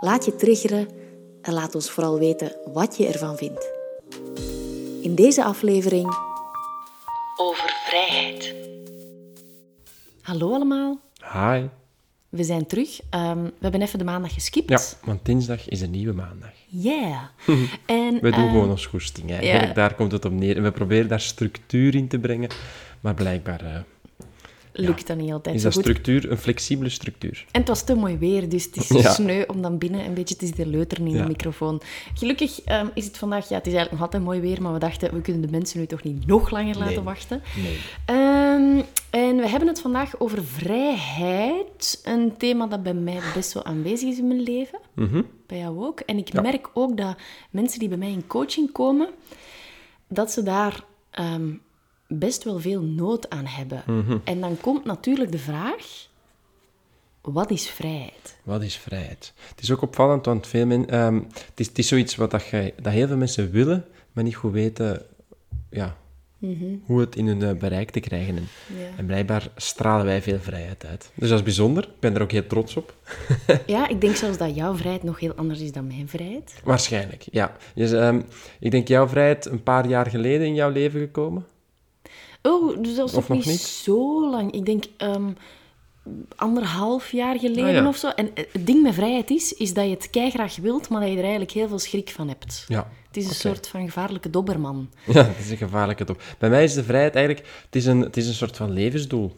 laat 0.00 0.24
je 0.24 0.36
triggeren 0.36 0.88
en 1.42 1.52
laat 1.52 1.74
ons 1.74 1.90
vooral 1.90 2.18
weten 2.18 2.56
wat 2.72 2.96
je 2.96 3.06
ervan 3.06 3.36
vindt. 3.36 3.70
In 5.02 5.14
deze 5.14 5.44
aflevering 5.44 6.14
over 7.36 7.70
vrijheid. 7.86 8.54
Hallo 10.22 10.54
allemaal, 10.54 11.00
Hi. 11.32 11.66
we 12.28 12.44
zijn 12.44 12.66
terug. 12.66 13.00
Ehm, 13.10 13.42
we 13.42 13.52
hebben 13.60 13.82
even 13.82 13.98
de 13.98 14.04
maandag 14.04 14.34
geskipt. 14.34 14.68
Ja, 14.68 14.80
want 15.04 15.24
dinsdag 15.24 15.68
is 15.68 15.80
een 15.80 15.90
nieuwe 15.90 16.12
maandag. 16.12 16.50
Yeah. 16.66 17.22
en, 17.86 18.14
We 18.14 18.30
doen 18.30 18.44
eh, 18.44 18.50
gewoon 18.50 18.70
ons 18.70 18.86
goesting. 18.86 19.38
Daar 19.74 19.94
komt 19.94 20.12
het 20.12 20.24
op 20.24 20.32
neer. 20.32 20.56
En 20.56 20.62
we 20.62 20.70
proberen 20.70 21.08
daar 21.08 21.20
structuur 21.20 21.94
in 21.94 22.08
te 22.08 22.18
brengen. 22.18 22.50
Maar 23.00 23.14
blijkbaar 23.14 23.60
eh, 23.64 23.80
Lukt 24.72 25.06
dat 25.06 25.16
niet 25.16 25.32
altijd 25.32 25.54
is 25.54 25.60
zo 25.62 25.66
dat 25.68 25.76
goed. 25.76 25.86
structuur 25.86 26.30
een 26.30 26.38
flexibele 26.38 26.88
structuur. 26.88 27.44
En 27.50 27.60
het 27.60 27.68
was 27.68 27.84
te 27.84 27.94
mooi 27.94 28.16
weer, 28.18 28.48
dus 28.48 28.64
het 28.64 28.76
is 28.76 28.88
Ja. 29.02 29.12
sneu 29.12 29.44
om 29.46 29.62
dan 29.62 29.78
binnen 29.78 30.04
een 30.04 30.14
beetje 30.14 30.36
te 30.36 30.46
zitten 30.46 30.70
leuteren 30.70 31.06
in 31.06 31.14
Ja. 31.14 31.22
de 31.22 31.28
microfoon. 31.28 31.80
Gelukkig 32.14 32.60
ehm, 32.62 32.86
is 32.94 33.04
het 33.04 33.18
vandaag, 33.18 33.48
ja, 33.48 33.56
het 33.56 33.66
is 33.66 33.72
eigenlijk 33.72 33.90
nog 33.92 34.00
altijd 34.02 34.22
mooi 34.22 34.40
weer, 34.40 34.62
maar 34.62 34.72
we 34.72 34.78
dachten, 34.78 35.14
we 35.14 35.20
kunnen 35.20 35.42
de 35.42 35.48
mensen 35.50 35.80
nu 35.80 35.86
toch 35.86 36.02
niet 36.02 36.26
nog 36.26 36.50
langer 36.50 36.78
laten 36.78 36.94
Nee. 36.94 37.02
wachten. 37.04 37.42
Nee. 37.62 37.78
Ehm, 38.04 38.82
en 39.10 39.36
we 39.36 39.48
hebben 39.48 39.68
het 39.68 39.80
vandaag 39.80 40.20
over 40.20 40.44
vrijheid. 40.44 42.00
Een 42.04 42.36
thema 42.36 42.66
dat 42.66 42.82
bij 42.82 42.94
mij 42.94 43.18
best 43.34 43.52
wel 43.52 43.64
aanwezig 43.64 44.08
is 44.08 44.18
in 44.18 44.26
mijn 44.26 44.40
leven. 44.42 44.78
Mhm. 44.94 45.22
Bij 45.46 45.58
jou 45.58 45.84
ook. 45.84 46.00
En 46.00 46.18
ik 46.18 46.32
merk 46.32 46.70
ook 46.74 46.96
dat 46.96 47.16
mensen 47.50 47.78
die 47.78 47.88
bij 47.88 47.98
mij 47.98 48.10
in 48.10 48.26
coaching 48.26 48.72
komen, 48.72 49.08
dat 50.08 50.30
ze 50.32 50.42
daar 50.42 50.84
ehm, 51.10 51.48
best 52.12 52.44
wel 52.44 52.58
veel 52.60 52.82
nood 52.82 53.30
aan 53.30 53.46
hebben. 53.46 53.82
Mhm. 53.86 54.16
En 54.24 54.40
dan 54.40 54.56
komt 54.60 54.84
natuurlijk 54.84 55.32
de 55.32 55.38
vraag, 55.38 56.08
wat 57.20 57.50
is 57.50 57.68
vrijheid? 57.70 58.38
Wat 58.42 58.62
is 58.62 58.76
vrijheid? 58.76 59.32
Het 59.48 59.60
is 59.62 59.70
ook 59.70 59.82
opvallend, 59.82 60.26
want 60.26 60.46
veel 60.46 60.66
men, 60.66 60.88
ehm, 60.88 61.14
het, 61.14 61.60
is, 61.60 61.66
het 61.66 61.78
is 61.78 61.88
zoiets 61.88 62.16
wat 62.16 62.30
dat, 62.30 62.44
dat 62.82 62.92
heel 62.92 63.06
veel 63.06 63.16
mensen 63.16 63.50
willen, 63.50 63.84
maar 64.12 64.24
niet 64.24 64.36
goed 64.36 64.52
weten 64.52 65.02
ja, 65.70 65.96
hoe 66.84 67.00
het 67.00 67.16
in 67.16 67.26
hun 67.26 67.42
eh, 67.42 67.52
bereik 67.54 67.90
te 67.90 68.00
krijgen. 68.00 68.36
En, 68.36 68.48
Ja. 68.78 68.96
en 68.96 69.06
blijkbaar 69.06 69.48
stralen 69.56 70.06
wij 70.06 70.22
veel 70.22 70.38
vrijheid 70.38 70.86
uit. 70.86 71.10
Dus 71.14 71.28
dat 71.28 71.38
is 71.38 71.44
bijzonder. 71.44 71.82
Ik 71.82 72.00
ben 72.00 72.14
er 72.14 72.22
ook 72.22 72.30
heel 72.30 72.46
trots 72.46 72.76
op. 72.76 72.94
Ja, 73.66 73.88
ik 73.88 74.00
denk 74.00 74.16
zelfs 74.16 74.38
dat 74.38 74.54
jouw 74.54 74.74
vrijheid 74.76 75.02
nog 75.02 75.20
heel 75.20 75.34
anders 75.34 75.60
is 75.60 75.72
dan 75.72 75.86
mijn 75.86 76.08
vrijheid. 76.08 76.54
Waarschijnlijk, 76.64 77.26
ja. 77.30 77.56
Dus, 77.74 77.92
ehm, 77.92 78.20
ik 78.60 78.70
denk 78.70 78.88
jouw 78.88 79.08
vrijheid 79.08 79.46
een 79.46 79.62
paar 79.62 79.88
jaar 79.88 80.06
geleden 80.06 80.46
in 80.46 80.54
jouw 80.54 80.70
leven 80.70 81.00
gekomen. 81.00 81.46
Oh, 82.42 82.82
dus 82.82 82.94
dat 82.94 83.08
is 83.08 83.14
Of 83.14 83.28
nog 83.28 83.36
niet, 83.38 83.46
niet? 83.46 83.60
zo 83.60 84.30
lang. 84.30 84.52
Ik 84.52 84.64
denk 84.66 84.84
ehm, 84.96 85.30
anderhalf 86.36 87.12
jaar 87.12 87.38
geleden 87.38 87.64
Ah, 87.66 87.72
ja. 87.74 87.88
of 87.88 87.96
zo. 87.96 88.08
En 88.08 88.30
eh, 88.34 88.44
het 88.52 88.66
ding 88.66 88.82
met 88.82 88.94
vrijheid 88.94 89.30
is, 89.30 89.52
is 89.52 89.74
dat 89.74 89.84
je 89.84 89.90
het 89.90 90.10
keigraag 90.10 90.56
wilt, 90.56 90.88
maar 90.88 91.00
dat 91.00 91.08
je 91.10 91.14
er 91.16 91.20
eigenlijk 91.22 91.52
heel 91.52 91.68
veel 91.68 91.78
schrik 91.78 92.10
van 92.10 92.28
hebt. 92.28 92.64
Ja. 92.68 92.90
Het 93.06 93.16
is 93.16 93.26
een 93.28 93.34
soort 93.34 93.68
van 93.68 93.84
gevaarlijke 93.84 94.30
dobberman. 94.30 94.90
Ja, 95.06 95.22
dat 95.22 95.38
is 95.38 95.50
een 95.50 95.56
gevaarlijke 95.56 96.04
top. 96.04 96.22
Bij 96.38 96.50
mij 96.50 96.64
is 96.64 96.74
de 96.74 96.84
vrijheid 96.84 97.14
eigenlijk... 97.14 97.46
Het 97.64 97.76
is 97.76 97.86
een, 97.86 98.00
het 98.00 98.16
is 98.16 98.26
een 98.26 98.34
soort 98.34 98.56
van 98.56 98.70
levensdoel. 98.70 99.32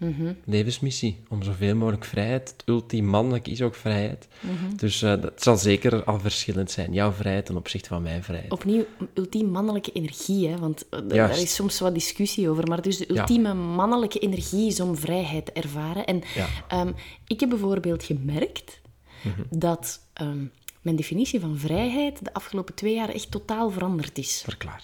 Mhm. 0.00 0.32
Levensmissie. 0.44 1.16
Om 1.28 1.42
zoveel 1.42 1.74
mogelijk 1.76 2.04
vrijheid. 2.04 2.48
Het 2.50 2.62
ultiem 2.66 3.04
mannelijk 3.04 3.48
is 3.48 3.62
ook 3.62 3.74
vrijheid. 3.74 4.28
Mhm. 4.40 4.76
Dus 4.76 5.02
eh, 5.02 5.20
dat 5.22 5.42
zal 5.42 5.56
zeker 5.56 6.04
al 6.04 6.18
verschillend 6.20 6.70
zijn. 6.70 6.92
Jouw 6.92 7.12
vrijheid 7.12 7.46
ten 7.46 7.56
opzichte 7.56 7.88
van 7.88 8.02
mijn 8.02 8.22
vrijheid. 8.22 8.52
Opnieuw, 8.52 8.84
ultiem 9.14 9.46
mannelijke 9.48 9.92
energie, 9.92 10.48
hè? 10.48 10.58
want 10.58 10.88
eh, 10.88 11.00
daar 11.08 11.30
is 11.40 11.54
soms 11.54 11.80
wat 11.80 11.94
discussie 11.94 12.48
over. 12.48 12.68
Maar 12.68 12.82
dus 12.82 12.96
de 12.98 13.04
Ja. 13.14 13.20
ultieme 13.20 13.54
mannelijke 13.54 14.18
energie 14.18 14.66
is 14.66 14.80
om 14.80 14.96
vrijheid 14.96 15.46
te 15.46 15.52
ervaren. 15.52 16.04
En 16.06 16.22
Ja. 16.34 16.46
ehm, 16.68 16.92
ik 17.26 17.40
heb 17.40 17.48
bijvoorbeeld 17.48 18.02
gemerkt 18.04 18.80
Mhm. 19.22 19.42
dat 19.58 20.00
ehm, 20.12 20.44
mijn 20.82 20.96
definitie 20.96 21.40
van 21.40 21.58
vrijheid 21.58 22.24
de 22.24 22.32
afgelopen 22.32 22.74
twee 22.74 22.94
jaar 22.94 23.08
echt 23.08 23.30
totaal 23.30 23.70
veranderd 23.70 24.18
is. 24.18 24.40
Verklaar. 24.44 24.82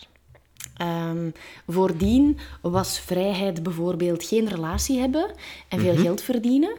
Ehm, 0.77 1.31
voordien 1.67 2.39
was 2.63 2.99
vrijheid 3.01 3.63
bijvoorbeeld 3.63 4.25
geen 4.25 4.49
relatie 4.49 4.99
hebben 4.99 5.31
en 5.69 5.79
Mhm. 5.81 5.87
veel 5.87 5.97
geld 6.03 6.23
verdienen. 6.23 6.77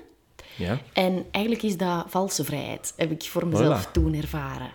Ja? 0.57 0.79
En 0.93 1.25
eigenlijk 1.31 1.63
is 1.65 1.77
dat 1.77 2.05
valse 2.07 2.43
vrijheid, 2.43 2.93
heb 2.95 3.11
ik 3.11 3.23
voor 3.23 3.47
mezelf 3.47 3.87
Voilà. 3.87 3.91
toen 3.91 4.13
ervaren. 4.13 4.69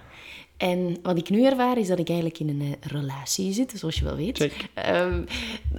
En 0.57 0.97
wat 1.03 1.19
ik 1.19 1.31
nu 1.31 1.45
ervaar, 1.45 1.79
is 1.79 1.87
dat 1.89 1.99
ik 1.99 2.09
eigenlijk 2.09 2.39
in 2.39 2.49
een 2.49 2.61
eh, 2.61 2.91
relatie 2.93 3.53
zit, 3.53 3.73
zoals 3.77 3.95
je 3.99 4.05
wel 4.05 4.17
weet. 4.17 4.49
Ehm, 4.75 5.23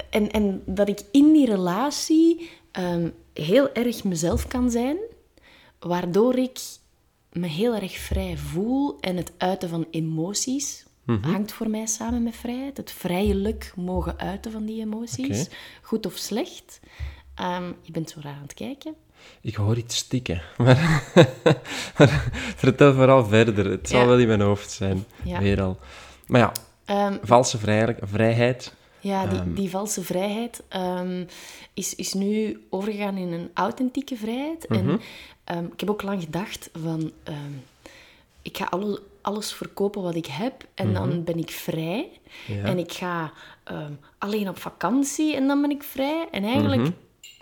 en, 0.09 0.31
en 0.31 0.61
dat 0.65 0.87
ik 0.89 1.01
in 1.11 1.33
die 1.33 1.45
relatie 1.45 2.49
ehm, 2.71 3.09
heel 3.33 3.73
erg 3.73 4.03
mezelf 4.03 4.47
kan 4.47 4.71
zijn, 4.71 4.97
waardoor 5.79 6.35
ik 6.37 6.59
me 7.31 7.47
heel 7.47 7.75
erg 7.75 7.97
vrij 7.97 8.37
voel 8.37 8.97
en 8.99 9.17
het 9.17 9.31
uiten 9.37 9.69
van 9.69 9.85
emoties 9.91 10.85
Mhm. 11.03 11.31
hangt 11.31 11.51
voor 11.53 11.69
mij 11.69 11.85
samen 11.85 12.23
met 12.23 12.35
vrijheid. 12.35 12.77
Het 12.77 12.91
vrijelijk 12.91 13.73
mogen 13.75 14.19
uiten 14.19 14.51
van 14.51 14.65
die 14.65 14.81
emoties, 14.81 15.47
goed 15.81 16.05
of 16.05 16.13
slecht. 16.15 16.79
Ehm, 17.35 17.71
je 17.81 17.91
bent 17.91 18.09
zo 18.09 18.19
raar 18.21 18.33
aan 18.35 18.41
het 18.41 18.53
kijken. 18.53 18.93
Ik 19.41 19.55
hoor 19.55 19.77
iets 19.77 19.95
stikken. 19.97 20.41
Maar, 20.57 21.03
maar 21.97 22.31
vertel 22.55 22.93
vooral 22.93 23.25
verder. 23.25 23.65
Het 23.71 23.89
zal 23.89 23.99
Ja. 23.99 24.05
wel 24.05 24.17
in 24.19 24.27
mijn 24.27 24.41
hoofd 24.41 24.71
zijn. 24.71 25.05
Ja. 25.23 25.39
Weer 25.39 25.61
al. 25.61 25.77
Maar 26.27 26.39
ja, 26.39 26.51
Ehm, 26.85 27.17
valse 27.23 27.57
vrij- 27.57 27.97
vrijheid. 28.01 28.73
Ja, 28.99 29.25
die, 29.27 29.39
Ehm. 29.39 29.53
die 29.53 29.69
valse 29.69 30.03
vrijheid 30.03 30.63
is, 31.73 31.95
is 31.95 32.13
nu 32.13 32.63
overgegaan 32.69 33.17
in 33.17 33.31
een 33.31 33.49
authentieke 33.53 34.15
vrijheid. 34.15 34.69
Mhm. 34.69 34.89
En 34.89 35.01
ehm, 35.43 35.65
ik 35.65 35.79
heb 35.79 35.89
ook 35.89 36.01
lang 36.01 36.23
gedacht 36.23 36.69
van... 36.83 37.11
ik 38.41 38.57
ga 38.57 38.65
alle, 38.69 39.01
alles 39.23 39.53
verkopen 39.53 40.01
wat 40.01 40.15
ik 40.15 40.25
heb 40.25 40.65
en 40.73 40.93
dan 40.93 41.23
ben 41.23 41.37
ik 41.37 41.49
vrij. 41.51 42.09
Mhm. 42.47 42.57
Ja. 42.59 42.63
En 42.65 42.77
ik 42.77 42.91
ga 42.91 43.31
ehm, 43.63 43.91
alleen 44.17 44.49
op 44.49 44.57
vakantie 44.59 45.35
en 45.35 45.47
dan 45.47 45.61
ben 45.61 45.69
ik 45.71 45.83
vrij. 45.83 46.27
En 46.31 46.43
eigenlijk 46.43 46.81
Mhm. 46.81 46.91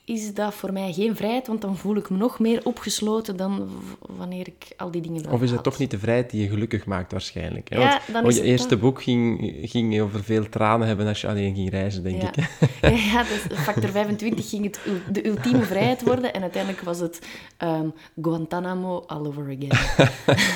Is 0.06 0.34
dat 0.34 0.54
voor 0.54 0.74
mij 0.74 0.94
geen 0.94 1.16
vrijheid, 1.16 1.48
want 1.48 1.62
dan 1.62 1.78
voel 1.78 1.96
ik 1.96 2.10
me 2.10 2.18
nog 2.18 2.40
meer 2.40 2.62
opgesloten 2.64 3.36
dan 3.36 3.70
wanneer 4.00 4.48
ik 4.48 4.68
al 4.78 4.92
die 4.92 5.02
dingen 5.02 5.24
dan 5.24 5.32
Of 5.32 5.42
is 5.42 5.52
het 5.52 5.64
toch 5.64 5.78
niet 5.78 5.92
de 5.92 6.00
vrijheid 6.00 6.30
die 6.30 6.42
je 6.42 6.50
gelukkig 6.50 6.86
maakt, 6.86 7.12
waarschijnlijk? 7.12 7.70
Hè? 7.70 7.80
Ja, 7.80 8.02
Want 8.12 8.26
oh, 8.26 8.32
je 8.32 8.38
het 8.38 8.48
eerste 8.48 8.78
boek 8.78 9.04
ging, 9.04 9.54
ging 9.64 10.02
over 10.02 10.24
veel 10.24 10.50
tranen 10.50 10.88
hebben 10.88 11.08
als 11.08 11.22
je 11.22 11.28
alleen 11.28 11.56
ging 11.56 11.70
reizen, 11.70 12.04
denk 12.04 12.22
Ja. 12.22 12.32
ik. 12.36 12.50
Ja, 13.12 13.24
dus 13.24 13.60
factor 13.60 13.90
25 13.90 14.50
ging 14.50 14.64
het 14.64 14.80
de 15.12 15.28
ultieme 15.28 15.64
vrijheid 15.64 16.04
worden 16.04 16.34
en 16.34 16.42
uiteindelijk 16.42 16.84
was 16.84 17.00
het 17.00 17.22
ehm, 17.58 17.88
Guantanamo 18.22 19.04
all 19.08 19.26
over 19.26 19.44
again. 19.44 20.06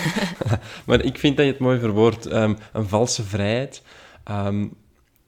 Maar 0.86 1.04
ik 1.04 1.18
vind 1.20 1.38
dat 1.38 1.46
je 1.46 1.52
het 1.52 1.62
mooi 1.62 1.80
verwoordt. 1.80 2.26
Ehm, 2.26 2.54
een 2.74 2.88
valse 2.88 3.24
vrijheid. 3.24 3.82
Ehm, 4.24 4.68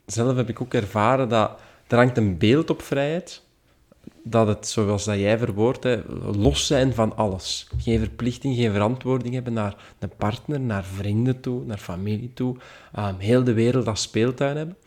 zelf 0.05 0.35
heb 0.35 0.49
ik 0.49 0.61
ook 0.61 0.73
ervaren 0.73 1.29
dat 1.29 1.59
er 1.87 1.97
hangt 1.97 2.17
een 2.17 2.37
beeld 2.37 2.69
op 2.69 2.81
vrijheid. 2.81 3.45
Dat 4.29 4.47
het, 4.47 4.67
zoals 4.67 5.03
dat 5.03 5.17
jij 5.17 5.37
verwoordt, 5.37 5.83
hè, 5.83 6.01
los 6.35 6.67
zijn 6.67 6.93
van 6.93 7.17
alles. 7.17 7.67
Geen 7.77 7.99
verplichting, 7.99 8.55
geen 8.55 8.71
verantwoording 8.71 9.33
hebben 9.33 9.53
naar 9.53 9.75
een 9.99 10.11
partner, 10.17 10.59
naar 10.59 10.83
vrienden 10.83 11.39
toe, 11.39 11.65
naar 11.65 11.77
familie 11.77 12.33
toe. 12.33 12.55
Ehm, 12.93 13.17
heel 13.17 13.43
de 13.43 13.53
wereld 13.53 13.87
als 13.87 14.01
speeltuin 14.01 14.57
hebben. 14.57 14.77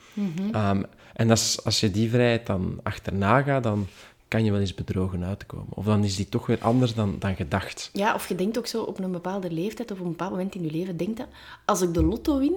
Ehm, 0.52 0.82
en 1.14 1.30
als, 1.30 1.64
als 1.64 1.80
je 1.80 1.90
die 1.90 2.10
vrijheid 2.10 2.46
dan 2.46 2.80
achterna 2.82 3.42
gaat, 3.42 3.62
dan 3.62 3.86
kan 4.28 4.44
je 4.44 4.50
wel 4.50 4.60
eens 4.60 4.74
bedrogen 4.74 5.24
uitkomen. 5.24 5.66
Of 5.70 5.84
dan 5.84 6.04
is 6.04 6.16
die 6.16 6.28
toch 6.28 6.46
weer 6.46 6.58
anders 6.60 6.94
dan, 6.94 7.16
dan 7.18 7.36
gedacht. 7.36 7.90
Ja, 7.92 8.14
of 8.14 8.28
je 8.28 8.34
denkt 8.34 8.58
ook 8.58 8.66
zo 8.66 8.82
op 8.82 8.98
een 8.98 9.12
bepaalde 9.12 9.50
leeftijd 9.50 9.90
of 9.90 9.98
op 9.98 10.04
een 10.04 10.10
bepaald 10.10 10.30
moment 10.30 10.54
in 10.54 10.62
je 10.62 10.70
leven, 10.70 10.96
denkt 10.96 11.16
dat 11.16 11.28
als 11.64 11.82
ik 11.82 11.94
de 11.94 12.04
lotto 12.04 12.38
win, 12.38 12.54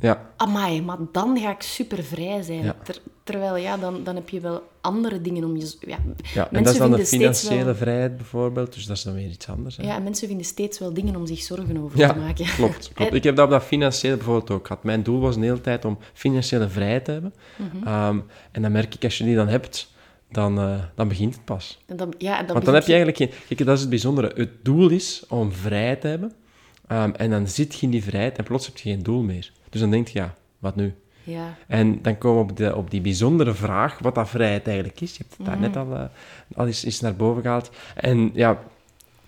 Ja, 0.00 0.30
amai, 0.36 0.82
maar 0.82 0.96
dan 1.12 1.38
ga 1.38 1.50
ik 1.50 1.62
super 1.62 2.04
vrij 2.04 2.42
zijn. 2.42 2.62
Ja. 2.64 2.76
Ter- 2.84 3.00
terwijl, 3.24 3.56
ja, 3.56 3.76
dan, 3.76 4.04
dan 4.04 4.14
heb 4.14 4.28
je 4.28 4.40
wel 4.40 4.62
andere 4.80 5.20
dingen 5.20 5.44
om 5.44 5.56
je... 5.56 5.76
Ja, 5.80 5.98
Ja, 6.34 6.48
en 6.50 6.62
dat 6.62 6.72
is 6.72 6.78
dan 6.78 6.90
de 6.90 7.06
financiële 7.06 7.64
wel- 7.64 7.74
vrijheid 7.74 8.16
bijvoorbeeld, 8.16 8.72
dus 8.74 8.86
dat 8.86 8.96
is 8.96 9.02
dan 9.02 9.14
weer 9.14 9.28
iets 9.28 9.48
anders. 9.48 9.76
Hè? 9.76 9.82
Ja, 9.82 9.96
en 9.96 10.02
mensen 10.02 10.28
vinden 10.28 10.46
steeds 10.46 10.78
wel 10.78 10.92
dingen 10.94 11.16
om 11.16 11.26
zich 11.26 11.40
zorgen 11.42 11.76
over 11.78 11.98
Ja, 11.98 12.12
te 12.12 12.18
maken. 12.18 12.44
klopt. 12.44 12.90
klopt. 12.94 13.14
Ik 13.14 13.24
heb 13.24 13.36
dat 13.36 13.44
op 13.44 13.50
dat 13.50 13.62
financiële 13.62 14.16
bijvoorbeeld 14.16 14.50
ook 14.50 14.66
gehad. 14.66 14.84
Mijn 14.84 15.02
doel 15.02 15.20
was 15.20 15.36
een 15.36 15.42
hele 15.42 15.60
tijd 15.60 15.84
om 15.84 15.98
financiële 16.12 16.68
vrijheid 16.68 17.04
te 17.04 17.10
hebben. 17.10 17.34
Mhm. 17.56 17.86
Ehm, 17.86 18.18
en 18.52 18.62
dan 18.62 18.72
merk 18.72 18.94
ik, 18.94 19.04
als 19.04 19.18
je 19.18 19.24
die 19.24 19.34
dan 19.36 19.48
hebt, 19.48 19.92
dan, 20.30 20.58
eh, 20.58 20.78
dan 20.94 21.08
begint 21.08 21.34
het 21.34 21.44
pas. 21.44 21.78
En 21.86 21.96
dan, 21.96 22.14
ja, 22.18 22.36
dan 22.42 22.52
Want 22.52 22.64
dan 22.64 22.74
heb 22.74 22.86
je 22.86 22.94
eigenlijk 22.94 23.16
geen... 23.16 23.30
Kijk, 23.48 23.64
dat 23.64 23.74
is 23.74 23.80
het 23.80 23.90
bijzondere. 23.90 24.32
Het 24.34 24.50
doel 24.64 24.88
is 24.90 25.24
om 25.28 25.52
vrijheid 25.52 26.00
te 26.00 26.06
hebben. 26.08 26.32
Ehm, 26.86 27.10
en 27.10 27.30
dan 27.30 27.48
zit 27.48 27.74
je 27.74 27.80
in 27.86 27.90
die 27.92 28.02
vrijheid 28.04 28.38
en 28.38 28.44
plots 28.44 28.66
heb 28.66 28.76
je 28.76 28.90
geen 28.90 29.02
doel 29.02 29.22
meer. 29.22 29.52
Dus 29.76 29.84
dan 29.84 29.94
denk 29.94 30.08
je, 30.08 30.18
ja, 30.18 30.34
wat 30.58 30.76
nu? 30.76 30.94
Ja. 31.24 31.54
En 31.66 32.02
dan 32.02 32.18
komen 32.18 32.44
we 32.44 32.50
op, 32.50 32.56
de, 32.56 32.76
op 32.76 32.90
die 32.90 33.00
bijzondere 33.00 33.54
vraag, 33.54 33.98
wat 33.98 34.14
dat 34.14 34.28
vrijheid 34.28 34.66
eigenlijk 34.66 35.00
is. 35.00 35.16
Je 35.16 35.22
hebt 35.22 35.36
het 35.36 35.46
daar 35.46 35.58
net 35.58 35.76
al, 35.76 35.94
eh, 35.94 36.04
al 36.54 36.66
eens, 36.66 36.84
eens 36.84 37.00
naar 37.00 37.16
boven 37.16 37.42
gehaald. 37.42 37.70
En 37.94 38.30
ja, 38.34 38.58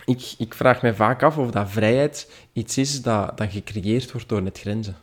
ik, 0.04 0.34
ik 0.38 0.54
vraag 0.54 0.82
mij 0.82 0.94
vaak 0.94 1.22
af 1.22 1.38
of 1.38 1.50
dat 1.50 1.70
vrijheid 1.70 2.30
iets 2.52 2.78
is 2.78 3.02
dat, 3.02 3.38
dat 3.38 3.50
gecreëerd 3.50 4.12
wordt 4.12 4.28
door 4.28 4.42
net 4.42 4.58
grenzen. 4.58 4.96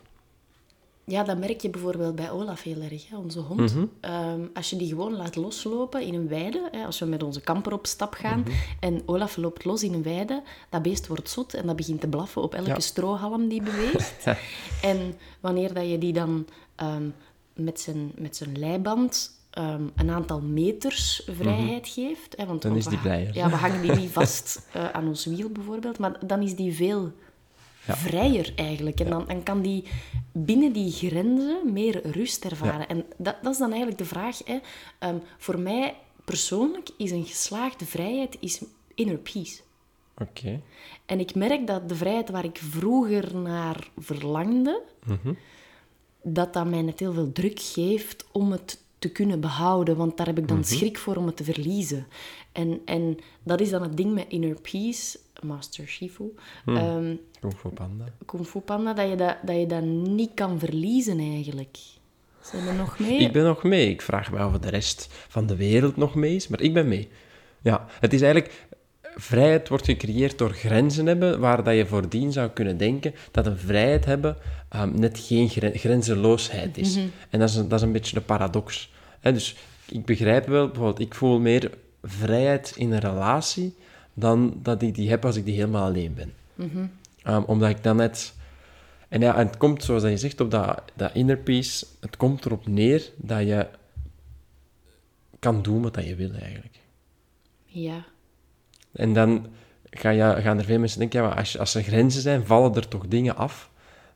Ja, 1.08 1.22
dat 1.22 1.38
merk 1.38 1.60
je 1.60 1.70
bijvoorbeeld 1.70 2.14
bij 2.14 2.30
Olaf 2.30 2.62
heel 2.62 2.80
erg, 2.80 3.08
hè, 3.08 3.16
onze 3.16 3.40
hond. 3.40 3.74
Mhm. 3.74 3.84
Ehm, 4.00 4.40
als 4.54 4.70
je 4.70 4.76
die 4.76 4.88
gewoon 4.88 5.16
laat 5.16 5.36
loslopen 5.36 6.02
in 6.02 6.14
een 6.14 6.28
weide, 6.28 6.68
hè, 6.72 6.84
als 6.84 6.98
we 6.98 7.06
met 7.06 7.22
onze 7.22 7.40
kamper 7.40 7.72
op 7.72 7.86
stap 7.86 8.14
gaan 8.14 8.38
Mhm. 8.40 8.50
en 8.80 9.02
Olaf 9.06 9.36
loopt 9.36 9.64
los 9.64 9.82
in 9.82 9.92
een 9.92 10.02
weide, 10.02 10.42
dat 10.70 10.82
beest 10.82 11.06
wordt 11.06 11.28
zot 11.30 11.54
en 11.54 11.66
dat 11.66 11.76
begint 11.76 12.00
te 12.00 12.08
blaffen 12.08 12.42
op 12.42 12.54
elke 12.54 12.68
Ja. 12.68 12.80
strohalm 12.80 13.48
die 13.48 13.62
beweegt. 13.62 14.24
en 14.82 15.14
wanneer 15.40 15.74
dat 15.74 15.90
je 15.90 15.98
die 15.98 16.12
dan 16.12 16.46
ehm, 16.74 17.08
met, 17.54 17.80
zijn, 17.80 18.12
met 18.14 18.36
zijn 18.36 18.58
leiband 18.58 19.30
ehm, 19.50 19.82
een 19.96 20.10
aantal 20.10 20.40
meters 20.40 21.22
vrijheid 21.30 21.88
geeft... 21.88 22.36
Hè, 22.36 22.46
want, 22.46 22.58
Mhm. 22.64 22.68
Dan 22.68 22.76
is 22.78 22.84
we 22.84 22.90
die 22.90 22.98
blijer. 22.98 23.34
Ja, 23.34 23.48
we 23.50 23.56
hangen 23.56 23.82
die 23.82 23.92
niet 23.92 24.10
vast 24.10 24.66
eh, 24.72 24.90
aan 24.90 25.06
ons 25.06 25.24
wiel 25.24 25.48
bijvoorbeeld, 25.50 25.98
maar 25.98 26.26
dan 26.26 26.42
is 26.42 26.56
die 26.56 26.72
veel 26.74 27.12
vrijer 27.86 28.52
eigenlijk. 28.56 29.00
En 29.00 29.10
dan, 29.10 29.24
dan 29.26 29.42
kan 29.42 29.62
die 29.62 29.84
binnen 30.32 30.72
die 30.72 30.92
grenzen 30.92 31.72
meer 31.72 32.10
rust 32.10 32.44
ervaren. 32.44 32.88
En 32.88 33.04
dat, 33.16 33.36
dat 33.42 33.52
is 33.52 33.58
dan 33.58 33.68
eigenlijk 33.70 33.98
de 33.98 34.04
vraag. 34.04 34.38
Hè. 34.44 34.58
Ehm, 34.98 35.16
voor 35.38 35.58
mij 35.58 35.94
persoonlijk 36.24 36.88
is 36.96 37.10
een 37.10 37.24
geslaagde 37.24 37.84
vrijheid 37.84 38.36
is 38.40 38.62
inner 38.94 39.16
peace. 39.16 39.60
Oké. 40.18 40.60
En 41.06 41.20
ik 41.20 41.34
merk 41.34 41.66
dat 41.66 41.88
de 41.88 41.94
vrijheid 41.94 42.30
waar 42.30 42.44
ik 42.44 42.58
vroeger 42.58 43.36
naar 43.36 43.88
verlangde, 43.98 44.82
dat 46.22 46.52
dat 46.52 46.66
mij 46.66 46.82
net 46.82 47.00
heel 47.00 47.12
veel 47.12 47.32
druk 47.32 47.60
geeft 47.60 48.26
om 48.32 48.52
het 48.52 48.80
te 48.98 49.08
kunnen 49.08 49.40
behouden. 49.40 49.96
Want 49.96 50.16
daar 50.16 50.26
heb 50.26 50.38
ik 50.38 50.48
dan 50.48 50.64
schrik 50.64 50.98
voor 50.98 51.16
om 51.16 51.26
het 51.26 51.36
te 51.36 51.44
verliezen. 51.44 52.06
En, 52.56 52.80
en 52.84 53.16
dat 53.42 53.60
is 53.60 53.70
dan 53.70 53.82
het 53.82 53.96
ding 53.96 54.14
met 54.14 54.24
inner 54.28 54.56
peace, 54.60 55.18
Master 55.42 55.86
Shifu. 55.86 56.34
ehm, 56.66 57.14
Kung 57.40 57.54
Fu 57.56 57.68
Panda. 57.68 58.04
Kung 58.26 58.46
Fu 58.46 58.60
Panda, 58.60 58.92
dat 58.94 59.08
je 59.08 59.16
dat, 59.16 59.36
dat 59.42 59.56
je 59.56 59.66
dat 59.66 59.82
niet 59.82 60.30
kan 60.34 60.58
verliezen 60.58 61.18
eigenlijk. 61.18 61.76
Zijn 62.40 62.66
er 62.66 62.74
nog 62.74 62.98
mee? 62.98 63.18
Ik 63.18 63.32
ben 63.32 63.44
nog 63.44 63.62
mee. 63.62 63.90
Ik 63.90 64.02
vraag 64.02 64.32
me 64.32 64.38
af 64.38 64.54
of 64.54 64.58
de 64.58 64.68
rest 64.70 65.08
van 65.28 65.46
de 65.46 65.56
wereld 65.56 65.96
nog 65.96 66.14
mee 66.14 66.34
is, 66.34 66.48
maar 66.48 66.60
ik 66.60 66.74
ben 66.74 66.88
mee. 66.88 67.08
Ja, 67.62 67.86
het 68.00 68.12
is 68.12 68.22
eigenlijk... 68.22 68.64
Vrijheid 69.18 69.68
wordt 69.68 69.84
gecreëerd 69.84 70.38
door 70.38 70.50
grenzen 70.50 71.06
hebben, 71.06 71.40
waar 71.40 71.64
dat 71.64 71.74
je 71.74 71.86
voordien 71.86 72.32
zou 72.32 72.48
kunnen 72.50 72.76
denken 72.76 73.14
dat 73.30 73.46
een 73.46 73.58
vrijheid 73.58 74.04
hebben 74.04 74.36
ehm, 74.68 75.00
net 75.00 75.18
geen 75.18 75.48
gren- 75.48 75.78
grenzeloosheid 75.78 76.78
is. 76.78 76.96
En 77.30 77.38
dat 77.38 77.48
is, 77.48 77.54
een, 77.56 77.68
dat 77.68 77.78
is 77.78 77.86
een 77.86 77.92
beetje 77.92 78.14
de 78.14 78.20
paradox. 78.20 78.92
Hè, 79.20 79.32
dus 79.32 79.56
ik 79.88 80.04
begrijp 80.04 80.46
wel, 80.46 80.66
bijvoorbeeld, 80.66 81.00
ik 81.00 81.14
voel 81.14 81.38
meer 81.40 81.70
vrijheid 82.08 82.72
in 82.76 82.92
een 82.92 82.98
relatie 82.98 83.74
dan 84.14 84.58
dat 84.62 84.82
ik 84.82 84.94
die 84.94 85.10
heb 85.10 85.24
als 85.24 85.36
ik 85.36 85.44
die 85.44 85.54
helemaal 85.54 85.86
alleen 85.86 86.14
ben. 86.14 86.32
Ehm, 87.22 87.42
omdat 87.42 87.70
ik 87.70 87.82
dan 87.82 87.96
net... 87.96 88.34
En 89.08 89.20
ja, 89.20 89.36
en 89.36 89.46
het 89.46 89.56
komt, 89.56 89.84
zoals 89.84 90.02
je 90.02 90.16
zegt, 90.16 90.40
op 90.40 90.50
dat, 90.50 90.82
dat 90.94 91.14
inner 91.14 91.36
peace, 91.36 91.86
het 92.00 92.16
komt 92.16 92.44
erop 92.44 92.66
neer 92.66 93.10
dat 93.16 93.40
je 93.40 93.66
kan 95.38 95.62
doen 95.62 95.82
wat 95.82 95.94
dat 95.94 96.06
je 96.06 96.14
wil, 96.14 96.30
eigenlijk. 96.32 96.78
Ja. 97.64 98.04
En 98.92 99.12
dan 99.12 99.46
ga 99.90 100.10
je, 100.10 100.42
gaan 100.42 100.58
er 100.58 100.64
veel 100.64 100.78
mensen 100.78 100.98
denken, 100.98 101.20
ja, 101.20 101.28
maar 101.28 101.36
als, 101.36 101.58
als 101.58 101.74
er 101.74 101.82
grenzen 101.82 102.22
zijn, 102.22 102.46
vallen 102.46 102.74
er 102.74 102.88
toch 102.88 103.06
dingen 103.06 103.36
af. 103.36 103.70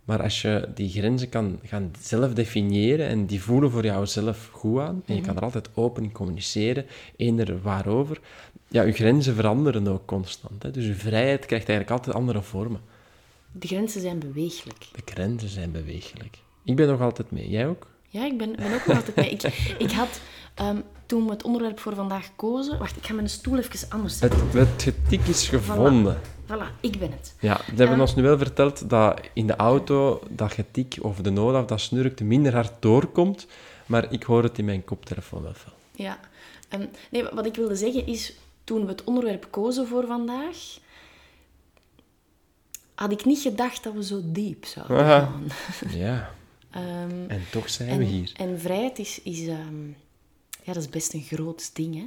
Maar 0.04 0.22
als 0.22 0.42
je 0.42 0.68
die 0.74 0.90
grenzen 0.90 1.28
kan 1.28 1.60
gaan 1.64 1.90
zelf 2.00 2.32
definiëren 2.32 3.08
en 3.08 3.26
die 3.26 3.42
voelen 3.42 3.70
voor 3.70 3.84
jou 3.84 4.06
zelf 4.06 4.48
goed 4.52 4.80
aan, 4.80 5.02
en 5.06 5.14
je 5.14 5.20
kan 5.20 5.36
er 5.36 5.42
altijd 5.42 5.68
open 5.74 6.02
in 6.02 6.12
communiceren, 6.12 6.86
eender 7.16 7.62
waarover, 7.62 8.20
ja, 8.68 8.82
je 8.82 8.92
grenzen 8.92 9.34
veranderen 9.34 9.88
ook 9.88 10.06
constant. 10.06 10.62
Hè? 10.62 10.70
Dus 10.70 10.86
je 10.86 10.94
vrijheid 10.94 11.46
krijgt 11.46 11.68
eigenlijk 11.68 11.98
altijd 11.98 12.16
andere 12.16 12.42
vormen. 12.42 12.80
De 13.52 13.66
grenzen 13.66 14.00
zijn 14.00 14.18
beweeglijk. 14.18 14.86
De 14.92 15.12
grenzen 15.12 15.48
zijn 15.48 15.70
beweeglijk. 15.70 16.38
Ik 16.64 16.76
ben 16.76 16.88
nog 16.88 17.00
altijd 17.00 17.30
mee. 17.30 17.48
Jij 17.48 17.66
ook? 17.66 17.86
Ja, 18.08 18.24
ik 18.26 18.38
ben, 18.38 18.56
ben 18.56 18.74
ook 18.74 18.86
nog 18.86 18.96
altijd 18.96 19.16
mee. 19.16 19.30
Ik, 19.30 19.74
ik 19.78 19.90
had, 19.90 20.20
ehm, 20.54 20.76
toen 21.06 21.24
we 21.24 21.30
het 21.30 21.42
onderwerp 21.42 21.78
voor 21.78 21.94
vandaag 21.94 22.30
kozen... 22.36 22.78
Wacht, 22.78 22.96
ik 22.96 23.06
ga 23.06 23.14
mijn 23.14 23.28
stoel 23.28 23.58
even 23.58 23.90
anders 23.90 24.18
zetten. 24.18 24.40
Het, 24.40 24.52
het 24.52 24.82
getik 24.82 25.26
is 25.26 25.48
gevonden. 25.48 26.16
Voilà, 26.16 26.39
ik 26.80 26.98
ben 26.98 27.10
het. 27.12 27.34
Ja, 27.40 27.56
ze 27.66 27.74
hebben 27.74 28.00
ons 28.00 28.14
nu 28.14 28.22
wel 28.22 28.38
verteld 28.38 28.90
dat 28.90 29.20
in 29.32 29.46
de 29.46 29.56
auto 29.56 30.22
dat 30.28 30.52
getik 30.52 30.96
of 31.00 31.16
de 31.16 31.30
nood 31.30 31.54
of 31.54 31.66
dat 31.66 31.80
snurkt 31.80 32.20
minder 32.20 32.54
hard 32.54 32.72
doorkomt, 32.80 33.46
maar 33.86 34.12
ik 34.12 34.22
hoor 34.22 34.42
het 34.42 34.58
in 34.58 34.64
mijn 34.64 34.84
koptelefoon 34.84 35.42
wel 35.42 35.54
veel. 35.54 35.72
Ja. 35.92 36.18
Ehm, 36.68 36.86
nee, 37.10 37.24
wat 37.32 37.46
ik 37.46 37.54
wilde 37.54 37.76
zeggen 37.76 38.06
is, 38.06 38.34
toen 38.64 38.82
we 38.82 38.88
het 38.88 39.04
onderwerp 39.04 39.46
kozen 39.50 39.86
voor 39.86 40.06
vandaag, 40.06 40.78
had 42.94 43.12
ik 43.12 43.24
niet 43.24 43.38
gedacht 43.40 43.84
dat 43.84 43.92
we 43.94 44.04
zo 44.04 44.20
diep 44.24 44.64
zouden 44.64 44.96
Aha. 44.98 45.18
gaan. 45.20 45.46
Ja, 45.98 46.30
Ehm, 46.70 47.28
en 47.28 47.42
toch 47.50 47.70
zijn 47.70 47.88
en, 47.88 47.98
we 47.98 48.04
hier. 48.04 48.32
en 48.36 48.60
vrijheid 48.60 48.98
is, 48.98 49.20
is, 49.22 49.46
ehm, 49.46 49.86
ja, 50.62 50.72
dat 50.72 50.76
is 50.76 50.88
best 50.88 51.12
een 51.14 51.22
groot 51.22 51.74
ding, 51.74 51.94
hè? 51.94 52.06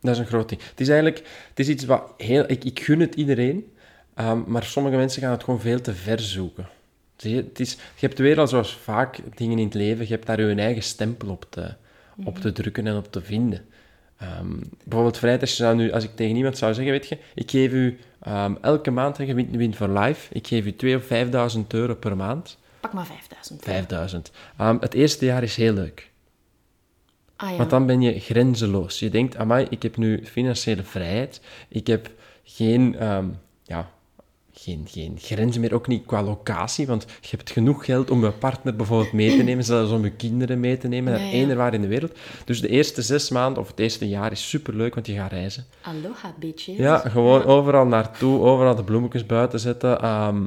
Dat 0.00 0.12
is 0.14 0.18
een 0.18 0.26
groot 0.26 0.48
ding. 0.48 0.62
Het 0.62 0.80
is 0.80 0.88
eigenlijk 0.88 1.18
het 1.48 1.58
is 1.58 1.68
iets 1.68 1.84
wat 1.84 2.02
heel... 2.16 2.44
Ik, 2.50 2.64
ik 2.64 2.80
gun 2.80 3.00
het 3.00 3.14
iedereen, 3.14 3.72
ehm, 4.18 4.40
maar 4.46 4.64
sommige 4.64 4.96
mensen 4.96 5.22
gaan 5.22 5.30
het 5.30 5.44
gewoon 5.44 5.60
veel 5.60 5.80
te 5.80 5.94
ver 5.94 6.20
zoeken. 6.20 6.68
Zie 7.16 7.34
je, 7.34 7.42
het 7.42 7.60
is, 7.60 7.72
je 7.74 8.06
hebt 8.06 8.18
weer 8.18 8.38
al 8.38 8.48
zoals 8.48 8.76
vaak 8.76 9.18
dingen 9.34 9.58
in 9.58 9.64
het 9.64 9.74
leven, 9.74 10.04
je 10.04 10.12
hebt 10.12 10.26
daar 10.26 10.40
je 10.40 10.54
eigen 10.54 10.82
stempel 10.82 11.28
op 11.28 11.46
te, 11.50 11.74
op 12.24 12.38
te 12.38 12.52
drukken 12.52 12.86
en 12.86 12.96
op 12.96 13.12
te 13.12 13.20
vinden. 13.20 13.64
Ehm, 14.18 14.56
bijvoorbeeld 14.84 15.18
vrijheid, 15.18 15.42
als, 15.42 15.50
je 15.50 15.62
zou 15.62 15.76
nu, 15.76 15.92
als 15.92 16.04
ik 16.04 16.16
tegen 16.16 16.36
iemand 16.36 16.58
zou 16.58 16.74
zeggen, 16.74 16.92
weet 16.92 17.08
je, 17.08 17.18
ik 17.34 17.50
geef 17.50 17.72
u 17.72 17.98
ehm, 18.20 18.54
elke 18.60 18.90
maand, 18.90 19.16
je 19.16 19.34
wint, 19.34 19.56
wint 19.56 19.76
voor 19.76 19.88
live, 19.88 20.34
ik 20.34 20.46
geef 20.46 20.66
u 20.66 20.70
2.000 20.70 20.96
of 20.96 21.54
5.000 21.56 21.66
euro 21.68 21.94
per 21.94 22.16
maand. 22.16 22.58
Pak 22.80 22.92
maar 22.92 23.06
5000. 23.06 23.62
5.000. 24.30 24.34
Ehm, 24.56 24.76
het 24.80 24.94
eerste 24.94 25.24
jaar 25.24 25.42
is 25.42 25.56
heel 25.56 25.72
leuk. 25.72 26.10
Ah 27.36 27.50
ja. 27.50 27.56
Want 27.56 27.70
dan 27.70 27.86
ben 27.86 28.00
je 28.00 28.20
grenzeloos. 28.20 28.98
Je 28.98 29.10
denkt, 29.10 29.36
amai, 29.36 29.66
ik 29.70 29.82
heb 29.82 29.96
nu 29.96 30.26
financiële 30.26 30.82
vrijheid. 30.82 31.40
Ik 31.68 31.86
heb 31.86 32.10
geen, 32.44 32.96
ja, 33.62 33.90
geen, 34.60 34.86
geen 34.88 35.16
grenzen 35.20 35.60
meer, 35.60 35.74
ook 35.74 35.86
niet 35.86 36.06
qua 36.06 36.22
locatie. 36.22 36.86
Want 36.86 37.06
je 37.20 37.28
hebt 37.36 37.50
genoeg 37.50 37.84
geld 37.84 38.10
om 38.10 38.24
je 38.24 38.30
partner 38.30 38.76
bijvoorbeeld 38.76 39.12
mee 39.12 39.36
te 39.36 39.42
nemen, 39.42 39.64
zelfs 39.64 39.92
om 39.92 40.04
je 40.04 40.10
kinderen 40.10 40.60
mee 40.60 40.78
te 40.78 40.88
nemen, 40.88 41.12
naar 41.12 41.20
Ja, 41.22 41.26
ja. 41.26 41.32
eender 41.32 41.56
waar 41.56 41.74
in 41.74 41.80
de 41.80 41.86
wereld. 41.86 42.12
Dus 42.44 42.60
de 42.60 42.68
eerste 42.68 43.02
zes 43.02 43.30
maanden 43.30 43.62
of 43.62 43.68
het 43.68 43.78
eerste 43.78 44.08
jaar 44.08 44.32
is 44.32 44.48
superleuk, 44.48 44.94
want 44.94 45.06
je 45.06 45.14
gaat 45.14 45.30
reizen. 45.32 45.64
Aloha, 45.82 46.34
bitches. 46.38 46.76
Ja, 46.76 46.98
gewoon 46.98 47.44
overal 47.44 47.86
naartoe, 47.86 48.40
overal 48.40 48.74
de 48.74 48.84
bloemetjes 48.84 49.26
buiten 49.26 49.60
zetten. 49.60 50.00
ehm, 50.02 50.42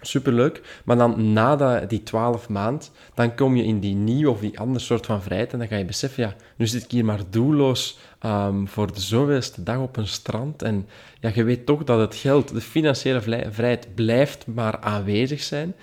superleuk. 0.00 0.80
Maar 0.84 0.96
dan 0.96 1.32
na 1.32 1.56
dat- 1.56 1.90
die 1.90 2.02
twaalf 2.02 2.48
maand, 2.48 2.90
dan 3.14 3.34
kom 3.34 3.56
je 3.56 3.64
in 3.64 3.80
die 3.80 3.94
nieuwe 3.94 4.30
of 4.30 4.40
die 4.40 4.58
andere 4.58 4.84
soort 4.84 5.06
van 5.06 5.22
vrijheid. 5.22 5.52
En 5.52 5.58
dan 5.58 5.68
ga 5.68 5.76
je 5.76 5.84
beseffen, 5.84 6.22
ja, 6.22 6.34
nu 6.56 6.66
zit 6.66 6.82
ik 6.84 6.90
hier 6.90 7.04
maar 7.04 7.20
doelloos 7.30 7.98
ehm, 8.18 8.66
voor 8.66 8.92
de 8.92 9.00
zoveelste 9.00 9.62
dag 9.62 9.78
op 9.78 9.96
een 9.96 10.06
strand. 10.06 10.62
En 10.62 10.88
ja, 11.20 11.30
je 11.34 11.44
weet 11.44 11.66
toch 11.66 11.84
dat 11.84 12.00
het 12.00 12.14
geld, 12.14 12.48
de 12.54 12.60
financiële 12.60 13.20
vrijheid, 13.50 13.94
blijft 13.94 14.46
maar 14.46 14.78
aanwezig 14.80 15.42
zijn. 15.42 15.74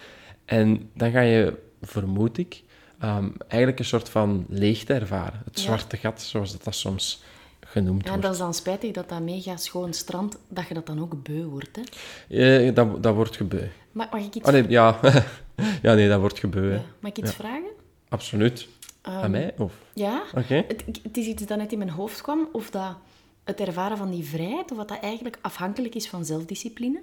En 0.46 0.90
dan 0.96 1.12
ga 1.12 1.20
je, 1.22 1.54
vermoed 1.82 2.38
ik, 2.38 2.64
ehm, 3.00 3.28
eigenlijk 3.48 3.80
een 3.80 3.86
soort 3.86 4.10
van 4.10 4.46
leegte 4.50 4.94
ervaren. 4.94 5.42
Het 5.46 5.58
Ja. 5.60 5.62
zwarte 5.66 5.98
gat, 5.98 6.22
zoals 6.22 6.52
dat, 6.52 6.64
dat 6.64 6.76
soms 6.76 7.24
genoemd 7.72 8.06
Ja, 8.06 8.14
en 8.14 8.20
dat 8.22 8.32
is 8.32 8.38
dan 8.38 8.54
spijtig 8.54 8.92
dat 8.92 9.10
dat 9.10 9.22
mega 9.22 9.58
schoon 9.58 9.94
strand, 9.94 10.38
dat 10.48 10.68
je 10.68 10.74
dat 10.74 10.86
dan 10.86 11.02
ook 11.02 11.24
beu 11.24 11.44
wordt, 11.44 11.80
hè? 12.28 12.66
Eh, 12.68 12.76
dat, 12.76 13.04
dat 13.04 13.16
wordt 13.16 13.36
gebeu. 13.36 13.68
Mag, 13.92 14.12
mag 14.12 14.22
ik 14.22 14.36
iets, 14.36 14.48
Oh, 14.48 14.54
nee, 14.54 14.70
ja. 14.70 15.00
ja, 15.82 15.94
nee, 15.94 16.08
dat 16.10 16.20
wordt 16.20 16.40
gebeu. 16.40 16.72
ja, 16.74 16.82
mag 17.00 17.12
ik 17.12 17.18
iets 17.18 17.34
vragen? 17.34 17.70
Absoluut. 18.10 18.68
Ehm, 19.02 19.16
Aan 19.16 19.32
mij? 19.32 19.54
Of? 19.58 19.74
Ja? 19.94 20.24
Oké. 20.38 20.64
Het, 20.68 20.84
het 21.04 21.18
is 21.18 21.26
iets 21.26 21.46
dat 21.46 21.58
net 21.58 21.72
in 21.72 21.78
mijn 21.78 21.90
hoofd 21.90 22.22
kwam, 22.22 22.50
of 22.52 22.70
dat 22.70 22.96
het 23.44 23.60
ervaren 23.60 23.98
van 23.98 24.10
die 24.12 24.24
vrijheid, 24.26 24.72
of 24.72 24.78
wat 24.78 24.88
dat 24.88 25.00
eigenlijk 25.00 25.38
afhankelijk 25.42 25.96
is 25.96 26.10
van 26.10 26.26
zelfdiscipline. 26.26 27.00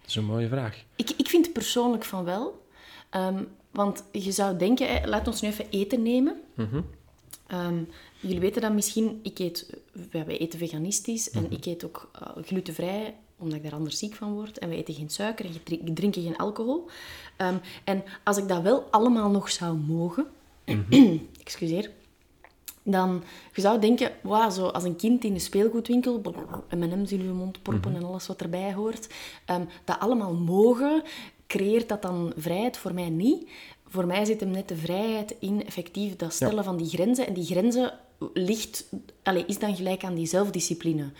Dat 0.00 0.08
is 0.08 0.14
een 0.14 0.24
mooie 0.24 0.48
vraag. 0.48 0.84
Ik, 0.96 1.10
ik 1.16 1.28
vind 1.28 1.52
persoonlijk 1.52 2.04
van 2.04 2.24
wel. 2.24 2.66
Ehm, 3.10 3.42
want 3.70 4.04
je 4.12 4.32
zou 4.32 4.56
denken, 4.56 4.86
hè, 4.94 5.06
laat 5.08 5.26
ons 5.26 5.40
nu 5.40 5.48
even 5.48 5.66
eten 5.70 6.02
nemen. 6.02 6.40
Ehm, 7.50 7.82
jullie 8.20 8.40
weten 8.40 8.62
dat 8.62 8.72
misschien, 8.72 9.20
ik 9.22 9.38
eet, 9.38 9.76
wij 10.10 10.38
eten 10.38 10.58
veganistisch 10.58 11.30
en 11.30 11.50
ik 11.50 11.66
eet 11.66 11.84
ook 11.84 12.10
eh, 12.12 12.42
glutenvrij, 12.42 13.14
omdat 13.38 13.56
ik 13.56 13.62
daar 13.62 13.74
anders 13.74 13.98
ziek 13.98 14.14
van 14.14 14.32
word. 14.32 14.58
En 14.58 14.68
we 14.68 14.76
eten 14.76 14.94
geen 14.94 15.10
suiker 15.10 15.44
en 15.44 15.62
drink- 15.62 15.96
drinken 15.96 16.22
geen 16.22 16.36
alcohol. 16.36 16.86
Ehm, 17.36 17.56
en 17.84 18.04
als 18.24 18.36
ik 18.36 18.48
dat 18.48 18.62
wel 18.62 18.82
allemaal 18.90 19.30
nog 19.30 19.50
zou 19.50 19.76
mogen, 19.76 20.26
excuseer, 21.44 21.90
dan 22.82 23.22
je 23.54 23.60
zou 23.60 23.80
denken, 23.80 24.12
wow, 24.22 24.50
zo 24.50 24.66
als 24.66 24.84
een 24.84 24.96
kind 24.96 25.24
in 25.24 25.34
de 25.34 25.38
speelgoedwinkel, 25.40 26.22
M&M's 26.70 27.12
in 27.12 27.22
je 27.22 27.30
mond 27.30 27.62
proppen 27.62 27.94
en 27.94 28.04
alles 28.04 28.26
wat 28.26 28.40
erbij 28.40 28.74
hoort, 28.74 29.08
ehm, 29.44 29.64
dat 29.84 29.98
allemaal 29.98 30.34
mogen, 30.34 31.02
creëert 31.46 31.88
dat 31.88 32.02
dan 32.02 32.32
vrijheid? 32.36 32.76
Voor 32.76 32.94
mij 32.94 33.08
niet. 33.08 33.48
Voor 33.90 34.06
mij 34.06 34.24
zit 34.24 34.40
hem 34.40 34.50
net 34.50 34.68
de 34.68 34.76
vrijheid 34.76 35.34
in 35.40 35.66
effectief 35.66 36.16
dat 36.16 36.32
stellen 36.32 36.64
van 36.64 36.76
die 36.76 36.88
grenzen. 36.88 37.26
En 37.26 37.34
die 37.34 37.44
grenzen 37.44 37.92
ligt, 38.34 38.84
allez, 39.22 39.44
is 39.46 39.58
dan 39.58 39.76
gelijk 39.76 40.04
aan 40.04 40.14
die 40.14 40.26
zelfdiscipline. 40.26 41.10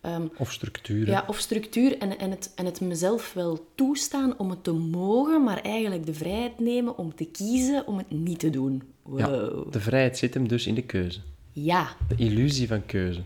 Ehm, 0.00 0.26
Of 0.38 0.52
structuren. 0.52 1.12
ja, 1.12 1.24
of 1.26 1.38
structuur 1.38 1.98
en, 1.98 2.18
en, 2.18 2.30
het, 2.30 2.52
en 2.54 2.64
het 2.64 2.80
mezelf 2.80 3.32
wel 3.32 3.66
toestaan 3.74 4.38
om 4.38 4.50
het 4.50 4.64
te 4.64 4.72
mogen, 4.72 5.44
maar 5.44 5.60
eigenlijk 5.62 6.06
de 6.06 6.14
vrijheid 6.14 6.58
nemen 6.58 6.98
om 6.98 7.14
te 7.14 7.24
kiezen 7.24 7.86
om 7.86 7.98
het 7.98 8.10
niet 8.10 8.38
te 8.38 8.50
doen. 8.50 8.82
Ja, 9.16 9.30
Wow. 9.30 9.72
de 9.72 9.80
vrijheid 9.80 10.18
zit 10.18 10.34
hem 10.34 10.48
dus 10.48 10.66
in 10.66 10.74
de 10.74 10.82
keuze. 10.82 11.20
Ja. 11.52 11.96
De 12.08 12.14
illusie 12.24 12.68
van 12.68 12.86
keuze. 12.86 13.20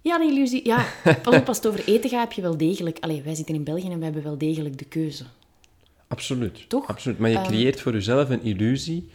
Ja, 0.00 0.18
de 0.18 0.24
illusie. 0.24 0.66
Ja, 0.66 0.86
pas 1.22 1.36
op, 1.36 1.48
als 1.48 1.56
het 1.56 1.66
over 1.66 1.84
eten 1.88 2.10
gaat, 2.10 2.20
heb 2.22 2.32
je 2.32 2.42
wel 2.42 2.56
degelijk... 2.56 2.98
Allee, 3.00 3.22
wij 3.22 3.34
zitten 3.34 3.54
in 3.54 3.64
België 3.64 3.88
en 3.90 3.98
we 3.98 4.04
hebben 4.04 4.22
wel 4.22 4.38
degelijk 4.38 4.78
de 4.78 4.84
keuze. 4.84 5.24
Absoluut. 6.08 6.68
Toch? 6.68 6.88
Absoluut. 6.88 7.18
Maar 7.18 7.30
je 7.30 7.36
Ehm, 7.36 7.46
creëert 7.46 7.80
voor 7.80 7.92
jezelf 7.92 8.30
een 8.30 8.42
illusie 8.42 9.08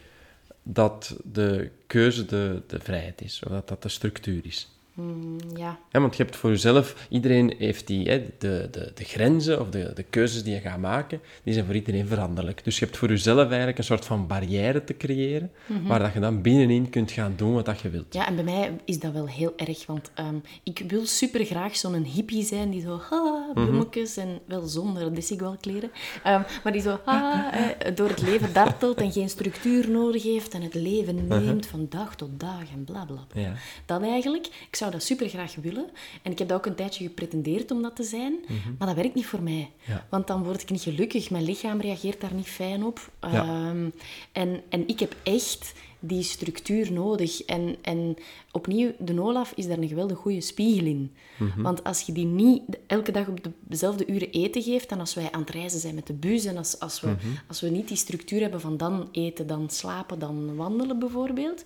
dat 0.62 1.16
de 1.32 1.70
keuze 1.86 2.24
de, 2.24 2.62
de 2.66 2.80
vrijheid 2.80 3.20
is, 3.22 3.42
of 3.46 3.52
dat 3.52 3.68
dat 3.68 3.82
de 3.82 3.88
structuur 3.88 4.46
is. 4.46 4.71
Mm, 4.94 5.38
ja. 5.56 5.78
Ja, 5.90 6.00
want 6.00 6.16
je 6.16 6.22
hebt 6.22 6.36
voor 6.36 6.50
jezelf, 6.50 7.06
iedereen 7.08 7.54
heeft 7.58 7.86
die, 7.86 8.08
hè, 8.08 8.26
de, 8.38 8.68
de, 8.70 8.92
de 8.94 9.04
grenzen 9.04 9.60
of 9.60 9.68
de, 9.68 9.92
de 9.94 10.02
keuzes 10.02 10.42
die 10.42 10.54
je 10.54 10.60
gaat 10.60 10.78
maken, 10.78 11.20
die 11.42 11.52
zijn 11.52 11.66
voor 11.66 11.74
iedereen 11.74 12.06
veranderlijk. 12.06 12.64
Dus 12.64 12.78
je 12.78 12.84
hebt 12.84 12.96
voor 12.96 13.08
jezelf 13.08 13.48
eigenlijk 13.48 13.78
een 13.78 13.84
soort 13.84 14.04
van 14.04 14.26
barrière 14.26 14.84
te 14.84 14.96
creëren, 14.96 15.50
waar 15.86 15.98
dat 15.98 16.12
je 16.12 16.20
dan 16.20 16.42
binnenin 16.42 16.90
kunt 16.90 17.10
gaan 17.10 17.32
doen 17.36 17.54
wat 17.54 17.64
dat 17.64 17.80
je 17.80 17.90
wilt. 17.90 18.14
Ja, 18.14 18.26
en 18.26 18.34
bij 18.34 18.44
mij 18.44 18.76
is 18.84 18.98
dat 18.98 19.12
wel 19.12 19.28
heel 19.28 19.52
erg, 19.56 19.86
want 19.86 20.10
ehm, 20.14 20.36
ik 20.62 20.84
wil 20.88 21.06
super 21.06 21.44
graag 21.44 21.76
zo'n 21.76 22.04
hippie 22.04 22.44
zijn 22.44 22.70
die 22.70 22.80
zo, 22.80 23.00
ha, 23.10 23.50
bloemetjes 23.54 24.16
en 24.16 24.40
wel 24.46 24.66
zonder 24.66 25.14
desigual-kleren, 25.14 25.90
ehm, 26.22 26.42
maar 26.62 26.72
die 26.72 26.82
zo, 26.82 27.00
ha, 27.04 27.52
eh, 27.52 27.96
door 27.96 28.08
het 28.08 28.22
leven 28.22 28.52
dartelt 28.52 29.00
en 29.00 29.12
geen 29.12 29.28
structuur 29.28 29.90
nodig 29.90 30.22
heeft 30.22 30.54
en 30.54 30.62
het 30.62 30.74
leven 30.74 31.26
neemt 31.28 31.66
van 31.66 31.86
dag 31.88 32.16
tot 32.16 32.40
dag 32.40 32.62
en 32.74 32.84
bla 32.84 33.04
bla. 33.04 33.24
bla. 33.28 33.42
Ja. 33.42 33.52
Dat 33.86 34.02
eigenlijk, 34.02 34.46
ik 34.46 34.76
zou 34.82 34.94
dat 34.94 35.02
super 35.02 35.28
graag 35.28 35.54
willen. 35.54 35.90
En 36.22 36.32
ik 36.32 36.38
heb 36.38 36.48
dat 36.48 36.58
ook 36.58 36.66
een 36.66 36.74
tijdje 36.74 37.04
gepretendeerd 37.04 37.70
om 37.70 37.82
dat 37.82 37.96
te 37.96 38.02
zijn. 38.02 38.34
Maar 38.78 38.86
dat 38.86 38.96
werkt 38.96 39.14
niet 39.14 39.26
voor 39.26 39.42
mij. 39.42 39.70
Ja. 39.86 40.06
Want 40.10 40.26
dan 40.26 40.44
word 40.44 40.62
ik 40.62 40.70
niet 40.70 40.82
gelukkig. 40.82 41.30
Mijn 41.30 41.44
lichaam 41.44 41.80
reageert 41.80 42.20
daar 42.20 42.34
niet 42.34 42.48
fijn 42.48 42.84
op. 42.84 43.10
Ehm, 43.20 43.90
en, 44.32 44.62
en 44.68 44.88
ik 44.88 45.00
heb 45.00 45.16
echt 45.22 45.72
die 46.00 46.22
structuur 46.22 46.92
nodig. 46.92 47.42
En, 47.42 47.76
en 47.82 48.16
opnieuw, 48.52 48.92
de 48.98 49.20
Olaf 49.20 49.52
is 49.56 49.66
daar 49.66 49.78
een 49.78 49.88
geweldig 49.88 50.18
goede 50.18 50.40
spiegel 50.40 50.86
in. 50.86 51.12
Want 51.56 51.84
als 51.84 52.00
je 52.00 52.12
die 52.12 52.26
niet 52.26 52.62
elke 52.86 53.12
dag 53.12 53.28
op 53.28 53.38
dezelfde 53.60 54.06
uren 54.06 54.30
eten 54.30 54.62
geeft, 54.62 54.88
dan 54.88 55.00
als 55.00 55.14
wij 55.14 55.28
aan 55.30 55.40
het 55.40 55.50
reizen 55.50 55.80
zijn 55.80 55.94
met 55.94 56.06
de 56.06 56.12
bus 56.12 56.44
en 56.44 56.56
als, 56.56 56.80
als, 56.80 57.00
we, 57.00 57.14
als 57.48 57.60
we 57.60 57.68
niet 57.68 57.88
die 57.88 57.96
structuur 57.96 58.40
hebben 58.40 58.60
van 58.60 58.76
dan 58.76 59.08
eten, 59.12 59.46
dan 59.46 59.70
slapen, 59.70 60.18
dan 60.18 60.56
wandelen 60.56 60.98
bijvoorbeeld, 60.98 61.62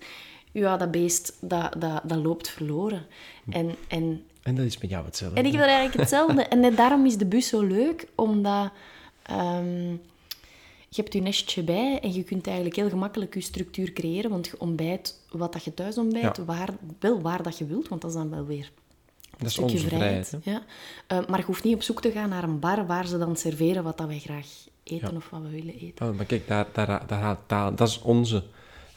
ja, 0.51 0.77
dat 0.77 0.91
beest, 0.91 1.33
dat, 1.41 1.75
dat, 1.81 2.01
dat 2.03 2.17
loopt 2.17 2.49
verloren. 2.49 3.05
En, 3.49 3.75
en, 3.87 4.23
En 4.43 4.55
dat 4.55 4.65
is 4.65 4.77
met 4.77 4.89
jou 4.89 5.05
hetzelfde. 5.05 5.39
en 5.39 5.45
ik 5.45 5.51
heb 5.51 5.61
dat 5.61 5.69
eigenlijk 5.69 5.99
hetzelfde. 5.99 6.41
En 6.43 6.75
daarom 6.75 7.05
is 7.05 7.17
de 7.17 7.25
bus 7.25 7.47
zo 7.47 7.61
leuk, 7.61 8.07
omdat 8.15 8.71
ehm, 9.23 9.89
je 10.89 11.01
hebt 11.01 11.13
je 11.13 11.21
nestje 11.21 11.63
bij 11.63 11.99
en 12.01 12.13
je 12.13 12.23
kunt 12.23 12.45
eigenlijk 12.47 12.75
heel 12.75 12.89
gemakkelijk 12.89 13.33
je 13.33 13.41
structuur 13.41 13.93
creëren, 13.93 14.29
want 14.29 14.47
je 14.47 14.59
ontbijt 14.59 15.19
wat 15.31 15.53
dat 15.53 15.63
je 15.63 15.73
thuis 15.73 15.97
ontbijt, 15.97 16.37
Ja. 16.37 16.45
waar, 16.45 16.69
wel 16.99 17.21
waar 17.21 17.43
dat 17.43 17.57
je 17.57 17.65
wilt, 17.65 17.87
want 17.87 18.01
dat 18.01 18.09
is 18.11 18.17
dan 18.17 18.29
wel 18.29 18.45
weer 18.45 18.71
dat 19.37 19.47
is 19.49 19.57
onze 19.57 19.77
vrijheid. 19.77 20.33
Ja. 20.43 20.61
Eh, 21.07 21.19
maar 21.27 21.39
je 21.39 21.45
hoeft 21.45 21.63
niet 21.63 21.75
op 21.75 21.81
zoek 21.81 22.01
te 22.01 22.11
gaan 22.11 22.29
naar 22.29 22.43
een 22.43 22.59
bar 22.59 22.85
waar 22.85 23.07
ze 23.07 23.17
dan 23.17 23.35
serveren 23.35 23.83
wat 23.83 23.97
dat 23.97 24.07
wij 24.07 24.19
graag 24.19 24.47
eten 24.83 25.11
Ja. 25.11 25.17
of 25.17 25.29
wat 25.29 25.41
we 25.41 25.49
willen 25.49 25.77
eten. 25.79 26.09
Oh, 26.09 26.15
maar 26.15 26.25
kijk, 26.25 26.47
daar, 26.47 26.67
daar, 26.73 27.03
daar, 27.07 27.37
taal- 27.45 27.75
dat 27.75 27.87
is 27.87 28.01
onze 28.01 28.43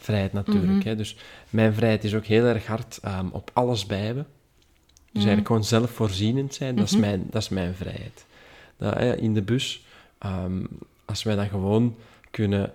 vrijheid 0.00 0.32
natuurlijk. 0.32 0.72
Mhm. 0.72 0.88
hè. 0.88 0.96
Dus 0.96 1.16
mijn 1.50 1.74
vrijheid 1.74 2.04
is 2.04 2.14
ook 2.14 2.24
heel 2.24 2.44
erg 2.44 2.66
hard 2.66 2.98
ehm, 3.02 3.26
op 3.32 3.50
alles 3.52 3.86
bij 3.86 4.00
hebben. 4.00 4.26
Dus 4.90 5.06
Mhm. 5.06 5.16
eigenlijk 5.16 5.46
gewoon 5.46 5.64
zelfvoorzienend 5.64 6.54
zijn, 6.54 6.76
dat, 6.76 6.86
is 6.86 6.96
mijn, 6.96 7.26
dat 7.30 7.42
is 7.42 7.48
mijn 7.48 7.74
vrijheid. 7.74 8.24
Dat, 8.76 8.94
hè, 8.94 9.16
in 9.16 9.34
de 9.34 9.42
bus, 9.42 9.84
ehm, 10.18 10.64
als 11.04 11.22
wij 11.22 11.36
dan 11.36 11.48
gewoon 11.48 11.96
kunnen 12.30 12.72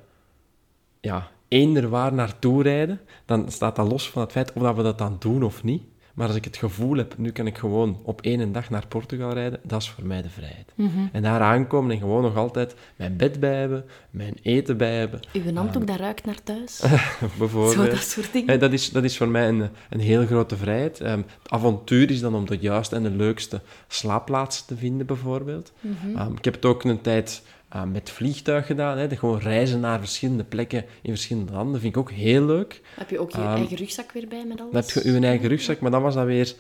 ja, 1.02 1.32
eender 1.48 1.90
waar 1.90 2.14
naartoe 2.14 2.64
rijden, 2.64 3.00
dan 3.26 3.52
staat 3.52 3.76
dat 3.76 3.92
los 3.92 4.10
van 4.10 4.22
het 4.22 4.32
feit 4.32 4.54
of 4.54 4.62
dat 4.62 4.76
we 4.76 4.84
dat 4.84 4.98
dan 4.98 5.16
doen 5.20 5.44
of 5.44 5.64
niet. 5.64 5.84
Maar 6.16 6.28
als 6.28 6.36
ik 6.36 6.44
het 6.44 6.58
gevoel 6.58 6.98
heb, 6.98 7.18
nu 7.18 7.32
kan 7.32 7.48
ik 7.48 7.58
gewoon 7.58 8.00
op 8.04 8.22
één 8.22 8.52
dag 8.52 8.70
naar 8.70 8.88
Portugal 8.88 9.34
rijden, 9.34 9.60
dat 9.64 9.82
is 9.82 9.90
voor 9.90 10.06
mij 10.06 10.22
de 10.22 10.30
vrijheid. 10.30 10.72
Mhm. 10.76 10.90
En 11.12 11.22
daar 11.22 11.42
aankomen 11.42 11.92
en 11.92 12.00
gewoon 12.00 12.22
nog 12.22 12.36
altijd 12.36 12.76
mijn 12.96 13.18
bed 13.18 13.40
bij 13.40 13.56
hebben, 13.56 13.86
mijn 14.10 14.38
eten 14.42 14.78
bij 14.78 14.96
hebben, 14.96 15.20
Uw 15.34 15.54
handdoek 15.54 15.88
dat 15.88 15.98
ruikt 15.98 16.26
naar 16.26 16.44
thuis. 16.44 16.84
bijvoorbeeld. 17.40 17.74
Zo, 17.74 17.90
dat 17.90 18.04
soort 18.04 18.34
dingen. 18.34 18.50
Hè, 18.50 18.58
dat, 18.58 18.74
is, 18.74 18.90
dat 18.90 19.04
is 19.04 19.18
voor 19.18 19.28
mij 19.28 19.48
een, 19.48 19.70
een 19.90 20.00
heel 20.00 20.26
grote 20.26 20.58
vrijheid. 20.58 21.00
Ehm, 21.00 21.18
het 21.18 21.52
avontuur 21.52 22.12
is 22.12 22.20
dan 22.20 22.36
om 22.36 22.46
de 22.46 22.58
juiste 22.58 22.96
en 22.96 23.04
de 23.04 23.10
leukste 23.10 23.62
slaapplaatsen 23.88 24.66
te 24.66 24.78
vinden, 24.78 25.06
bijvoorbeeld. 25.06 25.72
Mhm. 25.80 26.18
Ehm, 26.18 26.34
ik 26.34 26.46
heb 26.46 26.54
het 26.54 26.66
ook 26.66 26.84
een 26.84 27.02
tijd 27.02 27.42
eh, 27.70 27.84
met 27.84 28.10
vliegtuig 28.10 28.66
gedaan. 28.66 28.98
Hè, 28.98 29.16
gewoon 29.16 29.40
reizen 29.40 29.80
naar 29.80 30.00
verschillende 30.00 30.44
plekken 30.44 30.86
in 31.02 31.12
verschillende 31.12 31.52
landen 31.54 31.82
vind 31.82 31.96
ik 31.96 32.00
ook 32.02 32.12
heel 32.12 32.46
leuk. 32.46 32.82
Heb 32.96 33.10
je 33.10 33.20
ook 33.20 33.32
je 33.32 33.38
Ehm, 33.38 33.48
eigen 33.48 33.78
rugzak 33.78 34.12
weer 34.12 34.28
bij 34.28 34.46
met 34.46 34.60
alles? 34.62 34.72
Dan 34.72 34.84
heb 34.84 35.04
je 35.04 35.12
je 35.12 35.20
eigen 35.20 35.48
rugzak, 35.48 35.80
maar 35.80 35.92
dan 35.92 36.02
was 36.02 36.14
dat 36.14 36.26
weer... 36.26 36.56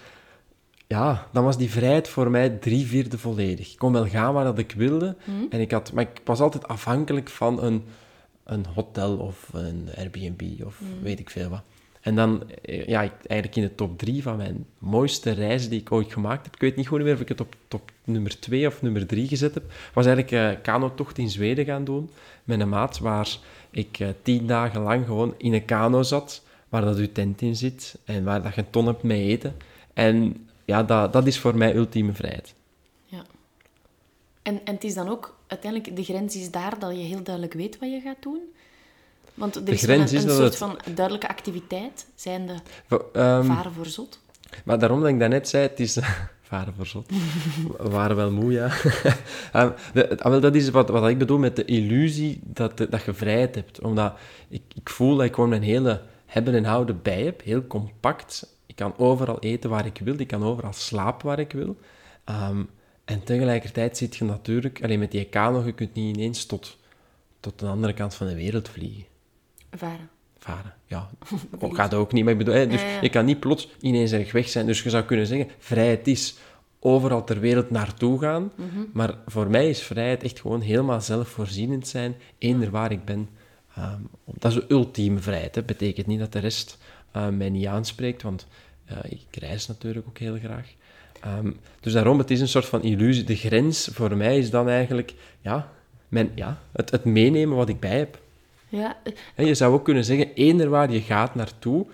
Ja, 0.87 1.27
dan 1.33 1.43
was 1.43 1.57
die 1.57 1.71
vrijheid 1.71 2.07
voor 2.07 2.29
mij 2.31 2.49
drie 2.49 2.85
vierde 2.85 3.17
volledig. 3.17 3.71
Ik 3.71 3.77
kon 3.77 3.93
wel 3.93 4.07
gaan 4.07 4.33
waar 4.33 4.43
dat 4.43 4.57
ik 4.57 4.71
wilde. 4.71 5.15
En 5.49 5.59
ik 5.59 5.71
had, 5.71 5.91
maar 5.93 6.03
ik 6.03 6.21
was 6.23 6.39
altijd 6.39 6.67
afhankelijk 6.67 7.29
van 7.29 7.63
een, 7.63 7.83
een 8.43 8.65
hotel 8.73 9.17
of 9.17 9.49
een 9.53 9.89
Airbnb 9.97 10.41
of 10.65 10.81
weet 11.01 11.19
ik 11.19 11.29
veel 11.29 11.49
wat. 11.49 11.61
En 12.05 12.15
dan, 12.15 12.43
eh, 12.61 12.87
ja, 12.87 12.99
eigenlijk 12.99 13.55
in 13.55 13.61
de 13.61 13.75
top 13.75 13.97
drie 13.97 14.23
van 14.23 14.37
mijn 14.37 14.65
mooiste 14.77 15.31
reizen 15.31 15.69
die 15.69 15.79
ik 15.79 15.91
ooit 15.91 16.13
gemaakt 16.13 16.45
heb, 16.45 16.55
ik 16.55 16.61
weet 16.61 16.75
niet 16.75 16.87
goed 16.87 17.01
meer 17.01 17.13
of 17.13 17.19
ik 17.19 17.27
het 17.27 17.39
op 17.39 17.55
top 17.67 17.91
nummer 18.03 18.39
twee 18.39 18.67
of 18.67 18.81
nummer 18.81 19.07
drie 19.07 19.27
gezet 19.27 19.53
heb, 19.53 19.63
was 19.93 20.05
eigenlijk 20.05 20.55
een 20.55 20.61
kanotocht 20.61 21.17
in 21.17 21.29
Zweden 21.29 21.65
gaan 21.65 21.83
doen 21.83 22.09
met 22.43 22.59
een 22.59 22.69
maat 22.69 22.99
waar 22.99 23.37
ik 23.71 23.99
eh, 23.99 24.07
tien 24.21 24.47
dagen 24.47 24.81
lang 24.81 25.05
gewoon 25.05 25.33
in 25.37 25.53
een 25.53 25.65
kano 25.65 26.03
zat, 26.03 26.43
waar 26.69 26.81
dat 26.81 26.97
uw 26.97 27.11
tent 27.11 27.41
in 27.41 27.55
zit 27.55 27.97
en 28.03 28.23
waar 28.23 28.41
dat 28.41 28.55
je 28.55 28.61
een 28.61 28.69
ton 28.69 28.85
hebt 28.85 29.03
mee 29.03 29.27
eten. 29.27 29.55
En 29.93 30.47
ja, 30.65 30.83
dat, 30.83 31.13
dat 31.13 31.27
is 31.27 31.39
voor 31.39 31.57
mij 31.57 31.75
ultieme 31.75 32.13
vrijheid. 32.13 32.53
Ja. 33.05 33.25
En, 34.41 34.61
en 34.65 34.73
het 34.73 34.83
is 34.83 34.93
dan 34.93 35.09
ook, 35.09 35.37
uiteindelijk, 35.47 35.95
de 35.95 36.03
grens 36.03 36.35
is 36.35 36.51
daar 36.51 36.79
dat 36.79 36.91
je 36.91 37.03
heel 37.03 37.23
duidelijk 37.23 37.53
weet 37.53 37.79
wat 37.79 37.91
je 37.91 37.99
gaat 37.99 38.21
doen. 38.21 38.41
Want 39.35 39.55
er 39.55 39.65
De 39.65 39.71
is 39.71 39.81
grens 39.81 40.13
is 40.13 40.23
een, 40.23 40.29
een 40.29 40.37
dat 40.37 40.53
soort 40.53 40.69
het- 40.69 40.83
van 40.85 40.93
duidelijke 40.95 41.27
activiteit, 41.27 42.07
zijn 42.15 42.47
de 42.47 42.55
ehm, 43.13 43.45
varen 43.45 43.73
voor 43.73 43.85
zot. 43.85 44.19
Maar 44.65 44.79
daarom 44.79 44.99
dat 44.99 45.09
ik 45.09 45.19
daarnet 45.19 45.49
zei, 45.49 45.63
het 45.67 45.79
is... 45.79 45.97
Varen 46.41 46.73
voor 46.77 46.85
zot. 46.85 47.09
We 47.77 47.89
waren 47.89 48.15
wel 48.15 48.31
moe, 48.31 48.51
ja. 48.51 48.67
De, 49.93 50.17
ah, 50.19 50.29
wel, 50.31 50.39
dat 50.39 50.55
is 50.55 50.69
wat, 50.69 50.89
wat 50.89 51.07
ik 51.09 51.17
bedoel 51.17 51.37
met 51.37 51.55
de 51.55 51.65
illusie 51.65 52.39
dat, 52.43 52.77
dat 52.77 53.03
je 53.05 53.13
vrijheid 53.13 53.55
hebt. 53.55 53.81
Omdat 53.81 54.13
ik, 54.47 54.61
ik 54.75 54.89
voel 54.89 55.15
dat 55.15 55.25
ik 55.25 55.33
gewoon 55.33 55.49
mijn 55.49 55.63
hele 55.63 56.01
hebben 56.25 56.53
en 56.55 56.65
houden 56.65 56.99
bij 57.01 57.23
heb. 57.23 57.43
Heel 57.43 57.67
compact. 57.67 58.55
Ik 58.65 58.75
kan 58.75 58.97
overal 58.97 59.39
eten 59.39 59.69
waar 59.69 59.85
ik 59.85 59.99
wil. 60.03 60.19
Ik 60.19 60.27
kan 60.27 60.43
overal 60.43 60.73
slapen 60.73 61.27
waar 61.27 61.39
ik 61.39 61.51
wil. 61.51 61.77
Ehm, 62.23 62.63
en 63.05 63.23
tegelijkertijd 63.23 63.97
zit 63.97 64.15
je 64.15 64.25
natuurlijk... 64.25 64.83
Alleen 64.83 64.99
met 64.99 65.11
die 65.11 65.25
kano, 65.25 65.63
je 65.65 65.71
kunt 65.73 65.93
niet 65.93 66.15
ineens 66.17 66.45
tot, 66.45 66.77
tot 67.39 67.59
de 67.59 67.67
andere 67.67 67.93
kant 67.93 68.15
van 68.15 68.27
de 68.27 68.35
wereld 68.35 68.69
vliegen. 68.69 69.03
Varen. 69.77 70.09
Varen, 70.37 70.73
ja. 70.85 71.09
Dat 71.59 71.75
gaat 71.75 71.93
ook 71.93 72.11
niet, 72.11 72.23
maar 72.23 72.33
ik 72.33 72.39
bedoel, 72.39 72.53
hè, 72.53 72.67
dus 72.67 72.81
Ja, 72.81 72.87
ja. 72.87 73.01
je 73.01 73.09
kan 73.09 73.25
niet 73.25 73.39
plots 73.39 73.69
ineens 73.79 74.11
erg 74.11 74.31
weg 74.31 74.49
zijn. 74.49 74.65
Dus 74.65 74.83
je 74.83 74.89
zou 74.89 75.03
kunnen 75.03 75.27
zeggen, 75.27 75.47
vrijheid 75.57 76.07
is 76.07 76.35
overal 76.79 77.23
ter 77.23 77.39
wereld 77.39 77.69
naartoe 77.69 78.19
gaan. 78.19 78.51
Mhm. 78.55 78.79
Maar 78.93 79.13
voor 79.25 79.49
mij 79.49 79.69
is 79.69 79.81
vrijheid 79.81 80.23
echt 80.23 80.39
gewoon 80.39 80.61
helemaal 80.61 81.01
zelfvoorzienend 81.01 81.87
zijn, 81.87 82.15
eender 82.37 82.69
waar 82.69 82.91
ik 82.91 83.05
ben. 83.05 83.29
Ehm, 83.75 84.01
dat 84.25 84.51
is 84.51 84.57
de 84.57 84.65
ultieme 84.67 85.19
vrijheid. 85.19 85.53
Dat 85.53 85.65
betekent 85.65 86.07
niet 86.07 86.19
dat 86.19 86.31
de 86.31 86.39
rest 86.39 86.77
eh, 87.11 87.27
mij 87.27 87.49
niet 87.49 87.65
aanspreekt, 87.65 88.21
want 88.21 88.47
eh, 88.85 88.97
ik 89.09 89.35
reis 89.39 89.67
natuurlijk 89.67 90.07
ook 90.07 90.17
heel 90.17 90.37
graag. 90.37 90.73
Ehm, 91.21 91.51
dus 91.79 91.93
daarom, 91.93 92.17
het 92.17 92.31
is 92.31 92.41
een 92.41 92.47
soort 92.47 92.65
van 92.65 92.83
illusie. 92.83 93.23
De 93.23 93.35
grens 93.35 93.89
voor 93.91 94.17
mij 94.17 94.37
is 94.37 94.49
dan 94.49 94.69
eigenlijk 94.69 95.13
ja, 95.41 95.71
mijn, 96.07 96.31
ja, 96.35 96.61
het, 96.71 96.91
het 96.91 97.05
meenemen 97.05 97.57
wat 97.57 97.69
ik 97.69 97.79
bij 97.79 97.97
heb. 97.97 98.19
Ja, 98.75 98.97
eh, 99.03 99.13
Hè, 99.35 99.43
je 99.43 99.53
zou 99.53 99.73
ook 99.73 99.83
kunnen 99.83 100.05
zeggen, 100.05 100.33
eender 100.33 100.69
waar 100.69 100.91
je 100.91 101.01
gaat 101.01 101.35
naartoe, 101.35 101.85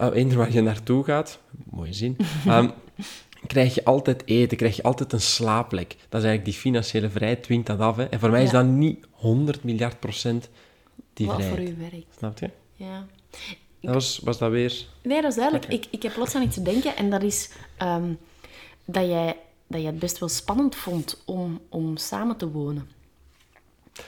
uh, 0.00 0.08
eender 0.12 0.36
waar 0.36 0.52
je 0.52 0.60
naartoe 0.60 1.04
gaat, 1.04 1.38
mooie 1.70 1.92
zin, 1.92 2.16
ehm, 2.46 2.70
krijg 3.46 3.74
je 3.74 3.84
altijd 3.84 4.22
eten, 4.26 4.56
krijg 4.56 4.76
je 4.76 4.82
altijd 4.82 5.12
een 5.12 5.20
slaapplek. 5.20 5.88
Dat 5.88 6.20
is 6.20 6.26
eigenlijk 6.26 6.44
die 6.44 6.54
financiële 6.54 7.10
vrijheid, 7.10 7.42
dwingt 7.42 7.66
dat 7.66 7.78
af. 7.78 7.96
Hè. 7.96 8.04
En 8.04 8.20
voor 8.20 8.30
mij 8.30 8.42
is 8.42 8.50
dat 8.50 8.66
niet 8.66 9.06
100 9.10 9.64
miljard 9.64 10.00
procent 10.00 10.48
die 11.12 11.26
wat 11.26 11.36
vrijheid. 11.36 11.60
voor 11.60 11.68
u 11.68 11.90
werkt. 11.90 12.16
Snap 12.16 12.38
je? 12.38 12.50
Ja. 12.74 13.06
Dat 13.80 13.94
was, 13.94 14.20
was 14.22 14.38
dat 14.38 14.50
weer... 14.50 14.86
Nee, 15.02 15.22
dat 15.22 15.30
is 15.30 15.36
duidelijk. 15.36 15.66
Ik, 15.66 15.86
ik 15.90 16.02
heb 16.02 16.12
plots 16.12 16.34
aan 16.34 16.42
iets 16.42 16.54
te 16.54 16.62
denken 16.62 16.96
en 16.96 17.10
dat 17.10 17.22
is 17.22 17.50
ehm, 17.76 18.12
dat, 18.84 19.06
jij, 19.06 19.36
dat 19.66 19.80
jij 19.80 19.90
het 19.90 19.98
best 19.98 20.18
wel 20.18 20.28
spannend 20.28 20.76
vond 20.76 21.22
om, 21.24 21.60
om 21.68 21.96
samen 21.96 22.36
te 22.36 22.50
wonen. 22.50 22.90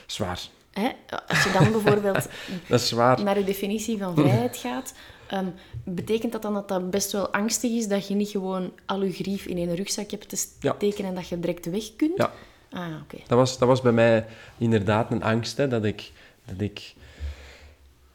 Zwaar. 0.05 0.49
Hè? 0.81 0.89
Als 1.27 1.43
je 1.43 1.51
dan 1.51 1.71
bijvoorbeeld 1.71 2.27
Dat 2.69 2.81
is 2.81 2.91
naar 2.91 3.33
de 3.33 3.43
definitie 3.43 3.97
van 3.97 4.15
vrijheid 4.15 4.57
gaat, 4.57 4.93
ehm, 5.27 5.45
betekent 5.83 6.31
dat 6.31 6.41
dan 6.41 6.53
dat 6.53 6.67
dat 6.67 6.89
best 6.89 7.11
wel 7.11 7.33
angstig 7.33 7.71
is 7.71 7.87
dat 7.87 8.07
je 8.07 8.15
niet 8.15 8.29
gewoon 8.29 8.71
al 8.85 9.03
je 9.03 9.11
grief 9.11 9.45
in 9.45 9.57
een 9.57 9.75
rugzak 9.75 10.11
hebt 10.11 10.29
te 10.29 10.47
Ja. 10.59 10.73
steken 10.75 11.05
en 11.05 11.15
dat 11.15 11.27
je 11.27 11.39
direct 11.39 11.65
weg 11.65 11.95
kunt? 11.95 12.17
Ja. 12.17 12.31
Ah, 12.71 12.87
oké. 13.03 13.17
Dat 13.27 13.37
was, 13.37 13.57
dat 13.57 13.67
was 13.67 13.81
bij 13.81 13.91
mij 13.91 14.25
inderdaad 14.57 15.11
een 15.11 15.23
angst, 15.23 15.57
hè, 15.57 15.67
dat, 15.67 15.83
ik, 15.83 16.11
dat 16.45 16.61
ik 16.61 16.93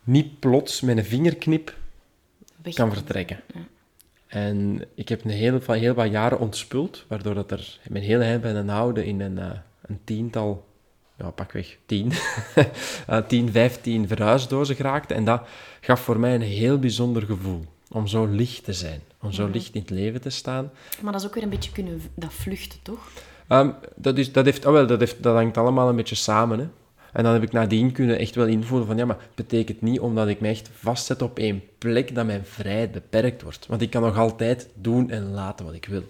niet 0.05 0.39
plots 0.39 0.81
met 0.81 0.97
een 0.97 1.05
vingerknip 1.05 1.75
Weg 2.63 2.75
kan 2.75 2.93
vertrekken. 2.93 3.41
En 4.27 4.85
ik 4.95 5.09
heb 5.09 5.25
een 5.25 5.31
heel, 5.31 5.61
van 5.61 5.75
heel 5.75 5.95
wat 5.95 6.11
jaren 6.11 6.39
ontspuld, 6.39 7.05
waardoor 7.09 7.35
dat 7.35 7.51
er 7.51 7.79
mijn 7.89 8.05
hele 8.05 8.25
eind 8.25 8.43
ben 8.43 8.69
houden 8.69 9.05
in 9.05 9.21
een, 9.21 9.39
eh, 9.39 9.51
een 9.83 10.01
tiental, 10.05 10.65
ja, 11.23 11.31
pakweg 11.31 11.77
tien, 11.87 12.13
eh, 13.07 13.19
tien, 13.27 13.53
vijftien 13.53 14.09
verhuisdozen 14.09 14.77
geraakte. 14.77 15.15
En 15.15 15.25
dat 15.25 15.43
gaf 15.81 16.01
voor 16.01 16.19
mij 16.19 16.35
een 16.35 16.41
heel 16.41 16.79
bijzonder 16.79 17.23
gevoel, 17.23 17.65
om 17.89 18.07
zo 18.07 18.27
licht 18.27 18.65
te 18.65 18.73
zijn, 18.73 19.01
om 19.21 19.33
zo 19.33 19.49
licht 19.49 19.75
in 19.75 19.81
het 19.81 19.91
leven 19.91 20.21
te 20.21 20.31
staan. 20.31 20.71
Maar 21.01 21.13
dat 21.13 21.21
is 21.21 21.27
ook 21.27 21.35
weer 21.35 21.43
een 21.43 21.51
beetje 21.51 21.73
kunnen 21.73 22.03
dat 22.15 22.33
vluchten, 22.33 22.79
toch? 22.83 23.09
Ehm, 23.49 23.71
dat, 23.97 24.19
is, 24.19 24.33
dat, 24.33 24.45
heeft, 24.45 24.67
oh 24.67 24.73
wel, 24.73 24.87
dat, 24.87 25.01
heeft, 25.01 25.23
dat 25.23 25.35
hangt 25.35 25.57
allemaal 25.57 25.89
een 25.89 25.97
beetje 25.97 26.15
samen. 26.15 26.59
Hè. 26.59 26.67
En 27.13 27.23
dan 27.23 27.33
heb 27.33 27.43
ik 27.43 27.53
nadien 27.53 27.93
kunnen 27.93 28.19
echt 28.19 28.35
wel 28.35 28.47
invoelen 28.47 28.87
van, 28.87 28.97
ja, 28.97 29.05
maar 29.05 29.17
het 29.17 29.35
betekent 29.35 29.81
niet 29.83 30.01
omdat 30.01 30.29
ik 30.29 30.41
me 30.41 30.49
echt 30.49 30.71
vastzet 30.73 31.23
op 31.23 31.39
één 31.39 31.63
plek 31.79 32.15
dat 32.15 32.27
mijn 32.27 32.45
vrijheid 32.45 32.93
beperkt 32.93 33.43
wordt. 33.43 33.67
Want 33.67 33.83
ik 33.83 33.91
kan 33.91 34.03
nog 34.03 34.19
altijd 34.19 34.69
doen 34.75 35.11
en 35.11 35.31
laten 35.31 35.65
wat 35.65 35.75
ik 35.75 35.87
wil. 35.87 36.03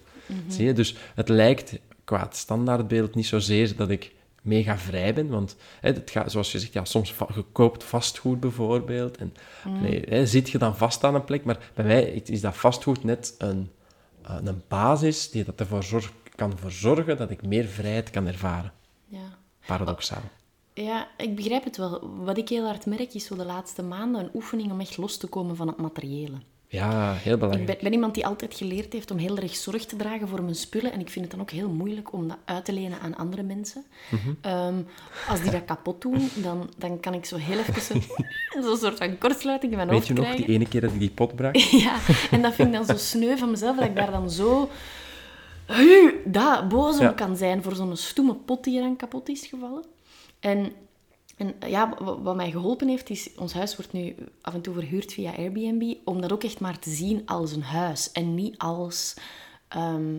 Zie 0.49 0.65
je? 0.65 0.73
Dus 0.73 0.97
het 1.15 1.29
lijkt 1.29 1.79
qua 2.05 2.21
het 2.23 2.37
standaardbeeld 2.37 3.15
niet 3.15 3.27
zozeer 3.27 3.77
dat 3.77 3.91
ik 3.91 4.13
mega 4.43 4.79
vrij 4.79 5.15
ben, 5.15 5.29
want 5.29 5.57
hè, 5.81 5.93
het 5.93 6.11
gaat, 6.11 6.31
zoals 6.31 6.53
je 6.53 6.59
zegt, 6.59 6.73
ja, 6.73 6.85
soms 6.85 7.13
va- 7.13 7.29
je 7.35 7.45
koopt 7.53 7.85
vastgoed 7.85 8.41
bijvoorbeeld, 8.41 9.17
en 9.17 9.35
nee, 9.81 10.03
hè, 10.09 10.27
zit 10.27 10.51
je 10.51 10.59
dan 10.59 10.77
vast 10.77 11.05
aan 11.05 11.15
een 11.15 11.25
plek, 11.25 11.45
maar 11.45 11.71
bij 11.75 11.85
mij 11.85 12.03
is 12.05 12.41
dat 12.41 12.57
vastgoed 12.57 13.05
net 13.05 13.35
een, 13.39 13.71
een 14.23 14.63
basis 14.69 15.31
die 15.31 15.45
dat 15.45 15.61
ervoor 15.61 15.83
zorg, 15.83 16.13
kan 16.35 16.59
voor 16.59 16.71
zorgen 16.71 17.17
dat 17.17 17.31
ik 17.31 17.47
meer 17.47 17.65
vrijheid 17.65 18.11
kan 18.11 18.27
ervaren. 18.27 18.73
Ja. 19.07 19.39
Paradoxaal. 19.67 20.23
Ja, 20.75 21.09
ik 21.17 21.37
begrijp 21.37 21.65
het 21.65 21.77
wel. 21.77 22.11
Wat 22.25 22.39
ik 22.39 22.49
heel 22.49 22.65
hard 22.67 22.87
merk, 22.87 23.15
is 23.15 23.25
zo 23.27 23.37
de 23.37 23.45
laatste 23.45 23.83
maanden 23.83 24.21
een 24.21 24.31
oefening 24.35 24.71
om 24.73 24.81
echt 24.81 24.97
los 24.97 25.17
te 25.17 25.27
komen 25.27 25.57
van 25.57 25.67
het 25.67 25.77
materiële. 25.77 26.37
Ja, 26.73 27.13
heel 27.15 27.33
Ik 27.33 27.39
belangrijk. 27.39 27.67
ben, 27.67 27.77
ben 27.83 27.93
iemand 27.93 28.15
die 28.15 28.27
altijd 28.27 28.55
geleerd 28.55 28.93
heeft 28.93 29.11
om 29.11 29.17
heel 29.17 29.37
erg 29.39 29.57
zorg 29.57 29.85
te 29.85 29.97
dragen 29.97 30.29
voor 30.29 30.43
mijn 30.43 30.55
spullen. 30.55 30.93
En 30.93 31.01
ik 31.01 31.11
vind 31.11 31.25
het 31.25 31.31
dan 31.35 31.41
ook 31.41 31.51
heel 31.51 31.69
moeilijk 31.69 32.13
om 32.13 32.29
dat 32.29 32.37
uit 32.45 32.65
te 32.65 32.73
lenen 32.73 33.01
aan 33.01 33.17
andere 33.17 33.43
mensen. 33.43 33.85
Mhm. 34.11 34.33
Ehm, 34.41 34.75
als 35.29 35.41
die 35.43 35.51
dat 35.51 35.65
kapot 35.65 36.01
doen, 36.03 36.29
dan, 36.35 36.71
dan 36.79 37.01
kan 37.01 37.15
ik 37.15 37.25
zo 37.25 37.37
heel 37.37 37.59
even 37.59 37.83
zo- 37.83 38.01
zo'n 38.63 38.77
soort 38.77 38.99
van 38.99 39.19
kortsluiting 39.19 39.71
in 39.73 39.77
mijn 39.79 39.89
Weet 39.91 39.97
hoofd 40.09 40.09
je 40.09 40.15
nog, 40.25 40.35
die 40.37 40.47
ene 40.47 40.69
keer 40.69 40.81
dat 40.81 40.93
ik 40.93 40.99
die 40.99 41.11
pot 41.11 41.35
brak? 41.37 41.57
Ja, 41.87 41.97
en 42.31 42.43
dat 42.43 42.55
vind 42.55 42.69
ik 42.69 42.75
dan 42.75 42.85
zo 42.85 42.97
sneu 42.97 43.37
van 43.37 43.51
mezelf, 43.51 43.77
dat 43.77 43.85
ik 43.85 43.97
daar 43.97 44.11
dan 44.11 44.31
zo... 44.31 44.69
Dat, 46.25 46.69
boos 46.69 46.99
om 46.99 47.03
Ja. 47.05 47.13
kan 47.13 47.37
zijn 47.37 47.63
voor 47.63 47.75
zo'n 47.75 47.97
stoeme 47.97 48.35
pot 48.35 48.65
die 48.65 48.77
er 48.77 48.83
dan 48.83 48.97
kapot 48.97 49.29
is 49.29 49.47
gevallen. 49.47 49.85
En, 50.41 50.73
en 51.43 51.71
ja, 51.71 51.95
wa- 51.99 52.21
wat 52.21 52.37
mij 52.37 52.51
geholpen 52.51 52.89
heeft, 52.89 53.11
is... 53.11 53.31
Ons 53.37 53.53
huis 53.53 53.77
wordt 53.77 53.93
nu 53.93 54.15
af 54.41 54.55
en 54.55 54.61
toe 54.61 54.75
verhuurd 54.75 55.13
via 55.13 55.33
Airbnb, 55.37 55.95
om 56.05 56.21
dat 56.21 56.33
ook 56.33 56.45
echt 56.45 56.61
maar 56.61 56.79
te 56.79 56.91
zien 56.91 57.23
als 57.27 57.53
een 57.53 57.63
huis. 57.63 58.13
En 58.13 58.35
niet 58.35 58.59
als 58.59 59.15
ehm, 59.69 60.15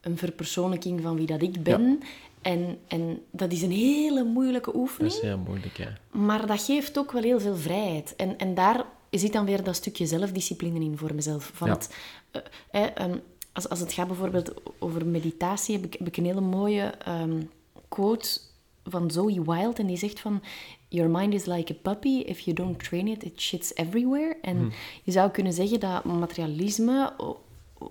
een 0.00 0.16
verpersoonlijking 0.18 1.00
van 1.00 1.16
wie 1.16 1.26
dat 1.26 1.42
ik 1.42 1.62
ben. 1.62 2.00
En, 2.42 2.78
en 2.88 3.22
dat 3.30 3.52
is 3.52 3.62
een 3.62 3.70
hele 3.70 4.24
moeilijke 4.24 4.76
oefening. 4.76 5.12
Dat 5.14 5.22
is 5.22 5.28
heel 5.28 5.38
moeilijk, 5.38 5.76
ja. 5.76 5.92
Maar 6.10 6.46
dat 6.46 6.62
geeft 6.62 6.98
ook 6.98 7.12
wel 7.12 7.22
heel 7.22 7.40
veel 7.40 7.56
vrijheid. 7.56 8.16
En, 8.16 8.38
en 8.38 8.54
daar 8.54 8.84
zit 9.10 9.32
dan 9.32 9.44
weer 9.44 9.62
dat 9.64 9.76
stukje 9.76 10.06
zelfdiscipline 10.06 10.80
in 10.80 10.98
voor 10.98 11.14
mezelf. 11.14 11.50
Van 11.54 11.68
Ja. 11.68 11.74
het, 11.74 11.94
eh, 12.30 12.40
eh, 12.82 12.90
ehm, 12.94 13.18
als, 13.52 13.68
als 13.68 13.80
het 13.80 13.92
gaat 13.92 14.06
bijvoorbeeld 14.06 14.52
over 14.78 15.06
meditatie, 15.06 15.74
heb 15.76 15.84
ik, 15.84 15.92
heb 15.98 16.06
ik 16.06 16.16
een 16.16 16.24
hele 16.24 16.40
mooie 16.40 16.82
ehm, 16.82 17.42
quote 17.88 18.40
van 18.88 19.10
Zoe 19.10 19.42
Wild. 19.42 19.78
En 19.78 19.86
die 19.86 19.96
zegt 19.96 20.20
van... 20.20 20.42
Your 20.88 21.10
mind 21.10 21.34
is 21.34 21.46
like 21.46 21.72
a 21.72 21.76
puppy. 21.82 22.22
If 22.26 22.40
you 22.40 22.56
don't 22.56 22.84
train 22.84 23.08
it, 23.08 23.24
it 23.24 23.40
shits 23.40 23.74
everywhere. 23.74 24.36
En 24.42 24.72
je 25.02 25.12
zou 25.12 25.30
kunnen 25.30 25.52
zeggen 25.52 25.80
dat 25.80 26.04
materialisme, 26.04 27.12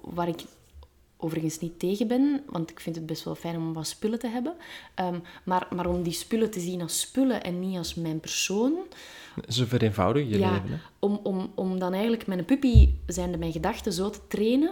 waar 0.01 0.27
ik 0.27 0.43
overigens 1.17 1.59
niet 1.59 1.79
tegen 1.79 2.07
ben, 2.07 2.43
want 2.45 2.69
ik 2.69 2.79
vind 2.79 2.95
het 2.95 3.05
best 3.05 3.23
wel 3.23 3.35
fijn 3.35 3.55
om 3.55 3.73
wat 3.73 3.87
spullen 3.87 4.19
te 4.19 4.27
hebben. 4.27 4.53
Ehm, 4.93 5.19
maar, 5.43 5.67
maar 5.75 5.87
om 5.87 6.03
die 6.03 6.13
spullen 6.13 6.51
te 6.51 6.59
zien 6.59 6.81
als 6.81 6.99
spullen 6.99 7.43
en 7.43 7.59
niet 7.59 7.77
als 7.77 7.95
mijn 7.95 8.19
persoon, 8.19 8.73
Zo 9.47 9.65
vereenvoudig 9.65 10.29
je 10.29 10.39
ja, 10.39 10.51
leven, 10.51 10.69
hè. 10.69 10.77
om, 10.99 11.19
om, 11.23 11.51
om 11.55 11.79
dan 11.79 11.93
eigenlijk 11.93 12.27
mijn 12.27 12.45
puppy, 12.45 12.89
zijnde 13.05 13.37
mijn 13.37 13.51
gedachten, 13.51 13.93
zo 13.93 14.09
te 14.09 14.19
trainen, 14.27 14.71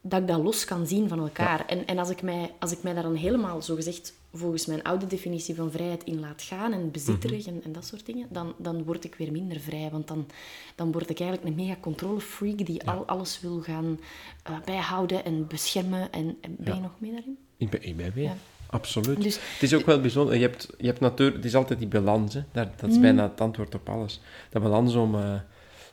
dat 0.00 0.20
ik 0.20 0.26
dat 0.26 0.42
los 0.42 0.64
kan 0.64 0.86
zien 0.86 1.08
van 1.08 1.18
elkaar. 1.18 1.66
En, 1.66 1.86
en 1.86 1.98
als, 1.98 2.10
ik 2.10 2.22
mij, 2.22 2.50
als 2.58 2.72
ik 2.72 2.82
mij 2.82 2.94
daar 2.94 3.02
dan 3.02 3.14
helemaal, 3.14 3.62
zogezegd, 3.62 4.14
volgens 4.32 4.66
mijn 4.66 4.82
oude 4.82 5.06
definitie 5.06 5.54
van 5.54 5.70
vrijheid 5.70 6.04
in 6.04 6.20
laat 6.20 6.42
gaan, 6.42 6.72
en 6.72 6.90
bezitterig 6.90 7.46
en, 7.46 7.60
en 7.64 7.72
dat 7.72 7.84
soort 7.84 8.06
dingen, 8.06 8.26
dan, 8.30 8.54
dan 8.58 8.84
word 8.84 9.04
ik 9.04 9.14
weer 9.14 9.32
minder 9.32 9.60
vrij. 9.60 9.88
Want 9.90 10.08
dan, 10.08 10.26
dan 10.74 10.92
word 10.92 11.10
ik 11.10 11.20
eigenlijk 11.20 11.48
een 11.48 11.64
mega 11.64 11.76
controlefreak 11.80 12.66
die 12.66 12.88
al, 12.88 13.06
alles 13.06 13.40
wil 13.40 13.60
gaan 13.60 14.00
eh, 14.42 14.56
bijhouden 14.64 15.24
en 15.24 15.46
beschermen. 15.46 16.12
En, 16.12 16.36
en 16.40 16.56
ben 16.58 16.74
je 16.74 16.80
nog 16.80 16.94
mee 16.98 17.10
daarin? 17.12 17.38
Ik 17.56 17.70
ben, 17.70 17.82
ik 17.82 17.96
ben 17.96 18.12
weer. 18.14 18.24
Ja. 18.24 18.36
Absoluut. 18.70 19.22
Dus- 19.22 19.38
het 19.52 19.62
is 19.62 19.74
ook 19.74 19.86
wel 19.86 20.00
bijzonder. 20.00 20.34
Je 20.34 20.40
hebt, 20.40 20.68
je 20.78 20.86
hebt 20.86 21.00
natuurlijk... 21.00 21.36
Het 21.36 21.46
is 21.46 21.54
altijd 21.54 21.78
die 21.78 21.88
balans, 21.88 22.34
hè. 22.34 22.40
Daar, 22.52 22.72
dat 22.76 22.90
is 22.90 22.96
Mm. 22.96 23.02
bijna 23.02 23.22
het 23.22 23.40
antwoord 23.40 23.74
op 23.74 23.88
alles. 23.88 24.20
Dat 24.50 24.62
balans 24.62 24.94
om 24.94 25.14
eh, 25.14 25.34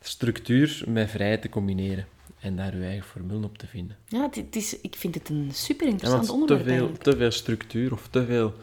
structuur 0.01 0.83
met 0.87 1.09
vrijheid 1.09 1.41
te 1.41 1.49
combineren. 1.49 2.07
En 2.39 2.55
daar 2.55 2.77
je 2.77 2.85
eigen 2.85 3.07
formule 3.07 3.45
op 3.45 3.57
te 3.57 3.67
vinden. 3.67 3.97
Ja, 4.07 4.21
het, 4.21 4.35
het 4.35 4.55
is, 4.55 4.81
ik 4.81 4.95
vind 4.95 5.15
het 5.15 5.29
een 5.29 5.49
super 5.53 5.85
Ja, 5.85 5.91
interessant 5.91 6.27
want 6.27 6.47
te 6.47 6.53
onderwerp 6.53 6.63
veel, 6.63 6.87
eigenlijk. 6.87 7.03
te 7.03 7.17
veel 7.17 7.31
structuur 7.31 7.91
of 7.91 8.07
te 8.09 8.25
veel 8.25 8.53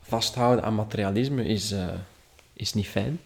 vasthouden 0.00 0.64
aan 0.64 0.74
materialisme 0.74 1.44
is, 1.44 1.72
eh, 1.72 1.88
is 2.52 2.74
niet 2.74 2.88
fijn. 2.88 3.20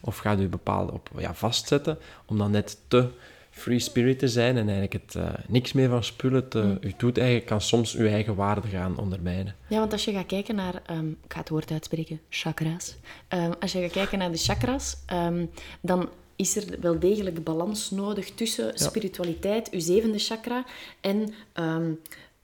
Of 0.00 0.16
gaat 0.16 0.40
u 0.40 0.48
bepaalde 0.48 0.92
op 0.92 1.10
ja, 1.16 1.34
vastzetten, 1.34 1.98
om 2.26 2.38
dan 2.38 2.50
net 2.50 2.78
te 2.88 3.08
free 3.50 3.78
spirit 3.78 4.18
te 4.18 4.28
zijn 4.28 4.56
en 4.56 4.68
eigenlijk 4.68 4.92
het, 4.92 5.14
eh, 5.14 5.28
niks 5.48 5.72
meer 5.72 5.88
van 5.88 6.04
spullen 6.04 6.48
te... 6.48 6.62
Mm. 6.62 6.78
U 6.80 6.92
doet 6.96 7.18
eigenlijk, 7.18 7.46
kan 7.46 7.60
soms 7.60 7.94
uw 7.94 8.06
eigen 8.06 8.34
waarde 8.34 8.68
gaan 8.68 8.98
ondermijnen. 8.98 9.54
Ja, 9.66 9.78
want 9.78 9.92
als 9.92 10.04
je 10.04 10.12
gaat 10.12 10.26
kijken 10.26 10.54
naar, 10.54 10.82
ehm, 10.86 11.08
ik 11.08 11.32
ga 11.32 11.38
het 11.38 11.48
woord 11.48 11.70
uitspreken, 11.70 12.20
chakra's. 12.28 12.96
Ehm, 13.28 13.52
als 13.60 13.72
je 13.72 13.80
gaat 13.80 13.90
kijken 13.90 14.18
naar 14.18 14.32
de 14.32 14.38
chakra's, 14.38 14.96
ehm, 15.06 15.46
dan 15.80 16.08
is 16.36 16.56
er 16.56 16.80
wel 16.80 16.98
degelijk 16.98 17.44
balans 17.44 17.90
nodig 17.90 18.30
tussen 18.30 18.78
spiritualiteit, 18.78 19.70
uw 19.70 19.80
zevende 19.80 20.18
chakra, 20.18 20.64
en 21.00 21.34
ehm, 21.52 21.92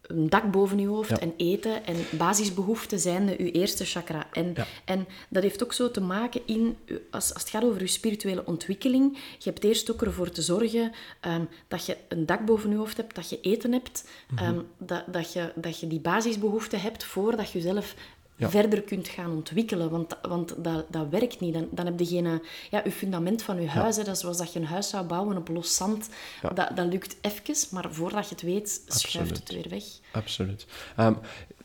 een 0.02 0.28
dak 0.30 0.50
boven 0.50 0.78
je 0.78 0.86
hoofd 0.86 1.10
Ja. 1.10 1.18
en 1.18 1.32
eten 1.36 1.86
en 1.86 1.96
basisbehoeften 2.18 2.98
zijn 3.00 3.26
de 3.26 3.38
uw 3.38 3.46
eerste 3.46 3.84
chakra. 3.84 4.26
En, 4.32 4.52
Ja. 4.54 4.66
en 4.84 5.06
dat 5.28 5.42
heeft 5.42 5.62
ook 5.62 5.72
zo 5.72 5.90
te 5.90 6.00
maken 6.00 6.40
in, 6.44 6.76
uw- 6.86 6.98
als, 7.10 7.32
als 7.34 7.42
het 7.42 7.50
gaat 7.50 7.64
over 7.64 7.80
je 7.80 7.86
spirituele 7.86 8.46
ontwikkeling, 8.46 9.16
je 9.38 9.50
hebt 9.50 9.64
eerst 9.64 9.90
ook 9.90 10.02
ervoor 10.02 10.30
te 10.30 10.42
zorgen 10.42 10.92
ehm, 11.20 11.44
dat 11.68 11.86
je 11.86 11.96
een 12.08 12.26
dak 12.26 12.44
boven 12.46 12.70
je 12.70 12.76
hoofd 12.76 12.96
hebt, 12.96 13.14
dat 13.14 13.28
je 13.30 13.40
eten 13.40 13.72
hebt, 13.72 14.08
Mhm. 14.30 14.44
ehm, 14.44 14.60
dat, 14.78 15.04
dat, 15.12 15.32
je, 15.32 15.52
dat 15.54 15.80
je 15.80 15.86
die 15.86 16.00
basisbehoeften 16.00 16.80
hebt 16.80 17.04
voordat 17.04 17.50
je 17.50 17.58
jezelf 17.58 17.94
Ja. 18.40 18.50
verder 18.50 18.82
kunt 18.82 19.08
gaan 19.08 19.30
ontwikkelen. 19.30 19.90
Want, 19.90 20.16
want 20.22 20.64
dat, 20.64 20.86
dat 20.88 21.08
werkt 21.08 21.40
niet. 21.40 21.54
Dan, 21.54 21.68
dan 21.70 21.86
heb 21.86 21.98
je 21.98 22.06
geen... 22.06 22.26
eh, 22.26 22.32
Ja, 22.70 22.80
je 22.84 22.90
fundament 22.92 23.42
van 23.42 23.60
je 23.60 23.68
huis, 23.68 23.96
hè, 23.96 24.04
dat 24.04 24.14
is 24.14 24.20
zoals 24.20 24.36
dat 24.38 24.52
je 24.52 24.58
een 24.58 24.66
huis 24.66 24.88
zou 24.88 25.06
bouwen 25.06 25.36
op 25.36 25.48
los 25.48 25.76
zand, 25.76 26.08
dat, 26.54 26.70
dat 26.76 26.86
lukt 26.86 27.16
even, 27.20 27.54
maar 27.70 27.86
voordat 27.92 28.28
je 28.28 28.34
het 28.34 28.44
weet, 28.44 28.82
schuift 28.86 29.36
het 29.36 29.50
weer 29.52 29.66
weg. 29.68 29.84
Absoluut. 30.12 30.66
Ehm, 30.96 31.14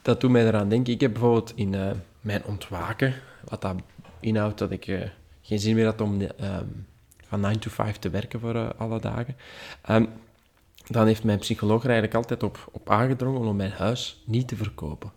dat 0.01 0.21
doet 0.21 0.31
mij 0.31 0.47
eraan 0.47 0.69
denken. 0.69 0.93
Ik 0.93 1.01
heb 1.01 1.11
bijvoorbeeld 1.11 1.51
in 1.55 1.73
eh, 1.73 1.91
mijn 2.21 2.45
ontwaken, 2.45 3.13
wat 3.49 3.61
dat 3.61 3.75
inhoudt 4.19 4.57
dat 4.57 4.71
ik 4.71 4.87
eh, 4.87 5.01
geen 5.41 5.59
zin 5.59 5.75
meer 5.75 5.85
had 5.85 6.01
om 6.01 6.21
ehm, 6.21 6.65
van 7.27 7.39
9 7.39 7.59
to 7.59 7.69
5 7.69 7.97
te 7.97 8.09
werken 8.09 8.39
voor 8.39 8.75
alle 8.75 8.99
dagen. 8.99 9.35
Ehm, 9.81 10.05
dan 10.87 11.05
heeft 11.07 11.23
mijn 11.23 11.39
psycholoog 11.39 11.79
er 11.83 11.89
eigenlijk 11.89 12.15
altijd 12.15 12.43
op, 12.43 12.69
op 12.71 12.89
aangedrongen 12.89 13.41
om 13.47 13.55
mijn 13.55 13.71
huis 13.71 14.23
niet 14.25 14.47
te 14.47 14.55
verkopen. 14.55 15.11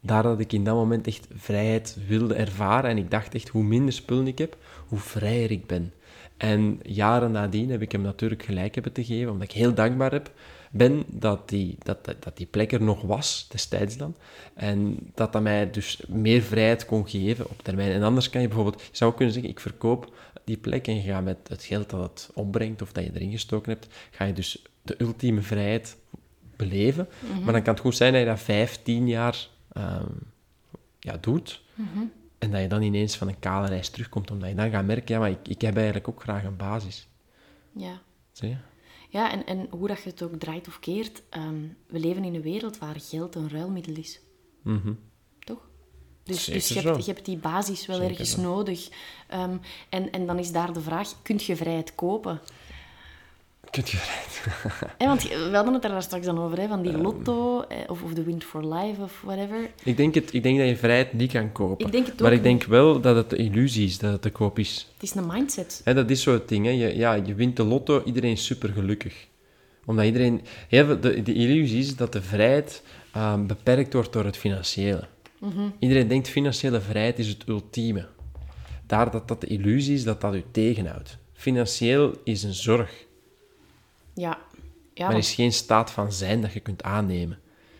Daar 0.00 0.22
dat 0.22 0.40
ik 0.40 0.52
in 0.52 0.64
dat 0.64 0.74
moment 0.74 1.06
echt 1.06 1.28
vrijheid 1.34 1.96
wilde 2.06 2.34
ervaren. 2.34 2.90
En 2.90 2.98
ik 2.98 3.10
dacht 3.10 3.34
echt, 3.34 3.48
hoe 3.48 3.62
minder 3.62 3.92
spullen 3.92 4.26
ik 4.26 4.38
heb, 4.38 4.56
hoe 4.86 4.98
vrijer 4.98 5.50
ik 5.50 5.66
ben. 5.66 5.92
En 6.36 6.80
jaren 6.82 7.32
nadien 7.32 7.70
heb 7.70 7.82
ik 7.82 7.92
hem 7.92 8.02
natuurlijk 8.02 8.42
gelijk 8.42 8.74
hebben 8.74 8.92
te 8.92 9.04
geven, 9.04 9.32
omdat 9.32 9.48
ik 9.48 9.54
heel 9.54 9.74
dankbaar 9.74 10.12
heb, 10.12 10.30
ben 10.70 11.02
dat 11.06 11.48
die, 11.48 11.76
dat, 11.82 12.04
dat, 12.04 12.22
dat 12.22 12.36
die 12.36 12.46
plek 12.46 12.72
er 12.72 12.82
nog 12.82 13.02
was, 13.02 13.46
destijds 13.50 13.96
dan. 13.96 14.16
En 14.54 14.98
dat 15.14 15.32
dat 15.32 15.42
mij 15.42 15.70
dus 15.70 16.02
meer 16.08 16.42
vrijheid 16.42 16.86
kon 16.86 17.08
geven 17.08 17.50
op 17.50 17.62
termijn. 17.62 17.92
En 17.92 18.02
anders 18.02 18.30
kan 18.30 18.40
je 18.40 18.46
bijvoorbeeld, 18.46 18.80
je 18.80 18.88
zou 18.92 19.14
kunnen 19.14 19.34
zeggen, 19.34 19.52
ik 19.52 19.60
verkoop 19.60 20.14
die 20.44 20.56
plek 20.56 20.86
en 20.86 21.02
gaat 21.02 21.24
met 21.24 21.38
het 21.48 21.64
geld 21.64 21.90
dat 21.90 22.00
het 22.00 22.30
opbrengt 22.34 22.82
of 22.82 22.92
dat 22.92 23.04
je 23.04 23.10
erin 23.14 23.30
gestoken 23.30 23.72
hebt, 23.72 23.86
ga 24.10 24.24
je 24.24 24.32
dus 24.32 24.62
de 24.82 24.94
ultieme 24.98 25.42
vrijheid 25.42 25.96
beleven. 26.56 27.08
Maar 27.44 27.52
dan 27.52 27.62
kan 27.62 27.72
het 27.72 27.82
goed 27.82 27.96
zijn 27.96 28.12
dat 28.12 28.20
je 28.20 28.26
dat 28.26 28.40
vijf, 28.40 28.78
tien 28.82 29.08
jaar 29.08 29.48
ehm, 29.72 30.12
ja, 30.98 31.16
doet. 31.16 31.62
En 32.38 32.50
dat 32.50 32.60
je 32.60 32.68
dan 32.68 32.82
ineens 32.82 33.16
van 33.16 33.28
een 33.28 33.38
kale 33.38 33.68
reis 33.68 33.88
terugkomt, 33.88 34.30
omdat 34.30 34.48
je 34.48 34.54
dan 34.54 34.70
gaat 34.70 34.84
merken, 34.84 35.14
ja, 35.14 35.20
maar 35.20 35.30
ik, 35.30 35.48
ik 35.48 35.60
heb 35.60 35.76
eigenlijk 35.76 36.08
ook 36.08 36.22
graag 36.22 36.44
een 36.44 36.56
basis. 36.56 37.08
Ja. 37.72 38.00
Zie 38.32 38.48
je? 38.48 38.56
Ja, 39.08 39.32
en, 39.32 39.46
en 39.46 39.66
hoe 39.70 39.88
dat 39.88 40.02
je 40.02 40.10
het 40.10 40.22
ook 40.22 40.34
draait 40.34 40.68
of 40.68 40.80
keert, 40.80 41.22
ehm, 41.30 41.66
we 41.86 41.98
leven 41.98 42.24
in 42.24 42.34
een 42.34 42.42
wereld 42.42 42.78
waar 42.78 43.00
geld 43.00 43.34
een 43.34 43.50
ruilmiddel 43.50 43.94
is. 43.94 44.20
Toch? 45.38 45.68
Dus, 46.22 46.44
dus 46.44 46.68
je, 46.68 46.80
hebt, 46.80 47.04
je 47.04 47.12
hebt 47.12 47.24
die 47.24 47.36
basis 47.36 47.86
wel 47.86 47.96
Zeker 47.96 48.10
ergens 48.10 48.30
zo. 48.30 48.40
nodig. 48.40 48.88
Ehm, 49.28 49.56
en, 49.88 50.12
en 50.12 50.26
dan 50.26 50.38
is 50.38 50.52
daar 50.52 50.72
de 50.72 50.80
vraag, 50.80 51.22
kun 51.22 51.38
je 51.42 51.56
vrijheid 51.56 51.94
kopen? 51.94 52.40
Rijden? 53.70 53.98
Hè, 54.98 55.06
want 55.06 55.22
we 55.22 55.50
hadden 55.52 55.72
het 55.72 55.82
daar 55.82 56.02
straks 56.02 56.26
dan 56.26 56.38
over, 56.38 56.58
hè, 56.58 56.68
van 56.68 56.82
die 56.82 56.98
lotto, 56.98 57.62
eh, 57.62 57.78
of, 57.86 58.02
of 58.02 58.12
de 58.12 58.22
Wind 58.22 58.44
for 58.44 58.74
Life, 58.74 59.02
of 59.02 59.20
whatever. 59.24 59.70
Ik 59.84 59.96
denk, 59.96 60.14
het, 60.14 60.34
ik 60.34 60.42
denk 60.42 60.58
dat 60.58 60.68
je 60.68 60.76
vrijheid 60.76 61.12
niet 61.12 61.32
kan 61.32 61.52
kopen. 61.52 61.86
Ik 61.86 61.92
denk 61.92 62.06
het 62.06 62.20
maar 62.20 62.30
ook 62.30 62.36
ik 62.36 62.42
denk 62.42 62.64
wel 62.64 63.00
dat 63.00 63.16
het 63.16 63.30
de 63.30 63.36
illusie 63.36 63.86
is 63.86 63.98
dat 63.98 64.12
het 64.12 64.22
te 64.22 64.30
koop 64.30 64.58
is. 64.58 64.88
Het 64.92 65.02
is 65.02 65.14
een 65.14 65.26
mindset. 65.26 65.80
Hè, 65.84 65.94
dat 65.94 66.10
is 66.10 66.22
zo 66.22 66.32
het 66.32 66.48
ding. 66.48 66.64
Hè. 66.64 66.70
Je, 66.70 66.96
ja, 66.96 67.12
je 67.12 67.34
wint 67.34 67.56
de 67.56 67.64
lotto, 67.64 68.02
iedereen 68.04 68.30
is 68.30 68.44
super 68.44 68.68
gelukkig. 68.68 69.26
Omdat 69.84 70.04
iedereen... 70.04 70.40
Heel 70.68 71.00
de, 71.00 71.22
de 71.22 71.34
illusie 71.34 71.78
is 71.78 71.96
dat 71.96 72.12
de 72.12 72.22
vrijheid 72.22 72.82
ehm, 73.12 73.46
beperkt 73.46 73.92
wordt 73.92 74.12
door 74.12 74.24
het 74.24 74.36
financiële. 74.36 75.08
Iedereen 75.78 76.08
denkt 76.08 76.28
financiële 76.28 76.80
vrijheid 76.80 77.18
is 77.18 77.28
het 77.28 77.48
ultieme. 77.48 78.06
Daar 78.86 79.10
dat 79.10 79.28
dat 79.28 79.40
de 79.40 79.46
illusie 79.46 79.94
is 79.94 80.04
dat 80.04 80.20
dat 80.20 80.34
u 80.34 80.44
tegenhoudt. 80.50 81.18
Financieel 81.32 82.14
is 82.24 82.42
een 82.42 82.54
zorg, 82.54 83.06
Ja. 84.20 84.38
Ja, 84.94 85.04
maar 85.04 85.12
want- 85.12 85.24
is 85.24 85.34
geen 85.34 85.52
staat 85.52 85.90
van 85.90 86.12
zijn 86.12 86.40
dat 86.40 86.52
je 86.52 86.60
kunt 86.60 86.82
aannemen. 86.82 87.38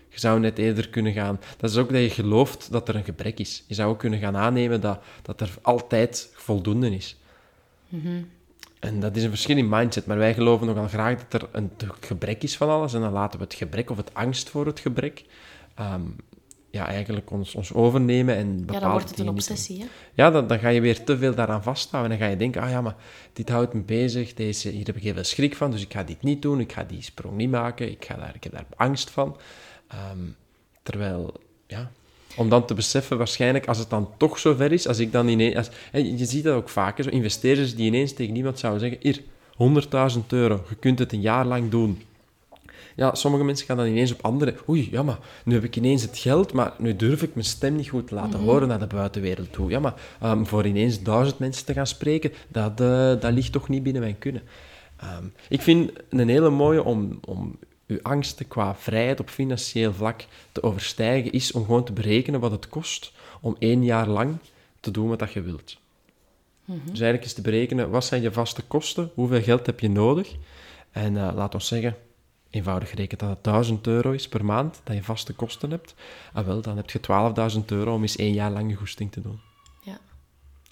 Je 0.09 0.21
zou 0.21 0.41
net 0.41 0.59
eerder 0.59 0.89
kunnen 0.89 1.13
gaan... 1.13 1.41
Dat 1.57 1.71
is 1.71 1.77
ook 1.77 1.93
dat 1.93 2.01
je 2.01 2.11
gelooft 2.11 2.73
dat 2.73 2.89
er 2.89 2.97
een 2.97 3.05
gebrek 3.05 3.39
is. 3.39 3.65
Je 3.67 3.75
zou 3.75 3.91
ook 3.91 3.99
kunnen 3.99 4.19
gaan 4.19 4.37
aannemen 4.37 4.81
dat, 4.81 5.01
dat 5.23 5.41
er 5.41 5.55
altijd 5.63 6.31
voldoende 6.35 6.95
is. 6.95 7.17
En 8.81 9.01
dat 9.01 9.17
is 9.17 9.23
een 9.23 9.31
verschil 9.31 9.57
in 9.57 9.69
mindset, 9.69 10.07
maar 10.07 10.19
wij 10.19 10.35
geloven 10.35 10.67
nogal 10.67 10.89
graag 10.89 11.29
dat 11.29 11.43
er 11.43 11.49
een 11.53 11.71
gebrek 12.01 12.43
is 12.43 12.57
van 12.57 12.69
alles 12.69 12.95
en 12.95 13.01
dan 13.01 13.13
laten 13.13 13.39
we 13.39 13.45
het 13.45 13.55
gebrek 13.55 13.91
of 13.91 13.97
het 13.97 14.15
angst 14.15 14.49
voor 14.51 14.67
het 14.67 14.81
gebrek 14.81 15.25
ehm, 15.75 16.03
ja, 16.71 16.87
eigenlijk 16.87 17.31
ons, 17.31 17.55
ons 17.55 17.73
overnemen 17.73 18.37
en 18.37 18.57
bepaalde 18.57 18.73
ja, 18.73 18.81
dan 18.81 18.91
wordt 18.91 19.11
het 19.11 19.19
een 19.19 19.29
obsessie, 19.29 19.81
hè. 19.81 19.87
Ja, 20.15 20.31
dan, 20.31 20.47
dan 20.47 20.59
ga 20.59 20.69
je 20.69 20.81
weer 20.81 21.05
te 21.05 21.19
veel 21.19 21.35
daaraan 21.35 21.63
vasthouden. 21.63 22.13
En 22.13 22.19
dan 22.19 22.27
ga 22.27 22.33
je 22.33 22.39
denken, 22.39 22.63
ah 22.63 22.71
ja, 22.71 22.81
maar 22.81 22.97
dit 23.33 23.49
houdt 23.49 23.75
me 23.75 23.81
bezig. 23.81 24.35
Deze, 24.35 24.69
hier 24.69 24.87
heb 24.87 24.97
ik 24.97 25.03
heel 25.03 25.15
veel 25.15 25.25
schrik 25.25 25.57
van, 25.57 25.71
dus 25.71 25.83
ik 25.83 25.93
ga 25.93 26.03
dit 26.03 26.23
niet 26.23 26.43
doen. 26.43 26.61
Ik 26.61 26.73
ga 26.73 26.85
die 26.85 27.03
sprong 27.03 27.37
niet 27.37 27.51
maken. 27.51 27.91
Ik, 27.91 28.05
ga 28.05 28.15
daar, 28.15 28.35
ik 28.35 28.45
heb 28.45 28.53
daar 28.53 28.67
angst 28.77 29.11
van. 29.11 29.37
Ehm, 29.89 30.29
terwijl, 30.83 31.41
ja... 31.67 31.91
Om 32.37 32.49
dan 32.49 32.67
te 32.67 32.75
beseffen, 32.75 33.19
waarschijnlijk, 33.19 33.67
als 33.67 33.79
het 33.79 33.91
dan 33.91 34.09
toch 34.17 34.39
zover 34.39 34.73
is, 34.73 34.87
als 34.87 34.99
ik 34.99 35.13
dan 35.13 35.29
ineens... 35.29 35.57
Als, 35.57 35.71
hè, 35.91 35.99
je 35.99 36.25
ziet 36.25 36.45
dat 36.45 36.55
ook 36.55 36.69
vaker, 36.69 37.05
zo 37.05 37.11
investeerders 37.11 37.75
die 37.75 37.87
ineens 37.87 38.13
tegen 38.13 38.37
iemand 38.37 38.59
zouden 38.59 38.81
zeggen, 38.81 38.99
hier, 39.03 39.23
100.000 40.15 40.27
euro, 40.29 40.65
je 40.69 40.75
kunt 40.75 40.99
het 40.99 41.13
een 41.13 41.21
jaar 41.21 41.47
lang 41.47 41.71
doen. 41.71 42.03
Ja, 43.01 43.15
sommige 43.15 43.45
mensen 43.45 43.67
gaan 43.67 43.77
dan 43.77 43.87
ineens 43.87 44.13
op 44.13 44.23
andere... 44.23 44.55
Oei, 44.69 44.89
ja, 44.91 45.03
maar 45.03 45.19
nu 45.45 45.55
heb 45.55 45.65
ik 45.65 45.77
ineens 45.77 46.03
het 46.03 46.19
geld, 46.19 46.53
maar 46.53 46.73
nu 46.79 46.97
durf 46.97 47.23
ik 47.23 47.35
mijn 47.35 47.47
stem 47.47 47.77
niet 47.77 47.89
goed 47.89 48.07
te 48.07 48.15
laten 48.15 48.41
horen 48.41 48.69
naar 48.69 48.79
de 48.79 48.87
buitenwereld 48.87 49.53
toe. 49.53 49.71
Ja, 49.71 49.81
maar 49.81 49.95
ehm, 50.21 50.45
voor 50.45 50.67
ineens 50.67 51.03
duizend 51.03 51.39
mensen 51.39 51.65
te 51.65 51.73
gaan 51.73 51.87
spreken, 51.87 52.33
dat, 52.49 52.81
eh, 52.81 53.21
dat 53.21 53.33
ligt 53.33 53.53
toch 53.53 53.69
niet 53.69 53.83
binnen 53.83 54.03
mijn 54.03 54.19
kunnen. 54.19 54.43
Ehm, 54.97 55.25
ik 55.49 55.61
vind 55.61 55.91
een 56.09 56.29
hele 56.29 56.51
mooie 56.51 56.85
om, 56.85 57.19
om 57.25 57.59
uw 57.87 57.99
angsten 58.03 58.49
qua 58.49 58.75
vrijheid 58.75 59.21
op 59.21 59.29
financieel 59.29 59.93
vlak 59.93 60.25
te 60.53 60.63
overstijgen, 60.63 61.33
is 61.33 61.53
om 61.53 61.65
gewoon 61.65 61.85
te 61.85 61.93
berekenen 61.93 62.41
wat 62.41 62.51
het 62.51 62.69
kost 62.69 63.13
om 63.41 63.57
één 63.59 63.85
jaar 63.85 64.09
lang 64.09 64.37
te 64.81 64.91
doen 64.91 65.09
wat 65.09 65.19
dat 65.19 65.33
je 65.33 65.43
wilt. 65.43 65.79
Dus 66.65 67.01
eigenlijk 67.01 67.25
is 67.25 67.33
te 67.33 67.43
berekenen, 67.43 67.91
wat 67.91 68.05
zijn 68.05 68.23
je 68.23 68.33
vaste 68.33 68.63
kosten, 68.63 69.11
hoeveel 69.15 69.43
geld 69.43 69.67
heb 69.67 69.81
je 69.81 69.91
nodig? 69.91 70.35
En 70.91 71.17
eh, 71.17 71.31
laat 71.35 71.55
ons 71.55 71.67
zeggen, 71.67 71.97
eenvoudig 72.51 72.89
gerekend, 72.91 73.21
dat 73.21 73.29
het 73.29 73.45
1000 73.45 73.87
euro 73.87 74.11
is 74.11 74.29
per 74.29 74.45
maand, 74.45 74.81
dat 74.85 74.97
je 74.97 75.03
vaste 75.03 75.33
kosten 75.33 75.71
hebt. 75.71 75.95
Ah, 76.33 76.47
wel, 76.47 76.61
dan 76.61 76.77
heb 76.77 76.91
je 76.91 77.01
12.000 77.59 77.65
euro 77.67 77.95
om 77.95 78.03
eens 78.03 78.17
één 78.17 78.33
jaar 78.33 78.51
lang 78.51 78.71
je 78.71 78.77
goesting 78.77 79.13
te 79.13 79.21
doen. 79.21 79.41
Ja. 79.83 79.99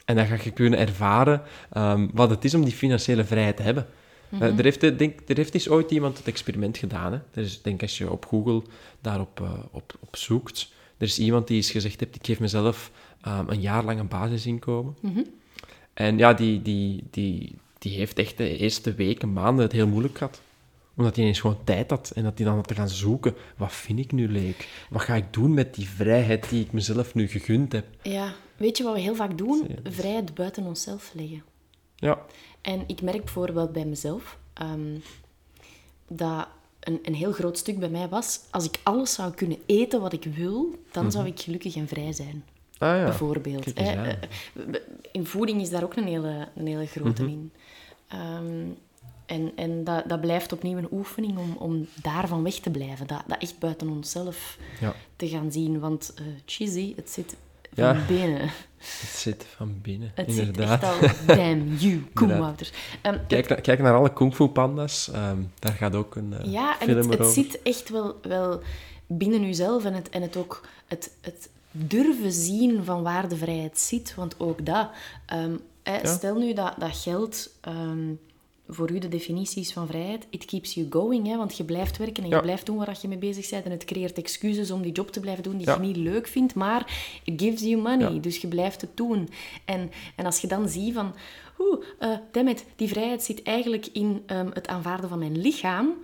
En 0.04 0.16
dan 0.16 0.26
ga 0.26 0.36
je 0.42 0.50
kunnen 0.50 0.78
ervaren 0.78 1.42
ehm, 1.70 2.08
wat 2.12 2.30
het 2.30 2.44
is 2.44 2.54
om 2.54 2.64
die 2.64 2.72
financiële 2.72 3.24
vrijheid 3.24 3.56
te 3.56 3.62
hebben. 3.62 3.86
Eh, 4.30 4.58
er, 4.58 4.64
heeft, 4.64 4.82
eh, 4.82 4.98
denk, 4.98 5.20
er 5.26 5.36
heeft 5.36 5.54
eens 5.54 5.68
ooit 5.68 5.90
iemand 5.90 6.18
het 6.18 6.26
experiment 6.26 6.78
gedaan. 6.78 7.12
Hè. 7.12 7.18
Er 7.18 7.42
is, 7.42 7.62
denk 7.62 7.82
als 7.82 7.98
je 7.98 8.10
op 8.10 8.26
Google 8.26 8.62
daarop 9.00 9.40
eh, 9.40 9.52
op, 9.70 9.94
op 10.00 10.16
zoekt, 10.16 10.72
er 10.96 11.06
is 11.06 11.18
iemand 11.18 11.46
die 11.46 11.56
eens 11.56 11.70
gezegd 11.70 12.00
heeft, 12.00 12.14
ik 12.14 12.26
geef 12.26 12.40
mezelf 12.40 12.90
ehm, 13.20 13.48
een 13.48 13.60
jaar 13.60 13.84
lang 13.84 13.98
een 13.98 14.08
basisinkomen. 14.08 14.94
En 15.94 16.18
ja, 16.18 16.32
die, 16.32 16.62
die, 16.62 17.04
die, 17.10 17.54
die 17.78 17.96
heeft 17.96 18.18
echt 18.18 18.36
de 18.36 18.56
eerste 18.56 18.94
weken, 18.94 19.32
maanden 19.32 19.64
het 19.64 19.72
heel 19.72 19.86
moeilijk 19.86 20.18
gehad. 20.18 20.40
Omdat 20.98 21.14
hij 21.14 21.22
ineens 21.24 21.40
gewoon 21.40 21.64
tijd 21.64 21.90
had. 21.90 22.10
En 22.14 22.22
dat 22.22 22.38
hij 22.38 22.46
dan 22.46 22.56
had 22.56 22.68
te 22.68 22.74
gaan 22.74 22.88
zoeken, 22.88 23.34
wat 23.56 23.72
vind 23.72 23.98
ik 23.98 24.12
nu 24.12 24.28
leuk? 24.28 24.68
Wat 24.90 25.02
ga 25.02 25.14
ik 25.14 25.32
doen 25.32 25.54
met 25.54 25.74
die 25.74 25.88
vrijheid 25.88 26.48
die 26.48 26.64
ik 26.64 26.72
mezelf 26.72 27.14
nu 27.14 27.28
gegund 27.28 27.72
heb? 27.72 27.86
Ja. 28.02 28.32
Weet 28.56 28.76
je 28.76 28.84
wat 28.84 28.94
we 28.94 29.00
heel 29.00 29.14
vaak 29.14 29.38
doen? 29.38 29.68
Vrijheid 29.84 30.34
buiten 30.34 30.64
onszelf 30.66 31.10
leggen. 31.14 31.42
Ja, 31.96 32.18
En 32.60 32.84
ik 32.86 33.02
merk 33.02 33.24
bijvoorbeeld 33.24 33.72
bij 33.72 33.84
mezelf 33.84 34.38
ehm, 34.54 34.96
dat 36.08 36.48
een, 36.80 36.98
een 37.02 37.14
heel 37.14 37.32
groot 37.32 37.58
stuk 37.58 37.78
bij 37.78 37.88
mij 37.88 38.08
was, 38.08 38.40
als 38.50 38.64
ik 38.64 38.78
alles 38.82 39.12
zou 39.14 39.32
kunnen 39.34 39.58
eten 39.66 40.00
wat 40.00 40.12
ik 40.12 40.24
wil, 40.24 40.78
dan 40.92 41.12
zou 41.12 41.26
ik 41.26 41.40
gelukkig 41.40 41.76
en 41.76 41.88
vrij 41.88 42.12
zijn. 42.12 42.44
ah 42.78 42.96
ja. 42.96 43.04
bijvoorbeeld. 43.04 43.78
Hè. 43.78 43.96
aan. 43.96 44.04
Eh, 44.04 44.10
eh, 44.12 44.18
In 45.12 45.26
voeding 45.26 45.60
is 45.60 45.70
daar 45.70 45.82
ook 45.82 45.96
een 45.96 46.06
hele, 46.06 46.48
een 46.56 46.66
hele 46.66 46.86
grote 46.86 47.22
Mhm. 47.22 47.32
in. 47.32 47.52
Ehm, 48.08 48.64
en 49.28 49.52
en 49.56 49.84
dat, 49.84 50.02
dat 50.08 50.20
blijft 50.20 50.52
opnieuw 50.52 50.76
een 50.78 50.88
oefening 50.92 51.38
om, 51.38 51.56
om 51.58 51.86
daarvan 52.02 52.42
weg 52.42 52.54
te 52.54 52.70
blijven. 52.70 53.06
Dat, 53.06 53.22
dat 53.26 53.38
echt 53.42 53.58
buiten 53.58 53.88
onszelf 53.88 54.58
Ja. 54.80 54.94
te 55.16 55.28
gaan 55.28 55.52
zien. 55.52 55.80
Want 55.80 56.12
eh 56.16 56.24
cheesy, 56.44 56.92
het 56.96 57.10
zit 57.10 57.36
Ja. 57.74 57.94
van 57.94 58.06
binnen. 58.16 58.40
Het 58.78 59.08
zit 59.16 59.46
van 59.56 59.78
binnen, 59.82 60.12
Het 60.14 60.26
inderdaad. 60.28 60.80
zit 60.84 61.02
echt 61.02 61.28
al, 61.28 61.36
damn 61.36 61.74
you, 61.76 62.02
Koenwouters. 62.14 62.72
Ehm, 63.02 63.18
Kijk, 63.26 63.48
naar- 63.48 63.60
kijk 63.60 63.78
naar 63.78 63.94
alle 63.94 64.12
kung 64.12 64.34
fu 64.34 64.46
panda's. 64.46 65.10
ehm, 65.10 65.38
daar 65.58 65.72
gaat 65.72 65.94
ook 65.94 66.14
een 66.16 66.32
eh, 66.32 66.52
Ja, 66.52 66.80
en 66.80 66.86
film 66.86 66.98
het, 66.98 67.10
het 67.10 67.20
over. 67.20 67.32
zit 67.32 67.62
echt 67.62 67.88
wel, 67.88 68.14
wel 68.22 68.60
binnen 69.06 69.42
jezelf 69.42 69.84
en 69.84 69.94
het, 69.94 70.08
en 70.08 70.22
het 70.22 70.36
ook 70.36 70.66
het, 70.86 71.10
het 71.20 71.48
durven 71.70 72.32
zien 72.32 72.84
van 72.84 73.02
waar 73.02 73.28
de 73.28 73.36
vrijheid 73.36 73.78
zit. 73.78 74.14
Want 74.14 74.40
ook 74.40 74.66
dat, 74.66 74.88
ehm, 75.26 75.56
stel 76.02 76.38
nu 76.38 76.54
dat, 76.54 76.74
dat 76.78 76.96
geld 76.96 77.50
voor 78.68 78.90
u 78.90 78.98
de 78.98 79.08
definitie 79.08 79.60
is 79.62 79.72
van 79.72 79.86
vrijheid, 79.86 80.26
it 80.30 80.44
keeps 80.44 80.74
you 80.74 80.86
going, 80.90 81.26
hè, 81.26 81.36
want 81.36 81.56
je 81.56 81.64
blijft 81.64 81.96
werken 81.96 82.22
en 82.22 82.28
je 82.28 82.34
Ja. 82.34 82.40
blijft 82.40 82.66
doen 82.66 82.76
waar 82.76 82.98
je 83.02 83.08
mee 83.08 83.18
bezig 83.18 83.50
bent 83.50 83.64
en 83.64 83.70
het 83.70 83.84
creëert 83.84 84.18
excuses 84.18 84.70
om 84.70 84.82
die 84.82 84.92
job 84.92 85.10
te 85.10 85.20
blijven 85.20 85.42
doen 85.42 85.56
die 85.56 85.66
Ja. 85.66 85.74
je 85.74 85.80
niet 85.80 85.96
leuk 85.96 86.26
vindt, 86.26 86.54
maar 86.54 86.92
it 87.24 87.40
gives 87.42 87.60
you 87.60 87.76
money, 87.76 88.12
Ja. 88.14 88.20
dus 88.20 88.36
je 88.40 88.48
blijft 88.48 88.80
het 88.80 88.96
doen. 88.96 89.28
En, 89.64 89.90
en 90.16 90.24
als 90.26 90.38
je 90.40 90.46
dan 90.46 90.68
ziet 90.68 90.94
van, 90.94 91.14
oeh, 91.58 91.84
eh 91.98 92.18
damn 92.32 92.48
it, 92.48 92.64
die 92.76 92.88
vrijheid 92.88 93.22
zit 93.22 93.42
eigenlijk 93.42 93.86
in 93.92 94.22
ehm, 94.26 94.48
het 94.52 94.66
aanvaarden 94.68 95.08
van 95.08 95.18
mijn 95.18 95.40
lichaam, 95.40 95.94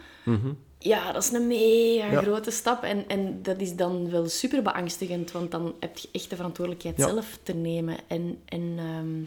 ja, 0.78 1.12
dat 1.12 1.22
is 1.22 1.30
een 1.32 1.46
mega 1.46 2.20
grote 2.22 2.50
stap. 2.50 2.82
En, 2.82 3.04
en 3.08 3.38
dat 3.42 3.60
is 3.60 3.76
dan 3.76 4.10
wel 4.10 4.28
super 4.28 4.62
beangstigend, 4.62 5.32
want 5.32 5.50
dan 5.50 5.74
heb 5.80 5.98
je 5.98 6.08
echt 6.12 6.30
de 6.30 6.36
verantwoordelijkheid 6.36 7.00
zelf 7.00 7.38
te 7.42 7.54
nemen. 7.54 7.96
En, 8.06 8.38
en 8.44 8.74
ehm, 8.78 9.20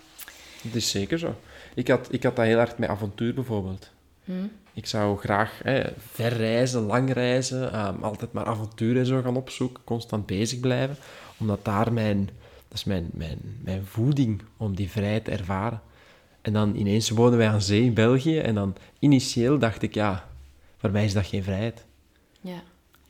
Het 0.68 0.76
is 0.76 0.90
zeker 0.90 1.20
zo. 1.20 1.36
Ik 1.78 1.88
had, 1.88 2.08
ik 2.12 2.24
had 2.24 2.36
dat 2.36 2.46
heel 2.46 2.58
hard 2.58 2.78
met 2.78 2.90
avontuur 2.90 3.34
bijvoorbeeld. 3.34 3.92
Ik 4.74 4.86
zou 4.86 5.18
graag 5.18 5.60
hè, 5.64 5.84
ver 5.98 6.34
reizen, 6.34 6.82
lang 6.82 7.14
reizen, 7.14 7.72
ehm, 7.72 8.04
altijd 8.04 8.32
maar 8.32 8.46
avonturen 8.46 9.06
zo 9.06 9.22
gaan 9.22 9.36
opzoeken, 9.36 9.84
constant 9.84 10.26
bezig 10.26 10.60
blijven, 10.60 10.98
omdat 11.38 11.66
daar 11.66 11.94
mijn, 11.94 12.26
dat 12.68 12.78
is 12.78 12.84
mijn, 12.84 13.10
mijn, 13.14 13.40
mijn 13.64 13.86
voeding 13.86 14.42
om 14.58 14.76
die 14.76 14.90
vrijheid 14.90 15.26
te 15.26 15.32
ervaren. 15.32 15.82
En 16.42 16.54
dan 16.54 16.76
ineens 16.76 17.10
wonen 17.10 17.38
wij 17.38 17.48
aan 17.48 17.62
zee 17.62 17.84
in 17.84 17.94
België 17.94 18.40
en 18.40 18.56
dan 18.56 18.76
initieel 19.00 19.60
dacht 19.60 19.82
ik, 19.82 19.94
ja, 19.94 20.30
voor 20.78 20.92
mij 20.92 21.06
is 21.06 21.14
dat 21.14 21.26
geen 21.26 21.44
vrijheid. 21.44 21.86
ja. 22.42 22.64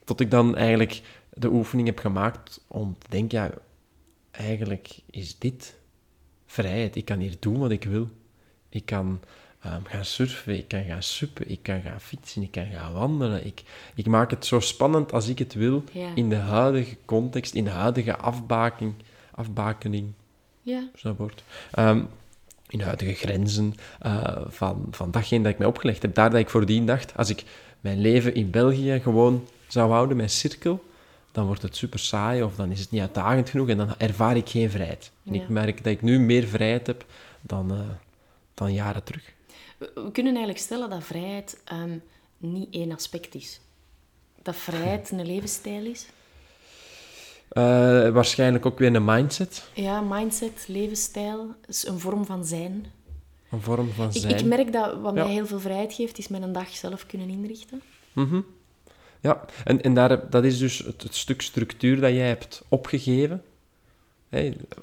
Tot 0.03 0.19
ik 0.19 0.31
dan 0.31 0.55
eigenlijk 0.55 1.01
de 1.33 1.49
oefening 1.49 1.87
heb 1.87 1.99
gemaakt 1.99 2.61
om 2.67 2.95
te 2.99 3.09
denken, 3.09 3.39
ja, 3.39 3.51
eigenlijk 4.31 4.99
is 5.09 5.39
dit 5.39 5.75
vrijheid. 6.45 6.95
Ik 6.95 7.05
kan 7.05 7.19
hier 7.19 7.35
doen 7.39 7.57
wat 7.57 7.71
ik 7.71 7.83
wil. 7.83 8.07
Ik 8.77 8.85
kan 8.85 9.19
ehm, 9.61 9.81
gaan 9.83 10.05
surfen, 10.05 10.57
ik 10.57 10.67
kan 10.67 10.83
gaan 10.83 11.03
suppen, 11.03 11.49
ik 11.49 11.59
kan 11.61 11.81
gaan 11.81 12.01
fietsen, 12.01 12.41
ik 12.41 12.51
kan 12.51 12.65
gaan 12.73 12.93
wandelen. 12.93 13.45
Ik, 13.45 13.63
ik 13.95 14.05
maak 14.07 14.29
het 14.31 14.45
zo 14.45 14.59
spannend 14.59 15.13
als 15.13 15.27
ik 15.27 15.39
het 15.39 15.53
wil 15.53 15.83
Ja. 15.91 16.07
in 16.15 16.29
de 16.29 16.35
huidige 16.35 16.97
context, 17.05 17.53
in 17.53 17.63
de 17.63 17.69
huidige 17.69 18.17
afbaking, 18.17 18.93
afbakening, 19.31 20.11
ja. 20.61 20.89
zo'n 20.95 21.15
woord. 21.17 21.43
Ehm, 21.71 22.01
in 22.69 22.81
huidige 22.81 23.13
grenzen 23.13 23.75
uh, 24.05 24.37
van, 24.47 24.87
van 24.91 25.11
datgene 25.11 25.43
dat 25.43 25.51
ik 25.51 25.57
mij 25.57 25.67
opgelegd 25.67 26.01
heb. 26.01 26.15
Daar 26.15 26.29
dat 26.29 26.39
ik 26.39 26.49
voordien 26.49 26.85
dacht, 26.85 27.17
als 27.17 27.29
ik 27.29 27.43
mijn 27.81 28.01
leven 28.01 28.35
in 28.35 28.49
België 28.49 28.99
gewoon 29.03 29.47
zou 29.67 29.91
houden, 29.91 30.17
mijn 30.17 30.29
cirkel, 30.29 30.83
dan 31.31 31.45
wordt 31.45 31.61
het 31.61 31.75
super 31.75 31.99
saai 31.99 32.43
of 32.43 32.55
dan 32.55 32.71
is 32.71 32.79
het 32.79 32.91
niet 32.91 33.01
uitdagend 33.01 33.49
genoeg 33.49 33.69
en 33.69 33.77
dan 33.77 33.93
ervaar 33.97 34.37
ik 34.37 34.49
geen 34.49 34.69
vrijheid. 34.69 35.11
En 35.25 35.35
ik 35.35 35.49
merk 35.49 35.77
dat 35.83 35.93
ik 35.93 36.01
nu 36.01 36.19
meer 36.19 36.47
vrijheid 36.47 36.87
heb 36.87 37.05
dan, 37.41 37.71
uh, 37.73 37.79
dan 38.57 38.73
jaren 38.73 39.03
terug. 39.03 39.33
We, 39.77 40.09
kunnen 40.11 40.35
eigenlijk 40.35 40.65
stellen 40.65 40.89
dat 40.89 41.03
vrijheid 41.03 41.61
um, 41.73 42.03
niet 42.37 42.67
één 42.73 42.91
aspect 42.91 43.35
is. 43.35 43.59
Dat 44.41 44.55
vrijheid 44.55 45.11
een 45.11 45.25
levensstijl 45.25 45.85
is. 45.85 46.05
Uh, 47.51 48.09
waarschijnlijk 48.09 48.65
ook 48.65 48.79
weer 48.79 48.95
een 48.95 49.05
mindset. 49.05 49.69
Ja, 49.73 50.01
mindset, 50.01 50.65
levensstijl, 50.67 51.55
is 51.67 51.87
een 51.87 51.99
vorm 51.99 52.25
van 52.25 52.45
zijn. 52.45 52.85
Een 53.51 53.61
vorm 53.61 53.89
van 53.91 54.13
zijn. 54.13 54.33
Ik, 54.33 54.39
ik 54.39 54.45
merk 54.45 54.73
dat 54.73 55.01
wat 55.01 55.13
mij 55.13 55.27
heel 55.27 55.45
veel 55.45 55.59
vrijheid 55.59 55.93
geeft, 55.93 56.17
is 56.17 56.27
mijn 56.27 56.53
dag 56.53 56.69
zelf 56.69 57.05
kunnen 57.05 57.29
inrichten. 57.29 57.81
Mm 58.13 58.45
Ja, 59.21 59.45
en, 59.63 59.81
en 59.81 59.93
daar, 59.93 60.29
dat 60.29 60.43
is 60.43 60.57
dus 60.57 60.77
het, 60.77 61.07
stuk 61.09 61.41
structuur 61.41 61.99
dat 61.99 62.11
jij 62.11 62.27
hebt 62.27 62.63
opgegeven. 62.67 63.43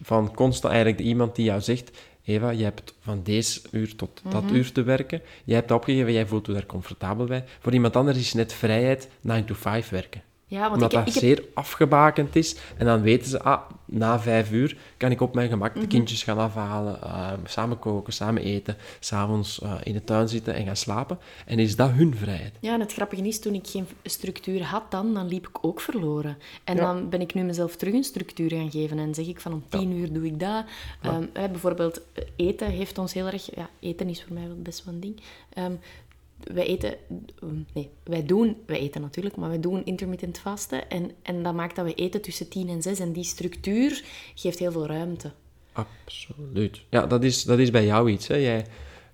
Van 0.02 0.34
constant 0.34 0.74
eigenlijk 0.74 1.02
iemand 1.04 1.37
die 1.37 1.44
jou 1.44 1.60
zegt... 1.60 1.90
Eva, 2.24 2.50
je 2.50 2.64
hebt 2.64 2.94
van 3.00 3.22
deze 3.22 3.60
uur 3.70 3.96
tot 3.96 4.22
dat 4.28 4.42
mhm. 4.42 4.54
uur 4.54 4.72
te 4.72 4.82
werken. 4.82 5.22
Jij 5.44 5.56
hebt 5.56 5.68
dat 5.68 5.78
opgegeven, 5.78 6.12
jij 6.12 6.26
voelt 6.26 6.46
je 6.46 6.52
daar 6.52 6.66
comfortabel 6.66 7.26
bij. 7.26 7.44
Voor 7.60 7.72
iemand 7.72 7.96
anders 7.96 8.18
is 8.18 8.32
net 8.32 8.52
vrijheid 8.52 9.08
9 9.20 9.44
to 9.44 9.54
5 9.54 9.88
werken. 9.88 10.22
Ja, 10.54 10.60
want 10.60 10.72
Omdat 10.72 10.92
ik, 10.92 11.04
dat 11.04 11.14
zeer 11.14 11.44
afgebakend 11.54 12.36
is. 12.36 12.56
En 12.76 12.86
dan 12.86 13.00
weten 13.00 13.30
ze, 13.30 13.42
ah, 13.42 13.60
na 13.84 14.20
vijf 14.20 14.52
uur 14.52 14.76
kan 14.96 15.10
ik 15.10 15.20
op 15.20 15.34
mijn 15.34 15.48
gemak 15.48 15.74
de 15.74 15.80
mhm. 15.80 15.88
kindjes 15.88 16.22
gaan 16.22 16.38
afhalen, 16.38 16.98
uh, 17.04 17.32
samen 17.44 17.78
koken, 17.78 18.12
samen 18.12 18.42
eten, 18.42 18.76
s'avonds 19.00 19.60
uh, 19.62 19.74
in 19.82 19.92
de 19.92 20.04
tuin 20.04 20.28
zitten 20.28 20.54
en 20.54 20.64
gaan 20.64 20.76
slapen. 20.76 21.18
En 21.46 21.58
is 21.58 21.76
dat 21.76 21.90
hun 21.90 22.16
vrijheid? 22.16 22.52
Ja, 22.60 22.74
en 22.74 22.80
het 22.80 22.92
grappige 22.92 23.26
is, 23.26 23.40
toen 23.40 23.54
ik 23.54 23.66
geen 23.66 23.86
structuur 24.02 24.62
had 24.62 24.90
dan, 24.90 25.14
dan 25.14 25.28
liep 25.28 25.48
ik 25.48 25.58
ook 25.64 25.80
verloren. 25.80 26.38
En 26.64 26.76
dan 26.76 27.08
ben 27.08 27.20
ik 27.20 27.34
nu 27.34 27.42
mezelf 27.42 27.76
terug 27.76 27.94
een 27.94 28.04
structuur 28.04 28.50
gaan 28.50 28.70
geven 28.70 28.98
en 28.98 29.14
zeg 29.14 29.26
ik 29.26 29.40
van 29.40 29.52
om 29.52 29.64
tien 29.68 29.92
uur 29.92 30.12
doe 30.12 30.26
ik 30.26 30.40
dat. 30.40 30.64
Um, 31.04 31.30
bijvoorbeeld 31.32 32.00
eten 32.36 32.70
heeft 32.70 32.98
ons 32.98 33.12
heel 33.12 33.26
erg... 33.26 33.54
Ja, 33.54 33.68
eten 33.80 34.08
is 34.08 34.22
voor 34.22 34.34
mij 34.34 34.46
wel 34.46 34.62
best 34.62 34.84
wel 34.84 34.94
een 34.94 35.00
ding. 35.00 35.20
Um, 35.58 35.78
wij 36.52 36.66
eten, 36.66 36.96
nee, 37.72 37.90
wij 38.02 38.26
doen, 38.26 38.57
wij 38.66 38.78
eten 38.78 39.00
natuurlijk, 39.00 39.37
maar 39.37 39.48
wij 39.48 39.61
doen 39.61 39.85
intermittent 39.85 40.38
vasten. 40.38 40.90
En, 40.90 41.11
en 41.22 41.42
dat 41.42 41.54
maakt 41.54 41.76
dat 41.76 41.85
we 41.85 41.94
eten 41.94 42.22
tussen 42.22 42.48
10 42.48 42.68
en 42.68 42.83
6. 42.83 43.00
En 43.00 43.12
die 43.12 43.24
structuur 43.24 44.04
geeft 44.35 44.59
heel 44.59 44.72
veel 44.72 44.87
ruimte. 44.87 45.33
Absoluut. 45.72 46.80
Ja, 46.88 47.07
dat 47.07 47.24
is, 47.24 47.44
dat 47.44 47.59
is 47.59 47.70
bij 47.70 47.85
jou 47.85 48.11
iets. 48.11 48.26
Hè. 48.26 48.37
Jij, 48.37 48.66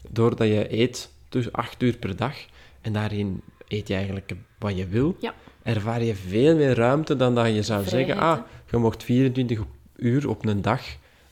doordat 0.09 0.49
je 0.49 0.79
eet 0.79 1.11
tussen 1.29 1.53
8 1.53 1.83
uur 1.83 1.97
per 1.97 2.17
dag 2.17 2.35
en 2.81 2.93
daarin 2.93 3.41
eet 3.69 3.89
je 3.89 3.95
eigenlijk 3.95 4.33
wat 4.59 4.77
je 4.77 4.87
wil, 4.87 5.17
ja. 5.21 5.35
ervaar 5.63 6.03
je 6.03 6.15
veel 6.15 6.57
meer 6.57 6.75
ruimte 6.75 7.17
dan 7.17 7.35
dat 7.35 7.55
je 7.55 7.63
zou 7.63 7.85
zeggen: 7.85 8.17
ah, 8.17 8.41
je 8.71 8.77
mocht 8.77 9.03
24 9.03 9.61
uur 9.97 10.29
op 10.29 10.45
een 10.45 10.63
dag 10.63 10.83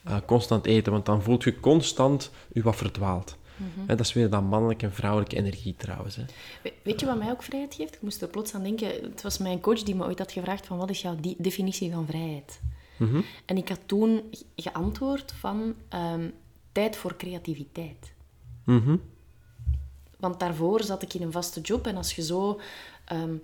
uh, 0.09 0.17
constant 0.27 0.67
eten, 0.67 0.93
want 0.93 1.07
dan 1.07 1.23
voelt 1.23 1.45
je 1.45 1.61
constant 1.61 2.31
je 2.53 2.63
wat 2.63 2.77
verdwaald. 2.77 3.37
Mm 3.59 3.87
dat 3.87 4.01
is 4.01 4.13
weer 4.13 4.31
dat 4.31 4.43
mannelijke 4.43 4.87
en 4.87 4.93
vrouwelijke 4.93 5.37
energie 5.37 5.75
trouwens. 5.77 6.17
Hè. 6.17 6.25
weet 6.83 7.01
je 7.01 7.07
wat 7.07 7.19
mij 7.19 7.31
ook 7.31 7.43
vrijheid 7.43 7.75
geeft? 7.75 7.95
Ik 7.95 8.03
moest 8.03 8.23
er 8.23 8.29
plots 8.29 8.55
aan 8.55 8.63
denken. 8.63 8.89
Het 8.89 9.23
was 9.23 9.39
mijn 9.39 9.61
coach 9.61 9.83
die 9.83 9.95
me 9.95 10.05
ooit 10.05 10.19
had 10.19 10.33
gevraagd 10.33 10.67
van 10.67 10.79
wat 10.79 10.91
is 10.91 11.01
jouw 11.01 11.17
definitie 11.39 11.93
van 11.93 12.07
vrijheid? 12.07 12.61
Mm 12.97 13.25
En 13.45 13.57
ik 13.57 13.69
had 13.69 13.81
toen 13.87 14.23
geantwoord 14.57 15.33
van 15.33 15.75
um, 15.95 16.33
tijd 16.73 16.97
voor 16.97 17.17
creativiteit. 17.17 18.13
Mm 18.65 19.01
Want 20.19 20.41
daarvoor 20.41 20.83
zat 20.83 21.03
ik 21.03 21.15
in 21.15 21.23
een 21.23 21.33
vaste 21.33 21.61
job 21.61 21.87
en 21.87 21.97
als 21.97 22.15
je 22.15 22.23
zo 22.23 22.61
um, 23.13 23.43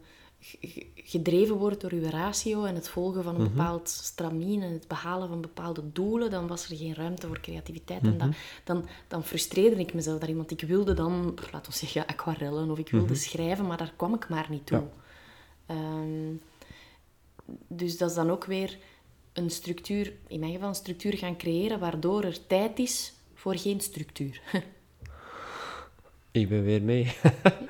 gedreven 0.94 1.56
wordt 1.56 1.80
door 1.80 1.94
je 1.94 2.10
ratio 2.10 2.64
en 2.64 2.74
het 2.74 2.88
volgen 2.88 3.22
van 3.22 3.34
een 3.34 3.40
mhm. 3.40 3.50
bepaald 3.50 3.88
stramien 3.88 4.62
en 4.62 4.72
het 4.72 4.88
behalen 4.88 5.28
van 5.28 5.40
bepaalde 5.40 5.92
doelen, 5.92 6.30
dan 6.30 6.46
was 6.46 6.70
er 6.70 6.76
geen 6.76 6.94
ruimte 6.94 7.26
voor 7.26 7.40
creativiteit. 7.40 8.02
En 8.02 8.18
dat, 8.18 8.28
mhm. 8.28 8.36
dan, 8.64 8.86
dan 9.08 9.24
frustreerde 9.24 9.80
ik 9.80 9.94
mezelf 9.94 10.18
daar 10.18 10.28
iemand. 10.28 10.50
Ik 10.50 10.60
wilde 10.60 10.94
dan, 10.94 11.38
laten 11.52 11.72
we 11.72 11.78
zeggen, 11.78 12.06
aquarellen 12.06 12.70
of 12.70 12.78
ik 12.78 12.88
wilde 12.88 13.12
mhm. 13.12 13.22
schrijven, 13.22 13.66
maar 13.66 13.76
daar 13.76 13.92
kwam 13.96 14.14
ik 14.14 14.28
maar 14.28 14.46
niet 14.48 14.66
toe. 14.66 14.82
Ehm, 15.66 16.34
dus 17.68 17.98
dat 17.98 18.10
is 18.10 18.16
dan 18.16 18.30
ook 18.30 18.44
weer 18.44 18.78
een 19.32 19.50
structuur, 19.50 20.12
in 20.26 20.40
mijn 20.40 20.52
geval 20.52 20.68
een 20.68 20.74
structuur 20.74 21.16
gaan 21.16 21.36
creëren, 21.36 21.78
waardoor 21.78 22.24
er 22.24 22.46
tijd 22.46 22.78
is 22.78 23.12
voor 23.34 23.56
geen 23.56 23.80
structuur. 23.80 24.40
Ik 26.30 26.48
ben 26.48 26.64
weer 26.64 26.82
mee. 26.82 27.12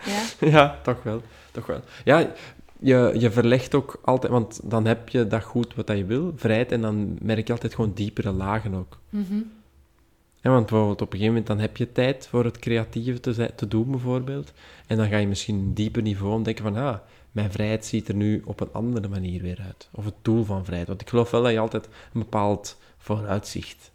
ja? 0.04 0.22
ja, 0.56 0.80
toch 0.82 1.02
wel. 1.02 1.22
Toch 1.50 1.66
wel. 1.66 1.80
Ja, 2.04 2.32
je, 2.84 3.14
je 3.18 3.30
verlegt 3.30 3.74
ook 3.74 4.00
altijd, 4.04 4.32
want 4.32 4.60
dan 4.62 4.86
heb 4.86 5.08
je 5.08 5.26
dat 5.26 5.42
goed 5.42 5.74
wat 5.74 5.88
je 5.88 6.04
wil, 6.04 6.32
vrijheid, 6.36 6.72
en 6.72 6.80
dan 6.80 7.18
merk 7.22 7.46
je 7.46 7.52
altijd 7.52 7.74
gewoon 7.74 7.92
diepere 7.94 8.32
lagen 8.32 8.74
ook. 8.74 8.98
Mm 9.10 9.62
ja, 10.44 10.50
want 10.50 10.66
bijvoorbeeld 10.66 11.02
op 11.02 11.12
een 11.12 11.18
gegeven 11.18 11.34
moment 11.34 11.46
dan 11.46 11.58
heb 11.58 11.76
je 11.76 11.92
tijd 11.92 12.26
voor 12.26 12.44
het 12.44 12.58
creatieve 12.58 13.20
te, 13.20 13.50
te 13.54 13.68
doen, 13.68 13.90
bijvoorbeeld. 13.90 14.52
En 14.86 14.96
dan 14.96 15.08
ga 15.08 15.16
je 15.16 15.26
misschien 15.26 15.54
een 15.56 15.74
dieper 15.74 16.02
niveau 16.02 16.32
ontdekken 16.32 16.64
van, 16.64 16.76
ah, 16.76 16.96
mijn 17.32 17.52
vrijheid 17.52 17.86
ziet 17.86 18.08
er 18.08 18.14
nu 18.14 18.42
op 18.44 18.60
een 18.60 18.72
andere 18.72 19.08
manier 19.08 19.42
weer 19.42 19.60
uit. 19.66 19.88
Of 19.92 20.04
het 20.04 20.14
doel 20.22 20.44
van 20.44 20.64
vrijheid. 20.64 20.88
Want 20.88 21.00
ik 21.00 21.08
geloof 21.08 21.30
wel 21.30 21.42
dat 21.42 21.52
je 21.52 21.58
altijd 21.58 21.86
een 21.86 22.20
bepaald 22.20 22.78
vooruitzicht 22.98 23.92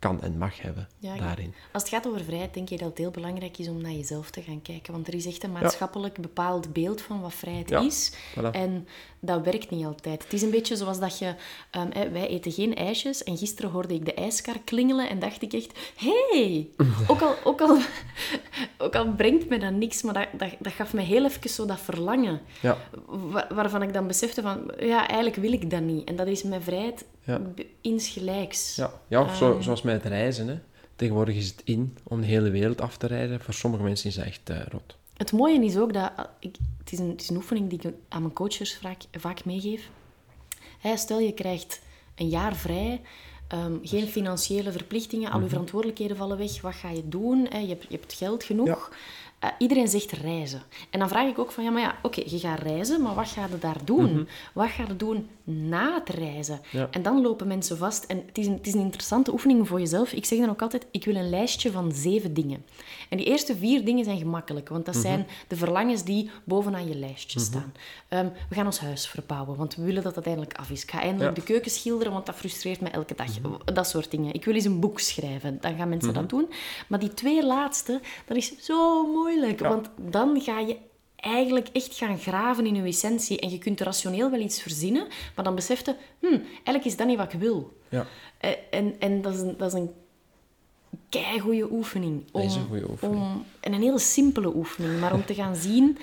kan 0.00 0.22
en 0.22 0.38
mag 0.38 0.62
hebben 0.62 0.88
daarin. 1.00 1.54
Als 1.72 1.82
het 1.82 1.92
gaat 1.92 2.06
over 2.06 2.24
vrijheid, 2.24 2.54
denk 2.54 2.68
je 2.68 2.76
dat 2.76 2.88
het 2.88 2.98
heel 2.98 3.10
belangrijk 3.10 3.58
is 3.58 3.68
om 3.68 3.80
naar 3.82 3.92
jezelf 3.92 4.30
te 4.30 4.42
gaan 4.42 4.62
kijken. 4.62 4.92
Want 4.92 5.08
er 5.08 5.14
is 5.14 5.26
echt 5.26 5.42
een 5.42 5.52
maatschappelijk 5.52 6.20
bepaald 6.20 6.72
beeld 6.72 7.00
van 7.02 7.20
wat 7.20 7.34
vrijheid 7.34 7.70
is. 7.70 8.12
En 8.52 8.86
dat 9.20 9.44
werkt 9.44 9.70
niet 9.70 9.86
altijd. 9.86 10.22
Het 10.22 10.32
is 10.32 10.42
een 10.42 10.50
beetje 10.50 10.76
zoals 10.76 11.00
dat 11.00 11.18
je... 11.18 11.34
Um, 11.76 12.12
wij 12.12 12.28
eten 12.28 12.52
geen 12.52 12.74
ijsjes. 12.74 13.22
En 13.22 13.36
gisteren 13.36 13.70
hoorde 13.70 13.94
ik 13.94 14.04
de 14.04 14.14
ijskar 14.14 14.58
klingelen 14.64 15.08
en 15.08 15.18
dacht 15.18 15.42
ik 15.42 15.52
echt... 15.52 15.78
hey, 15.96 16.68
ook, 17.06 17.20
al, 17.20 17.34
ook, 17.44 17.60
al, 17.60 17.78
ook 18.86 18.96
al 18.96 19.12
brengt 19.12 19.48
me 19.48 19.58
dat 19.58 19.72
niks, 19.72 20.02
maar 20.02 20.14
dat, 20.14 20.26
dat, 20.32 20.50
dat 20.58 20.72
gaf 20.72 20.92
me 20.92 21.00
heel 21.00 21.24
even 21.24 21.50
zo 21.50 21.66
dat 21.66 21.80
verlangen. 21.80 22.40
Ja. 22.60 22.76
waarvan 23.48 23.82
ik 23.82 23.92
dan 23.92 24.06
besefte 24.06 24.42
van... 24.42 24.72
Ja, 24.78 25.08
eigenlijk 25.08 25.36
wil 25.36 25.52
ik 25.52 25.70
dat 25.70 25.82
niet. 25.82 26.08
En 26.08 26.16
dat 26.16 26.26
is 26.26 26.42
mijn 26.42 26.62
vrijheid 26.62 27.04
ja. 27.24 27.40
insgelijks. 27.80 28.76
Ja, 28.76 28.92
ja 29.08 29.22
of 29.22 29.36
zo, 29.36 29.52
ehm, 29.52 29.62
zoals 29.62 29.82
met 29.82 30.04
reizen. 30.04 30.48
Hè. 30.48 30.58
Tegenwoordig 30.96 31.36
is 31.36 31.48
het 31.48 31.62
in 31.64 31.96
om 32.02 32.20
de 32.20 32.26
hele 32.26 32.50
wereld 32.50 32.80
af 32.80 32.96
te 32.96 33.06
rijden. 33.06 33.40
Voor 33.40 33.54
sommige 33.54 33.82
mensen 33.82 34.08
is 34.08 34.14
dat 34.14 34.24
echt 34.24 34.50
uh, 34.50 34.56
rot. 34.68 34.96
Het 35.20 35.32
mooie 35.32 35.64
is 35.64 35.76
ook 35.76 35.92
dat... 35.92 36.12
Ik, 36.38 36.56
het, 36.78 36.92
is 36.92 36.98
een, 36.98 37.08
het 37.08 37.20
is 37.20 37.28
een 37.28 37.36
oefening 37.36 37.70
die 37.70 37.78
ik 37.82 37.94
aan 38.08 38.22
mijn 38.22 38.34
coaches 38.34 38.78
vaak, 38.78 39.02
vaak 39.12 39.44
meegeef. 39.44 39.90
Hey, 40.78 40.96
stel, 40.96 41.18
je 41.18 41.32
krijgt 41.32 41.80
een 42.14 42.28
jaar 42.28 42.56
vrij... 42.56 43.00
Um, 43.54 43.80
geen 43.82 44.06
financiële 44.06 44.72
verplichtingen, 44.72 45.28
al 45.28 45.34
je 45.34 45.40
mhm. 45.40 45.48
verantwoordelijkheden 45.48 46.16
vallen 46.16 46.38
weg. 46.38 46.60
Wat 46.60 46.74
ga 46.74 46.90
je 46.90 47.08
doen? 47.08 47.38
je, 47.42 47.68
hebt, 47.68 47.82
je 47.88 47.96
hebt 47.96 48.12
geld 48.12 48.44
genoeg. 48.44 48.92
Uh, 49.44 49.50
iedereen 49.58 49.88
zegt 49.88 50.12
reizen. 50.12 50.62
En 50.90 50.98
dan 50.98 51.08
vraag 51.08 51.28
ik 51.28 51.38
ook 51.38 51.52
van, 51.52 51.64
ja, 51.64 51.70
maar 51.70 51.82
ja, 51.82 51.98
oké, 52.02 52.22
je 52.26 52.38
gaat 52.38 52.58
reizen, 52.58 53.02
maar 53.02 53.14
wat 53.14 53.28
ga 53.28 53.46
je 53.50 53.58
daar 53.58 53.84
doen? 53.84 54.12
Mhm. 54.12 54.24
Wat 54.52 54.68
ga 54.68 54.84
je 54.88 54.96
doen 54.96 55.28
na 55.44 55.94
het 55.94 56.08
reizen? 56.08 56.60
En 56.90 57.02
dan 57.02 57.20
lopen 57.20 57.46
mensen 57.46 57.76
vast. 57.76 58.04
En 58.04 58.22
het 58.26 58.38
is, 58.38 58.46
een, 58.46 58.52
het 58.52 58.66
is 58.66 58.74
een 58.74 58.80
interessante 58.80 59.32
oefening 59.32 59.68
voor 59.68 59.78
jezelf. 59.78 60.12
Ik 60.12 60.24
zeg 60.24 60.38
dan 60.38 60.50
ook 60.50 60.62
altijd, 60.62 60.86
ik 60.90 61.04
wil 61.04 61.14
een 61.14 61.30
lijstje 61.30 61.70
van 61.70 61.92
zeven 61.92 62.34
dingen. 62.34 62.64
En 63.08 63.16
die 63.16 63.26
eerste 63.26 63.56
vier 63.56 63.84
dingen 63.84 64.04
zijn 64.04 64.18
gemakkelijk, 64.18 64.68
want 64.68 64.84
dat 64.84 64.94
mhm. 64.94 65.02
zijn 65.02 65.26
de 65.48 65.56
verlangens 65.56 66.04
die 66.04 66.30
bovenaan 66.44 66.88
je 66.88 66.94
lijstje 66.94 67.38
mhm. 67.38 67.48
staan. 67.48 67.72
Ehm, 68.08 68.28
we 68.48 68.54
gaan 68.54 68.66
ons 68.66 68.80
huis 68.80 69.08
verbouwen, 69.08 69.56
want 69.56 69.74
we 69.74 69.82
willen 69.82 70.02
dat 70.02 70.16
het 70.16 70.26
eindelijk 70.26 70.58
af 70.58 70.70
is. 70.70 70.82
Ik 70.82 70.90
ga 70.90 71.00
eindelijk 71.00 71.34
de 71.34 71.42
keuken 71.42 71.70
schilderen, 71.70 72.12
want 72.12 72.26
dat 72.26 72.34
frustreert 72.34 72.80
me 72.80 72.88
elke 72.88 73.14
dag. 73.14 73.28
Dat 73.64 73.88
soort 73.88 74.10
dingen. 74.10 74.34
Ik 74.34 74.44
wil 74.44 74.54
eens 74.54 74.64
een 74.64 74.80
boek 74.80 75.00
schrijven. 75.00 75.58
Dan 75.60 75.76
gaan 75.76 75.88
mensen 75.88 76.14
dat 76.14 76.28
doen. 76.28 76.48
Maar 76.88 76.98
die 76.98 77.14
twee 77.14 77.46
laatste, 77.46 78.00
dat 78.26 78.36
is 78.36 78.58
zo 78.58 79.06
mooi 79.12 79.29
want 79.58 79.90
dan 79.96 80.40
ga 80.40 80.60
je 80.60 80.76
eigenlijk 81.16 81.68
echt 81.72 81.94
gaan 81.94 82.18
graven 82.18 82.66
in 82.66 82.74
je 82.74 82.82
essentie. 82.82 83.40
En 83.40 83.50
je 83.50 83.58
kunt 83.58 83.80
rationeel 83.80 84.30
wel 84.30 84.40
iets 84.40 84.62
verzinnen, 84.62 85.06
maar 85.34 85.44
dan 85.44 85.54
besef 85.54 85.86
je, 85.86 85.94
hm, 86.18 86.38
eigenlijk 86.52 86.84
is 86.84 86.96
dat 86.96 87.06
niet 87.06 87.16
wat 87.16 87.32
ik 87.32 87.40
wil. 87.40 87.78
Ja. 87.88 88.06
Eh, 88.38 88.50
en, 88.70 88.94
en 88.98 89.22
dat 89.22 89.34
is 89.34 89.40
een, 89.40 89.54
dat 89.56 89.74
is 89.74 89.80
een 89.80 89.90
keigoede 91.08 91.70
oefening. 91.70 92.22
Om, 92.32 92.40
dat 92.40 92.50
is 92.50 92.56
een 92.56 92.66
goede 92.66 92.90
oefening. 92.90 93.20
Om, 93.20 93.44
en 93.60 93.72
een 93.72 93.82
hele 93.82 93.98
simpele 93.98 94.54
oefening, 94.54 95.00
maar 95.00 95.12
om 95.12 95.24
te 95.24 95.34
gaan 95.34 95.56
zien 95.56 95.98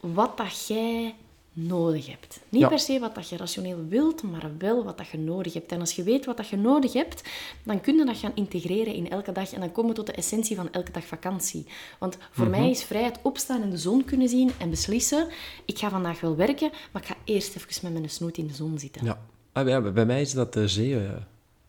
wat 0.00 0.36
dat 0.36 0.66
jij 0.66 1.14
nodig 1.54 2.06
hebt. 2.06 2.40
Niet 2.48 2.68
per 2.68 2.78
se 2.78 2.98
wat 2.98 3.14
dat 3.14 3.28
je 3.28 3.36
rationeel 3.36 3.86
wilt, 3.88 4.22
maar 4.22 4.50
wel 4.58 4.84
wat 4.84 4.98
dat 4.98 5.08
je 5.08 5.18
nodig 5.18 5.52
hebt. 5.52 5.72
En 5.72 5.80
als 5.80 5.92
je 5.92 6.02
weet 6.02 6.24
wat 6.24 6.36
dat 6.36 6.48
je 6.48 6.56
nodig 6.56 6.92
hebt, 6.92 7.22
dan 7.62 7.80
kun 7.80 7.96
je 7.96 8.04
dat 8.04 8.16
gaan 8.16 8.32
integreren 8.34 8.94
in 8.94 9.10
elke 9.10 9.32
dag. 9.32 9.52
En 9.52 9.60
dan 9.60 9.72
komen 9.72 9.90
we 9.90 9.96
tot 9.96 10.06
de 10.06 10.12
essentie 10.12 10.56
van 10.56 10.72
elke 10.72 10.92
dag 10.92 11.04
vakantie. 11.04 11.66
Want 11.98 12.18
voor 12.30 12.48
mij 12.48 12.60
mhm. 12.60 12.70
is 12.70 12.84
vrijheid 12.84 13.18
opstaan 13.22 13.62
en 13.62 13.70
de 13.70 13.76
zon 13.76 14.04
kunnen 14.04 14.28
zien 14.28 14.50
en 14.58 14.70
beslissen, 14.70 15.28
ik 15.64 15.78
ga 15.78 15.88
vandaag 15.90 16.20
wel 16.20 16.36
werken, 16.36 16.70
maar 16.92 17.02
ik 17.02 17.08
ga 17.08 17.16
eerst 17.24 17.56
even 17.56 17.82
met 17.82 17.92
mijn 17.92 18.10
snoet 18.10 18.38
in 18.38 18.46
de 18.46 18.54
zon 18.54 18.78
zitten. 18.78 19.04
Ja, 19.04 19.18
ah, 19.52 19.92
bij 19.92 20.06
mij 20.06 20.20
is 20.20 20.32
dat 20.32 20.52
de 20.52 20.68
zee 20.68 20.90
uh, 20.90 21.10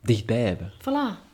dichtbij 0.01 0.41
hebben. 0.41 0.71
Voilà. 0.81 1.33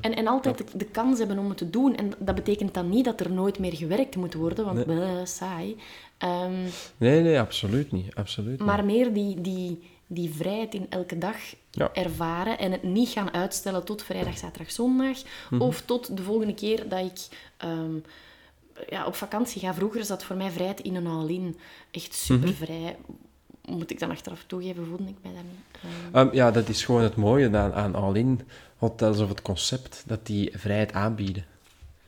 En, 0.00 0.14
en 0.16 0.26
altijd 0.26 0.58
de, 0.58 0.64
de 0.74 0.84
kans 0.84 1.18
hebben 1.18 1.38
om 1.38 1.48
het 1.48 1.58
te 1.58 1.70
doen. 1.70 1.96
En 1.96 2.12
dat 2.18 2.34
betekent 2.34 2.74
dan 2.74 2.88
niet 2.88 3.04
dat 3.04 3.20
er 3.20 3.32
nooit 3.32 3.58
meer 3.58 3.74
gewerkt 3.74 4.16
moet 4.16 4.34
worden, 4.34 4.64
want 4.64 4.84
bleh, 4.84 5.24
saai. 5.24 5.76
Ehm, 6.18 6.52
Nee, 6.96 7.20
nee, 7.22 7.40
absoluut 7.40 7.92
niet. 7.92 8.14
Absoluut 8.14 8.50
niet. 8.58 8.66
maar 8.68 8.84
meer 8.84 9.12
die, 9.12 9.40
die, 9.40 9.82
die 10.06 10.34
vrijheid 10.34 10.74
in 10.74 10.86
elke 10.88 11.18
dag 11.18 11.36
Ja. 11.70 11.90
ervaren 11.92 12.58
en 12.58 12.72
het 12.72 12.82
niet 12.82 13.08
gaan 13.08 13.32
uitstellen 13.32 13.84
tot 13.84 14.02
vrijdag, 14.02 14.38
zaterdag, 14.38 14.72
zondag. 14.72 15.18
Mhm. 15.50 15.62
Of 15.62 15.80
tot 15.80 16.16
de 16.16 16.22
volgende 16.22 16.54
keer 16.54 16.88
dat 16.88 16.98
ik 17.04 17.36
ehm, 17.56 17.94
ja, 18.88 19.06
op 19.06 19.14
vakantie 19.14 19.60
ga. 19.60 19.74
Vroeger 19.74 20.04
zat 20.04 20.24
voor 20.24 20.36
mij 20.36 20.50
vrijheid 20.50 20.80
in 20.80 20.94
een 20.94 21.06
all-in. 21.06 21.56
Echt 21.90 22.14
super 22.14 22.54
vrij. 22.54 22.96
Moet 23.68 23.90
ik 23.90 23.98
dan 23.98 24.10
achteraf 24.10 24.44
toegeven, 24.46 24.86
voelde 24.86 25.02
ik 25.08 25.16
mij 25.22 25.32
daar 25.32 25.42
niet. 25.42 25.82
Ehm, 26.12 26.28
ja, 26.32 26.50
dat 26.50 26.68
is 26.68 26.84
gewoon 26.84 27.02
het 27.02 27.16
mooie 27.16 27.56
aan, 27.56 27.72
aan 27.72 27.94
all-in 27.94 28.40
hotels 28.76 29.18
of 29.20 29.28
het 29.28 29.42
concept, 29.42 30.02
dat 30.06 30.26
die 30.26 30.50
vrijheid 30.54 30.92
aanbieden. 30.92 31.44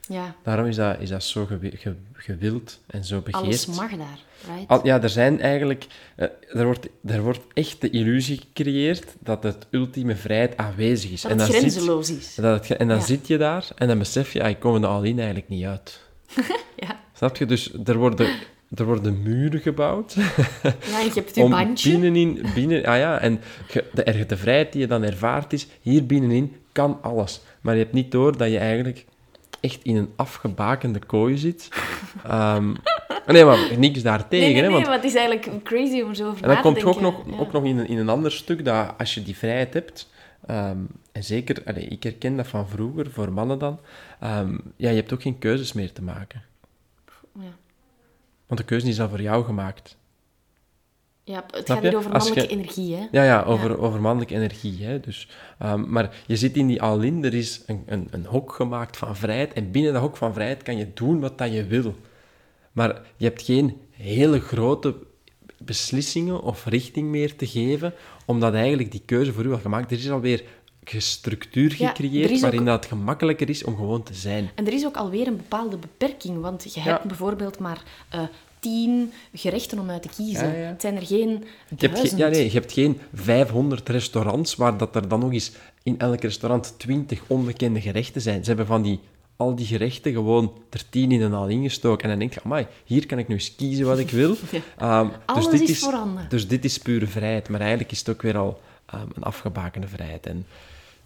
ja, 0.09 0.35
Daarom 0.43 0.67
is 0.67 0.77
dat, 0.77 1.01
is 1.01 1.09
dat 1.09 1.25
zo 1.25 1.47
gewi- 1.47 1.77
ge- 1.77 1.97
gewild 2.13 2.81
en 2.87 3.05
zo 3.05 3.21
begeerd. 3.21 3.45
alles 3.45 3.67
mag 3.67 3.91
daar, 3.97 4.19
right? 4.47 4.69
Al- 4.69 4.87
ja, 4.87 5.03
er 5.03 5.09
zijn 5.09 5.41
eigenlijk... 5.41 5.87
eh, 6.17 6.27
er, 6.49 6.65
wordt, 6.65 6.89
er 7.05 7.23
wordt 7.23 7.41
echt 7.55 7.81
de 7.81 7.91
illusie 7.91 8.37
gecreëerd 8.41 9.05
dat 9.19 9.43
het 9.43 9.67
ultieme 9.71 10.17
vrijheid 10.17 10.57
aanwezig 10.57 11.11
is. 11.11 11.21
dat 11.23 11.31
en 11.31 11.39
het 11.39 11.47
zit- 11.47 11.57
grenzeloos 11.57 12.11
is. 12.11 12.35
dat 12.35 12.69
het 12.69 12.79
en 12.79 12.89
dan 12.89 12.97
Ja. 12.99 13.05
zit 13.05 13.27
je 13.27 13.37
daar 13.39 13.69
en 13.77 13.89
dan 13.89 13.99
besef 13.99 14.33
je, 14.33 14.43
ah, 14.43 14.49
ik 14.49 14.61
kom 14.61 14.75
er 14.83 14.87
all-in 14.87 15.17
eigenlijk 15.19 15.49
niet 15.49 15.65
uit. 15.65 16.01
Ja. 16.77 17.01
Snap 17.15 17.37
je? 17.37 17.47
Dus 17.47 17.73
er 17.85 17.97
worden, 17.97 18.29
er 18.75 18.85
worden 18.85 19.23
muren 19.23 19.61
gebouwd 19.61 20.15
ja, 20.63 21.01
je 21.01 21.11
hebt 21.15 21.35
je 21.35 21.43
om 21.43 21.51
bandje. 21.51 21.91
binnenin... 21.91 22.47
Binnen, 22.55 22.85
ah 22.85 22.99
ja, 22.99 23.19
en 23.19 23.41
de, 23.93 24.25
de 24.27 24.37
vrijheid 24.37 24.73
die 24.73 24.81
je 24.81 24.87
dan 24.87 25.03
ervaart 25.03 25.53
is, 25.53 25.67
hier 25.81 26.07
binnenin 26.07 26.57
kan 26.73 26.99
alles. 27.03 27.41
Maar 27.61 27.75
je 27.75 27.83
hebt 27.83 27.93
niet 27.93 28.11
door 28.11 28.37
dat 28.37 28.51
je 28.51 28.59
eigenlijk 28.59 29.07
echt 29.61 29.83
in 29.83 29.97
een 29.97 30.11
afgebakende 30.17 30.99
kooi 30.99 31.37
zit. 31.39 31.69
Ehm, 32.25 32.75
nee, 33.27 33.45
maar 33.45 33.59
niks 33.79 34.03
daartegen, 34.03 34.47
Nee, 34.47 34.55
nee, 34.55 34.63
hè, 34.63 34.71
want 34.71 34.85
maar 34.85 34.95
het 34.95 35.05
is 35.05 35.15
eigenlijk 35.15 35.65
crazy 35.65 36.01
om 36.01 36.15
zo 36.15 36.29
over 36.29 36.43
en 36.43 36.49
dan 36.49 36.61
komt 36.61 36.79
te 36.79 36.81
je 36.81 36.87
ook 36.87 37.01
nog, 37.01 37.23
Ja. 37.27 37.39
ook 37.39 37.53
nog 37.53 37.65
in, 37.65 37.79
een, 37.79 37.89
in 37.89 37.99
een 37.99 38.09
ander 38.09 38.33
stuk 38.33 38.65
dat 38.65 38.95
als 38.99 39.15
je 39.15 39.23
die 39.23 39.37
vrijheid 39.37 39.75
hebt, 39.75 40.11
ehm, 40.47 40.79
en 41.13 41.25
zeker, 41.25 41.63
allee, 41.65 41.85
ik 41.85 42.03
herken 42.03 42.37
dat 42.37 42.47
van 42.47 42.69
vroeger, 42.69 43.11
voor 43.11 43.33
mannen 43.33 43.59
dan, 43.59 43.81
ehm, 44.21 44.59
ja, 44.77 44.91
je 44.91 44.97
hebt 44.97 45.13
ook 45.13 45.23
geen 45.23 45.39
keuzes 45.39 45.73
meer 45.73 45.93
te 45.93 46.03
maken. 46.03 46.43
Ja. 47.35 47.57
Want 48.51 48.61
de 48.61 48.67
keuze 48.67 48.89
is 48.89 49.01
al 49.01 49.09
voor 49.09 49.21
jou 49.23 49.45
gemaakt. 49.45 49.97
Ja, 51.25 51.45
het 51.51 51.65
Snap 51.65 51.67
gaat 51.67 51.83
hier 51.83 51.97
over 51.97 52.11
je- 52.13 52.17
mannelijke 52.19 52.49
energie, 52.49 52.95
hè? 52.97 53.07
Ja, 53.11 53.25
ja, 53.25 53.43
over, 53.43 53.79
over 53.79 54.01
mannelijke 54.01 54.35
energie. 54.35 54.85
Hè? 54.85 55.01
Dus, 55.01 55.29
ehm, 55.59 55.91
maar 55.93 56.17
je 56.27 56.37
zit 56.37 56.57
in 56.57 56.67
die 56.67 56.83
all-in, 56.83 57.25
er 57.25 57.35
is 57.35 57.63
een, 57.67 57.83
een, 57.87 58.09
een 58.11 58.25
hok 58.27 58.53
gemaakt 58.53 58.97
van 58.97 59.17
vrijheid. 59.17 59.53
En 59.53 59.71
binnen 59.71 59.93
dat 59.93 60.03
hok 60.03 60.17
van 60.17 60.33
vrijheid 60.35 60.63
kan 60.63 60.77
je 60.77 60.91
doen 60.95 61.21
wat 61.21 61.39
dat 61.39 61.53
je 61.53 61.65
wil. 61.65 61.95
Maar 62.73 63.01
je 63.17 63.25
hebt 63.25 63.43
geen 63.43 63.77
hele 63.91 64.41
grote 64.41 64.95
beslissingen 65.59 66.41
of 66.43 66.65
richting 66.65 67.09
meer 67.09 67.37
te 67.37 67.47
geven, 67.47 67.95
omdat 68.27 68.55
eigenlijk 68.55 68.91
die 68.91 69.03
keuze 69.05 69.33
voor 69.33 69.45
u 69.45 69.53
al 69.53 69.59
gemaakt 69.59 69.91
is. 69.93 69.99
Er 69.99 70.05
is 70.05 70.11
alweer 70.11 70.43
structuur 70.85 71.75
Ja, 71.79 71.89
er 71.91 71.97
gecreëerd 71.97 72.31
is 72.31 72.37
ook- 72.37 72.43
waarin 72.43 72.65
dat 72.65 72.75
het 72.75 72.87
gemakkelijker 72.93 73.49
is 73.49 73.65
om 73.65 73.77
gewoon 73.77 74.03
te 74.03 74.15
zijn. 74.15 74.51
En 74.55 74.67
er 74.67 74.73
is 74.73 74.85
ook 74.87 74.97
alweer 74.97 75.27
een 75.27 75.37
bepaalde 75.37 75.77
beperking, 75.77 76.41
want 76.41 76.75
je 76.75 76.81
Ja. 76.81 76.87
hebt 76.87 77.05
bijvoorbeeld 77.05 77.59
maar 77.59 77.83
eh, 78.09 78.21
tien 78.59 79.13
gerechten 79.35 79.79
om 79.79 79.91
uit 79.91 80.03
te 80.03 80.09
kiezen. 80.17 80.49
Ja, 80.49 80.55
ja. 80.55 80.67
Het 80.67 80.81
zijn 80.81 80.97
er 80.97 81.07
geen 81.07 81.45
Je 81.79 81.89
hebt, 81.89 82.17
ja, 82.17 82.29
nee, 82.29 82.45
je 82.45 82.51
hebt 82.51 82.73
geen 82.73 82.99
500 83.15 83.89
restaurants 83.89 84.55
waar 84.55 84.77
dat 84.77 84.97
er 84.97 85.09
dan 85.09 85.21
nog 85.21 85.33
eens 85.33 85.53
in 85.83 85.99
elk 85.99 86.21
restaurant 86.21 86.75
20 86.79 87.23
onbekende 87.27 87.81
gerechten 87.81 88.21
zijn. 88.21 88.41
Ze 88.43 88.49
hebben 88.49 88.67
van 88.67 88.83
die, 88.83 89.01
al 89.37 89.55
die 89.55 89.67
gerechten 89.67 90.13
gewoon 90.13 90.53
er 90.71 90.83
10 90.91 91.13
in 91.13 91.23
en 91.23 91.33
al 91.33 91.49
ingestoken. 91.49 92.03
En 92.05 92.11
dan 92.11 92.19
denk 92.19 92.35
je, 92.35 92.41
amai, 92.45 92.67
hier 92.85 93.07
kan 93.07 93.19
ik 93.19 93.29
nu 93.29 93.35
eens 93.35 93.55
kiezen 93.57 93.87
wat 93.87 93.99
ik 93.99 94.11
wil. 94.11 94.37
Ehm, 94.79 95.09
Alles 95.27 95.49
dus 95.49 95.61
dit 95.61 95.69
is 95.69 95.79
voorhanden. 95.79 96.27
Dus 96.29 96.49
dit 96.49 96.65
is 96.65 96.79
pure 96.79 97.07
vrijheid. 97.07 97.49
Maar 97.49 97.61
eigenlijk 97.61 97.91
is 97.93 97.99
het 97.99 98.09
ook 98.09 98.23
weer 98.23 98.37
al 98.37 98.61
ehm, 98.91 99.07
een 99.15 99.23
afgebakende 99.23 99.89
vrijheid. 99.89 100.27
En 100.27 100.47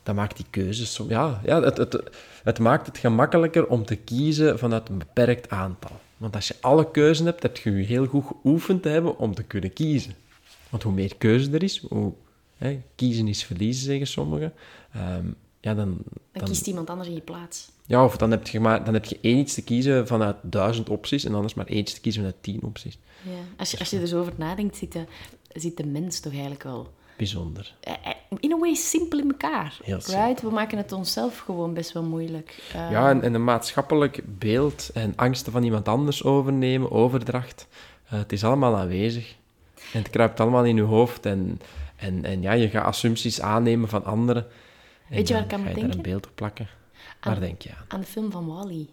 dat 0.02 0.14
maakt 0.14 0.36
die 0.36 0.46
keuzes... 0.50 1.00
Ja, 1.08 1.40
ja 1.44 1.62
het, 1.62 1.76
het, 1.76 2.02
het 2.44 2.58
maakt 2.58 2.86
het 2.86 2.98
gemakkelijker 2.98 3.66
om 3.66 3.84
te 3.84 3.96
kiezen 3.96 4.58
vanuit 4.58 4.88
een 4.88 4.98
beperkt 4.98 5.50
aantal. 5.50 6.00
Want 6.16 6.34
als 6.34 6.48
je 6.48 6.56
alle 6.60 6.90
keuzen 6.90 7.26
hebt, 7.26 7.42
heb 7.42 7.56
je 7.56 7.70
je 7.70 7.84
heel 7.84 8.06
goed 8.06 8.24
geoefend 8.26 8.82
te 8.82 8.88
hebben 8.88 9.18
om 9.18 9.34
te 9.34 9.42
kunnen 9.42 9.72
kiezen. 9.72 10.14
Want 10.68 10.82
hoe 10.82 10.92
meer 10.92 11.16
keuze 11.16 11.50
er 11.50 11.62
is, 11.62 11.86
hoe... 11.88 12.12
Hè, 12.56 12.82
kiezen 12.94 13.28
is 13.28 13.44
verliezen, 13.44 13.84
zeggen 13.84 14.06
sommigen. 14.06 14.52
Ehm, 14.92 15.26
ja, 15.60 15.74
dan, 15.74 15.88
Dan 15.88 16.04
dan, 16.32 16.44
kiest 16.44 16.66
iemand 16.66 16.90
anders 16.90 17.08
in 17.08 17.14
je 17.14 17.20
plaats. 17.20 17.70
ja, 17.86 18.04
of 18.04 18.16
dan 18.16 18.30
heb, 18.30 18.46
je 18.46 18.60
maar, 18.60 18.84
dan 18.84 18.94
heb 18.94 19.04
je 19.04 19.18
één 19.20 19.38
iets 19.38 19.54
te 19.54 19.62
kiezen 19.62 20.06
vanuit 20.06 20.36
duizend 20.42 20.88
opties 20.88 21.24
en 21.24 21.34
anders 21.34 21.54
maar 21.54 21.66
één 21.66 21.78
iets 21.78 21.94
te 21.94 22.00
kiezen 22.00 22.22
vanuit 22.22 22.42
tien 22.42 22.62
opties. 22.62 22.98
Ja. 23.22 23.30
Als, 23.56 23.70
je, 23.70 23.78
als 23.78 23.90
je 23.90 24.00
er 24.00 24.06
zo 24.06 24.20
over 24.20 24.32
nadenkt, 24.36 24.76
zit 24.76 24.92
de, 24.92 25.04
zit 25.52 25.76
de 25.76 25.86
mens 25.86 26.20
toch 26.20 26.32
eigenlijk 26.32 26.62
wel... 26.62 26.92
Bijzonder. 27.16 27.74
eh, 27.80 27.92
eh, 28.04 28.12
In 28.40 28.52
een 28.52 28.58
way 28.58 28.74
simpel 28.74 29.18
in 29.18 29.30
elkaar. 29.30 29.76
Right? 29.84 30.40
We 30.42 30.50
maken 30.50 30.78
het 30.78 30.92
onszelf 30.92 31.38
gewoon 31.38 31.74
best 31.74 31.92
wel 31.92 32.02
moeilijk. 32.02 32.62
Eh, 32.74 32.90
Ja, 32.90 33.10
en, 33.10 33.22
en 33.22 33.34
een 33.34 33.44
maatschappelijk 33.44 34.20
beeld 34.24 34.90
en 34.94 35.12
angsten 35.16 35.52
van 35.52 35.62
iemand 35.62 35.88
anders 35.88 36.24
overnemen, 36.24 36.90
overdracht, 36.90 37.66
het 38.04 38.32
is 38.32 38.44
allemaal 38.44 38.76
aanwezig. 38.76 39.34
En 39.92 39.98
het 39.98 40.10
kruipt 40.10 40.40
allemaal 40.40 40.64
in 40.64 40.76
je 40.76 40.82
hoofd 40.82 41.26
en, 41.26 41.60
en, 41.96 42.24
en 42.24 42.42
ja, 42.42 42.52
je 42.52 42.68
gaat 42.68 42.84
assumpties 42.84 43.40
aannemen 43.40 43.88
van 43.88 44.04
anderen. 44.04 44.46
En 45.08 45.16
Weet 45.16 45.28
je 45.28 45.34
waar 45.34 45.42
ik 45.44 45.52
aan 45.52 45.58
moet 45.60 45.68
daar 45.68 45.76
een 45.78 45.82
denken? 45.88 46.02
beeld 46.10 46.26
op 46.26 46.32
plakken. 46.34 46.68
Waar 47.20 47.34
Aan- 47.34 47.40
denk 47.40 47.62
je 47.62 47.70
aan? 47.70 47.84
Aan 47.88 48.00
de 48.00 48.06
film 48.06 48.30
van 48.30 48.46
Wally. 48.46 48.88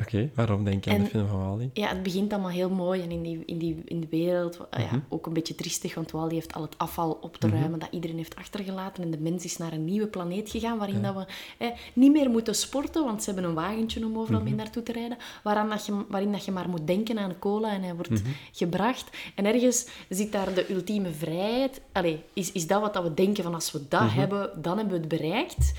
Oké, 0.00 0.30
waarom 0.34 0.64
denk 0.64 0.84
je 0.84 0.90
aan 0.90 0.98
de 0.98 1.06
film 1.06 1.28
van 1.28 1.48
Wally? 1.48 1.70
Ja, 1.72 1.88
het 1.88 2.02
begint 2.02 2.32
allemaal 2.32 2.50
heel 2.50 2.70
mooi 2.70 3.02
en 3.02 3.10
in, 3.10 3.22
die, 3.22 3.42
in, 3.46 3.58
die, 3.58 3.82
in 3.84 4.00
de 4.00 4.06
wereld 4.10 4.54
uh, 4.56 4.60
Mhm. 4.86 4.94
ja, 4.94 5.02
ook 5.08 5.26
een 5.26 5.32
beetje 5.32 5.54
triestig, 5.54 5.94
want 5.94 6.10
Wally 6.10 6.34
heeft 6.34 6.54
al 6.54 6.62
het 6.62 6.78
afval 6.78 7.18
op 7.20 7.36
te 7.36 7.48
ruimen 7.48 7.78
dat 7.78 7.88
iedereen 7.90 8.16
heeft 8.16 8.36
achtergelaten 8.36 9.02
en 9.04 9.10
de 9.10 9.18
mens 9.18 9.44
is 9.44 9.56
naar 9.56 9.72
een 9.72 9.84
nieuwe 9.84 10.06
planeet 10.06 10.50
gegaan 10.50 10.78
waarin 10.78 11.02
dat 11.02 11.14
we 11.14 11.26
eh, 11.58 11.68
niet 11.92 12.12
meer 12.12 12.30
moeten 12.30 12.54
sporten, 12.54 13.04
want 13.04 13.22
ze 13.22 13.30
hebben 13.30 13.48
een 13.48 13.54
wagentje 13.56 14.04
om 14.06 14.18
overal 14.18 14.40
Mhm. 14.40 14.48
mee 14.48 14.58
naartoe 14.58 14.82
te 14.82 14.92
rijden, 14.92 15.16
waaraan 15.42 15.68
dat 15.68 15.86
je, 15.86 16.04
waarin 16.08 16.32
dat 16.32 16.44
je 16.44 16.50
maar 16.52 16.68
moet 16.68 16.86
denken 16.86 17.18
aan 17.18 17.38
cola 17.38 17.72
en 17.72 17.82
hij 17.82 17.94
wordt 17.94 18.10
Mhm. 18.10 18.30
gebracht. 18.52 19.10
En 19.34 19.46
ergens 19.46 19.86
zit 20.08 20.32
daar 20.32 20.54
de 20.54 20.72
ultieme 20.72 21.10
vrijheid. 21.10 21.80
Allee, 21.92 22.22
is, 22.32 22.52
is 22.52 22.66
dat 22.66 22.80
wat 22.80 22.94
dat 22.94 23.02
we 23.02 23.14
denken 23.14 23.42
van 23.44 23.54
als 23.54 23.72
we 23.72 23.80
dat 23.88 24.00
Mhm. 24.00 24.18
hebben, 24.18 24.50
dan 24.62 24.76
hebben 24.76 24.94
we 24.94 25.00
het 25.00 25.08
bereikt. 25.20 25.72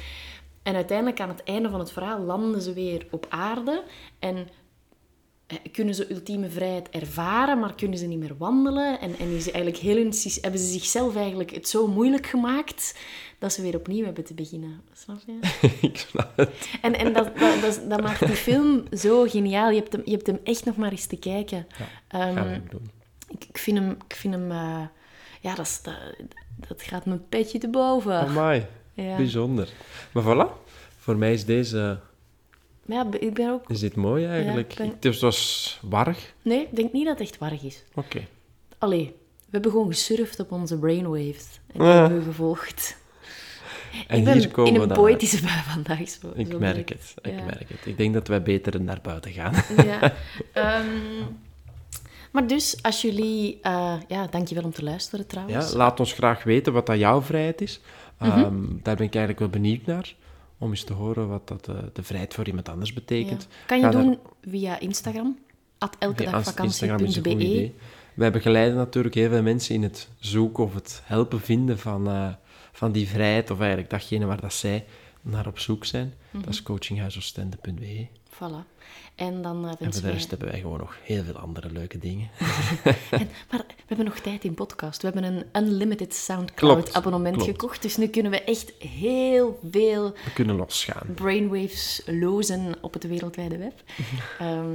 En 0.63 0.76
uiteindelijk 0.76 1.19
aan 1.19 1.30
het 1.30 1.43
einde 1.43 1.69
van 1.69 1.80
het 1.80 1.91
verhaal 1.91 2.19
landen 2.19 2.62
ze 2.62 2.74
weer 2.74 3.08
op 3.12 3.26
aarde 3.30 3.84
en 4.19 4.47
eh, 5.47 5.58
kunnen 5.71 5.95
ze 5.95 6.12
ultieme 6.12 6.50
vrijheid 6.50 6.89
ervaren, 6.89 7.60
maar 7.60 7.76
kunnen 7.76 7.97
ze 7.97 8.06
niet 8.06 8.19
meer 8.19 8.38
wandelen. 8.38 9.00
En, 9.00 9.15
en 9.19 9.36
is 9.36 9.52
eigenlijk 9.52 9.84
heel 9.84 9.95
hun, 9.95 10.13
hebben 10.41 10.60
ze 10.60 10.71
zichzelf 10.71 11.15
eigenlijk 11.15 11.52
het 11.52 11.69
zo 11.69 11.88
moeilijk 11.88 12.28
gemaakt 12.28 13.00
dat 13.39 13.54
ze 13.54 13.62
weer 13.62 13.76
opnieuw 13.76 14.06
hebben 14.06 14.24
te 14.24 14.34
beginnen. 14.34 14.82
Snap 14.93 15.17
je? 15.26 15.39
ik 15.88 15.97
snap 15.97 16.38
het. 16.38 16.69
En, 16.82 16.97
en 16.97 17.13
dat, 17.13 17.38
dat, 17.38 17.62
dat, 17.62 17.82
dat 17.89 18.02
maakt 18.02 18.26
die 18.26 18.36
film 18.36 18.84
zo 18.93 19.24
geniaal. 19.24 19.69
Je 19.69 19.80
hebt 19.80 19.91
hem, 19.91 20.02
je 20.06 20.12
hebt 20.12 20.28
hem 20.28 20.39
echt 20.43 20.65
nog 20.65 20.76
maar 20.76 20.91
eens 20.91 21.06
te 21.06 21.17
kijken. 21.17 21.67
Ehm, 22.08 22.36
Gaan 22.36 22.50
we 22.50 22.56
ook 22.56 22.71
doen. 22.71 22.91
ik, 23.30 23.45
ik 23.50 23.58
vind 23.58 23.78
hem... 23.78 23.91
Ik 24.08 24.15
vind 24.15 24.34
hem 24.34 24.52
eh, 24.52 24.82
ja, 25.41 25.56
dat, 25.56 25.65
is, 25.65 25.82
dat, 25.82 25.95
dat 26.67 26.82
gaat 26.82 27.06
mijn 27.06 27.28
petje 27.30 27.60
te 27.60 27.69
boven. 27.69 28.19
Amai, 28.19 28.65
Ja. 28.93 29.15
bijzonder. 29.15 29.69
Maar 30.12 30.23
voilà, 30.23 30.51
voor 30.97 31.15
mij 31.17 31.34
is 31.34 31.45
deze... 31.45 31.99
Maar 32.86 32.97
ja, 32.97 33.19
ik 33.19 33.34
ben 33.34 33.49
ook... 33.51 33.69
Is 33.69 33.80
dit 33.80 33.95
mooi 33.95 34.25
eigenlijk? 34.25 34.73
ben- 34.77 34.93
Het 34.99 35.19
was 35.19 35.80
warrig. 35.82 36.34
Nee, 36.41 36.62
ik 36.62 36.75
denk 36.75 36.93
niet 36.93 37.06
dat 37.06 37.19
het 37.19 37.27
echt 37.27 37.38
warrig 37.38 37.63
is. 37.63 37.84
Oké. 37.93 38.21
Allee, 38.77 39.06
we 39.39 39.47
hebben 39.51 39.71
gewoon 39.71 39.88
gesurfd 39.88 40.39
op 40.39 40.51
onze 40.51 40.77
brainwaves. 40.77 41.60
En 41.73 41.80
die 41.80 41.82
Ah. 41.89 41.99
hebben 41.99 42.17
we 42.19 42.23
gevolgd. 42.25 42.97
En 44.08 44.17
ik 44.17 44.23
ben 44.23 44.38
hier 44.38 44.51
komen 44.51 44.71
in 44.71 44.77
we 44.77 44.82
een 44.84 44.88
dan 44.88 44.97
poëtische 44.97 45.41
bui 45.45 45.62
vandaag. 45.67 46.10
Zo, 46.10 46.32
Ik 46.36 46.47
zo 46.51 46.60
merk 46.60 46.89
het, 46.89 47.13
ik 47.21 47.32
Ja. 47.38 47.43
merk 47.43 47.69
het. 47.69 47.86
Ik 47.86 47.97
denk 47.97 48.13
dat 48.13 48.27
wij 48.27 48.41
beter 48.41 48.82
naar 48.82 48.99
buiten 49.01 49.32
gaan. 49.32 49.54
Ja. 49.86 50.13
Ehm, 50.54 50.85
maar 52.31 52.48
dus, 52.48 52.77
als 52.81 53.02
jullie... 53.02 53.60
eh 53.62 53.94
ja, 54.08 54.27
dankjewel 54.27 54.63
om 54.63 54.71
te 54.73 54.83
luisteren 54.83 55.25
Ja, 55.27 55.31
trouwens. 55.31 55.73
laat 55.73 56.00
ons 56.00 56.13
graag 56.13 56.44
weten 56.44 56.73
wat 56.73 56.85
dat 56.85 56.98
jouw 56.98 57.21
vrijheid 57.21 57.62
is. 57.62 57.79
Mhm. 58.22 58.40
Ehm, 58.40 58.63
daar 58.82 58.96
ben 58.96 59.06
ik 59.06 59.15
eigenlijk 59.15 59.40
wel 59.40 59.50
benieuwd 59.50 59.86
naar. 59.86 60.15
Om 60.58 60.69
eens 60.69 60.84
te 60.84 60.94
horen 60.94 61.28
wat 61.28 61.48
dat, 61.48 61.67
eh, 61.67 61.76
de 61.94 62.04
vrijheid 62.04 62.34
voor 62.34 62.48
iemand 62.48 62.69
anders 62.69 62.94
betekent. 62.94 63.48
Ja. 63.50 63.65
Kan 63.65 63.78
je 63.78 63.84
Ga 63.84 63.92
daar- 63.92 64.02
doen 64.04 64.17
via 64.48 64.80
Instagram. 64.80 65.38
At 65.78 65.96
elke 66.00 66.24
dag 66.24 66.34
als- 66.34 66.54
Instagram 66.56 66.98
is 67.00 67.15
een 67.15 67.24
goed 67.24 67.32
vakantie.be. 67.32 67.44
idee. 67.54 67.76
Wij 68.13 68.32
begeleiden 68.32 68.78
natuurlijk 68.78 69.15
heel 69.15 69.30
veel 69.30 69.42
mensen 69.42 69.76
in 69.76 69.84
het 69.84 70.10
zoeken 70.19 70.63
of 70.63 70.74
het 70.74 71.02
helpen 71.06 71.40
vinden 71.42 71.80
van, 71.80 72.08
eh, 72.08 72.28
van 72.72 72.92
die 72.92 73.08
vrijheid, 73.08 73.50
of 73.52 73.60
eigenlijk 73.60 73.90
datgene 73.90 74.26
waar 74.26 74.42
dat 74.42 74.54
zij 74.54 74.86
naar 75.22 75.48
op 75.48 75.60
zoek 75.60 75.86
zijn. 75.86 76.13
Mhm. 76.32 76.44
Dat 76.44 76.54
is 76.54 76.63
coachinghuisoostende.be. 76.63 78.08
Voilà. 78.42 78.79
En 79.15 79.42
dan 79.42 79.63
eh 79.65 79.69
En 79.71 79.77
voor 79.77 79.92
de 79.92 80.02
wij... 80.02 80.12
rest 80.12 80.29
hebben 80.29 80.48
wij 80.52 80.60
gewoon 80.60 80.79
nog 80.79 80.96
heel 81.04 81.23
veel 81.23 81.37
andere 81.37 81.69
leuke 81.71 81.98
dingen. 81.98 82.29
En- 83.12 83.29
maar 83.52 83.63
we 83.67 83.83
hebben 83.87 84.06
nog 84.06 84.19
tijd 84.19 84.44
in 84.44 84.54
podcast. 84.54 85.02
We 85.02 85.10
hebben 85.13 85.33
een 85.54 85.63
unlimited 85.63 86.13
Soundcloud-abonnement 86.15 87.44
gekocht. 87.44 87.81
Dus 87.81 87.98
nu 87.98 88.08
kunnen 88.08 88.31
we 88.31 88.42
echt 88.44 88.71
heel 88.79 89.60
veel 89.71 90.04
We 90.12 90.33
kunnen 90.33 90.56
losgaan. 90.56 91.08
brainwaves 91.15 92.02
lozen 92.06 92.73
op 92.81 92.94
het 92.94 93.08
wereldwijde 93.08 93.58
web. 93.58 93.73
Ehm, 94.39 94.69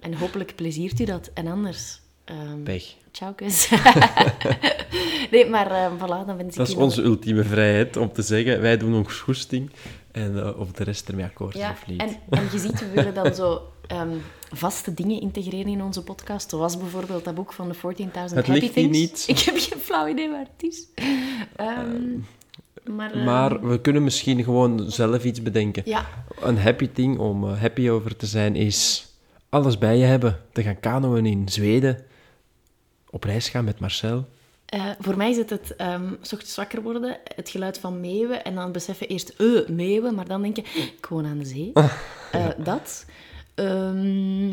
en 0.00 0.14
hopelijk 0.14 0.54
pleziert 0.54 1.00
u 1.00 1.04
dat. 1.04 1.30
En 1.34 1.46
anders... 1.46 2.00
ehm 2.24 2.62
Pech. 2.62 2.94
Ciao, 3.12 3.32
kus. 3.32 3.70
nee, 5.30 5.46
maar 5.46 5.70
ehm, 5.70 5.96
voilà, 5.96 6.26
dan 6.26 6.36
wens 6.36 6.50
ik 6.52 6.54
Dat 6.56 6.68
is 6.68 6.74
nog- 6.74 6.82
onze 6.82 7.02
ultieme 7.02 7.44
vrijheid 7.44 7.96
om 7.96 8.12
te 8.12 8.22
zeggen, 8.22 8.60
wij 8.60 8.76
doen 8.76 8.94
ons 8.94 9.12
goesting 9.12 9.70
en 10.18 10.42
eh, 10.46 10.60
of 10.60 10.72
de 10.72 10.84
rest 10.84 11.08
ermee 11.08 11.24
akkoord 11.24 11.54
is 11.54 11.60
Ja, 11.60 11.70
of 11.70 11.86
niet. 11.86 12.00
en, 12.00 12.08
en 12.30 12.42
je 12.52 12.58
ziet, 12.58 12.80
we 12.80 12.90
willen 12.94 13.14
dan 13.14 13.34
zo 13.34 13.62
ehm, 13.86 14.08
vaste 14.52 14.94
dingen 14.94 15.20
integreren 15.20 15.66
in 15.72 15.82
onze 15.82 16.02
podcast. 16.02 16.50
Zoals 16.50 16.78
bijvoorbeeld 16.78 17.24
dat 17.24 17.34
boek 17.34 17.52
van 17.52 17.68
de 17.68 17.74
14.000 17.74 17.80
Happy 18.34 18.50
ligt 18.50 18.72
Things. 18.72 18.98
niet. 18.98 19.24
Ik 19.26 19.38
heb 19.38 19.54
geen 19.58 19.78
flauw 19.80 20.06
idee 20.08 20.30
waar 20.30 20.46
het 20.56 20.70
is. 20.70 20.86
Ehm, 21.56 22.18
maar... 22.96 23.12
ehm, 23.12 23.24
Maar 23.24 23.66
we 23.68 23.80
kunnen 23.80 24.02
misschien 24.04 24.44
gewoon 24.44 24.90
zelf 24.90 25.24
iets 25.24 25.42
bedenken. 25.42 25.82
Ja, 25.86 26.06
Een 26.40 26.58
happy 26.58 26.88
thing 26.92 27.18
om 27.18 27.44
eh, 27.48 27.60
happy 27.60 27.88
over 27.88 28.16
te 28.16 28.26
zijn 28.26 28.56
is 28.56 29.06
alles 29.48 29.78
bij 29.78 29.96
je 29.98 30.04
hebben. 30.04 30.40
Te 30.52 30.62
gaan 30.62 30.80
kanoën 30.80 31.26
in 31.26 31.48
Zweden. 31.48 31.98
Op 33.10 33.24
reis 33.24 33.48
gaan 33.48 33.64
met 33.64 33.80
Marcel. 33.80 34.28
Eh, 34.68 34.90
voor 34.98 35.16
mij 35.16 35.30
is 35.30 35.36
het 35.36 35.50
het 35.50 35.76
ehm, 35.76 36.12
's 36.22 36.32
ochtends 36.32 36.56
wakker 36.56 36.82
worden, 36.82 37.18
het 37.34 37.48
geluid 37.50 37.78
van 37.78 38.00
meeuwen 38.00 38.44
en 38.44 38.54
dan 38.54 38.72
beseffen 38.72 39.08
eerst, 39.08 39.28
eh, 39.28 39.68
meeuwen, 39.68 40.14
maar 40.14 40.28
dan 40.28 40.42
denken, 40.42 40.64
ik 40.74 41.06
woon 41.08 41.26
aan 41.26 41.38
de 41.38 41.44
zee. 41.44 41.72
Eh, 42.32 42.46
dat. 42.58 43.04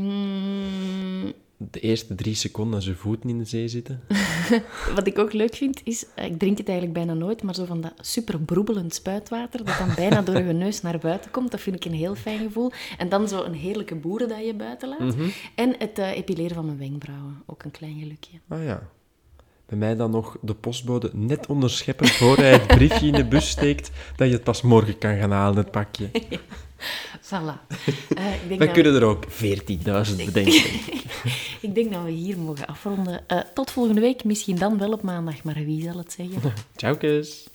Ehm, 0.06 1.32
De 1.58 1.80
eerste 1.80 2.16
drie 2.16 2.36
seconden 2.36 2.76
als 2.76 2.86
je 2.86 2.96
voeten 2.96 3.30
in 3.30 3.38
de 3.38 3.46
zee 3.46 3.68
zitten. 3.68 4.02
Wat 4.96 5.08
ik 5.08 5.20
ook 5.20 5.34
leuk 5.34 5.56
vind, 5.56 5.82
is, 5.84 6.06
eh, 6.16 6.26
ik 6.26 6.40
drink 6.40 6.58
het 6.58 6.68
eigenlijk 6.70 6.98
bijna 6.98 7.14
nooit, 7.14 7.44
maar 7.44 7.56
zo 7.56 7.66
van 7.66 7.82
dat 7.82 7.94
super 8.00 8.40
broebelend 8.40 8.94
spuitwater, 8.94 9.66
dat 9.66 9.78
dan 9.78 9.96
bijna 9.96 10.22
door 10.22 10.38
je 10.38 10.54
neus 10.54 10.82
naar 10.82 11.00
buiten 11.00 11.32
komt, 11.32 11.52
dat 11.52 11.60
vind 11.62 11.76
ik 11.76 11.86
een 11.86 11.94
heel 11.98 12.16
fijn 12.16 12.40
gevoel. 12.40 12.72
En 12.98 13.10
dan 13.10 13.28
zo 13.28 13.44
een 13.44 13.54
heerlijke 13.54 13.96
boeren 13.96 14.28
dat 14.30 14.46
je 14.46 14.54
buiten 14.54 14.90
laat. 14.90 15.16
En 15.56 15.76
het 15.78 16.00
eh, 16.00 16.18
epileren 16.18 16.56
van 16.56 16.66
mijn 16.66 16.78
wenkbrauwen, 16.78 17.44
ook 17.46 17.64
een 17.64 17.72
klein 17.72 18.00
gelukje. 18.00 18.38
Ah 18.48 18.64
ja. 18.64 18.90
Bij 19.66 19.78
mij 19.78 19.96
dan 19.96 20.12
nog 20.12 20.38
de 20.42 20.54
postbode 20.54 21.10
net 21.14 21.48
onderscheppen 21.48 22.08
voor 22.08 22.38
hij 22.38 22.52
het 22.52 22.68
briefje 22.68 23.08
in 23.08 23.14
de 23.14 23.26
bus 23.26 23.50
steekt, 23.50 23.92
dat 24.16 24.28
je 24.28 24.34
het 24.34 24.44
pas 24.44 24.62
morgen 24.62 24.98
kan 24.98 25.18
gaan 25.18 25.32
halen, 25.32 25.58
het 25.58 25.72
pakje. 25.72 26.10
Voilà. 27.22 27.76
Eh, 28.16 28.34
ik, 28.34 28.48
denk 28.48 28.60
We 28.60 28.66
dat 28.66 28.72
kunnen 28.72 28.96
er 28.96 29.04
ook 29.04 29.26
14.000 29.26 30.26
bedenken. 30.26 30.64
ik 31.68 31.76
denk 31.76 31.94
dat 31.94 32.04
we 32.04 32.12
hier 32.12 32.38
mogen 32.38 32.66
afronden. 32.66 33.28
Eh, 33.28 33.40
tot 33.54 33.72
volgende 33.72 34.02
week, 34.02 34.24
misschien 34.24 34.56
dan 34.56 34.78
wel 34.78 34.92
op 34.92 35.02
maandag, 35.02 35.44
maar 35.44 35.54
wie 35.54 35.84
zal 35.84 35.98
het 35.98 36.12
zeggen? 36.12 36.54
Ciao, 36.76 36.96
kus. 36.96 37.48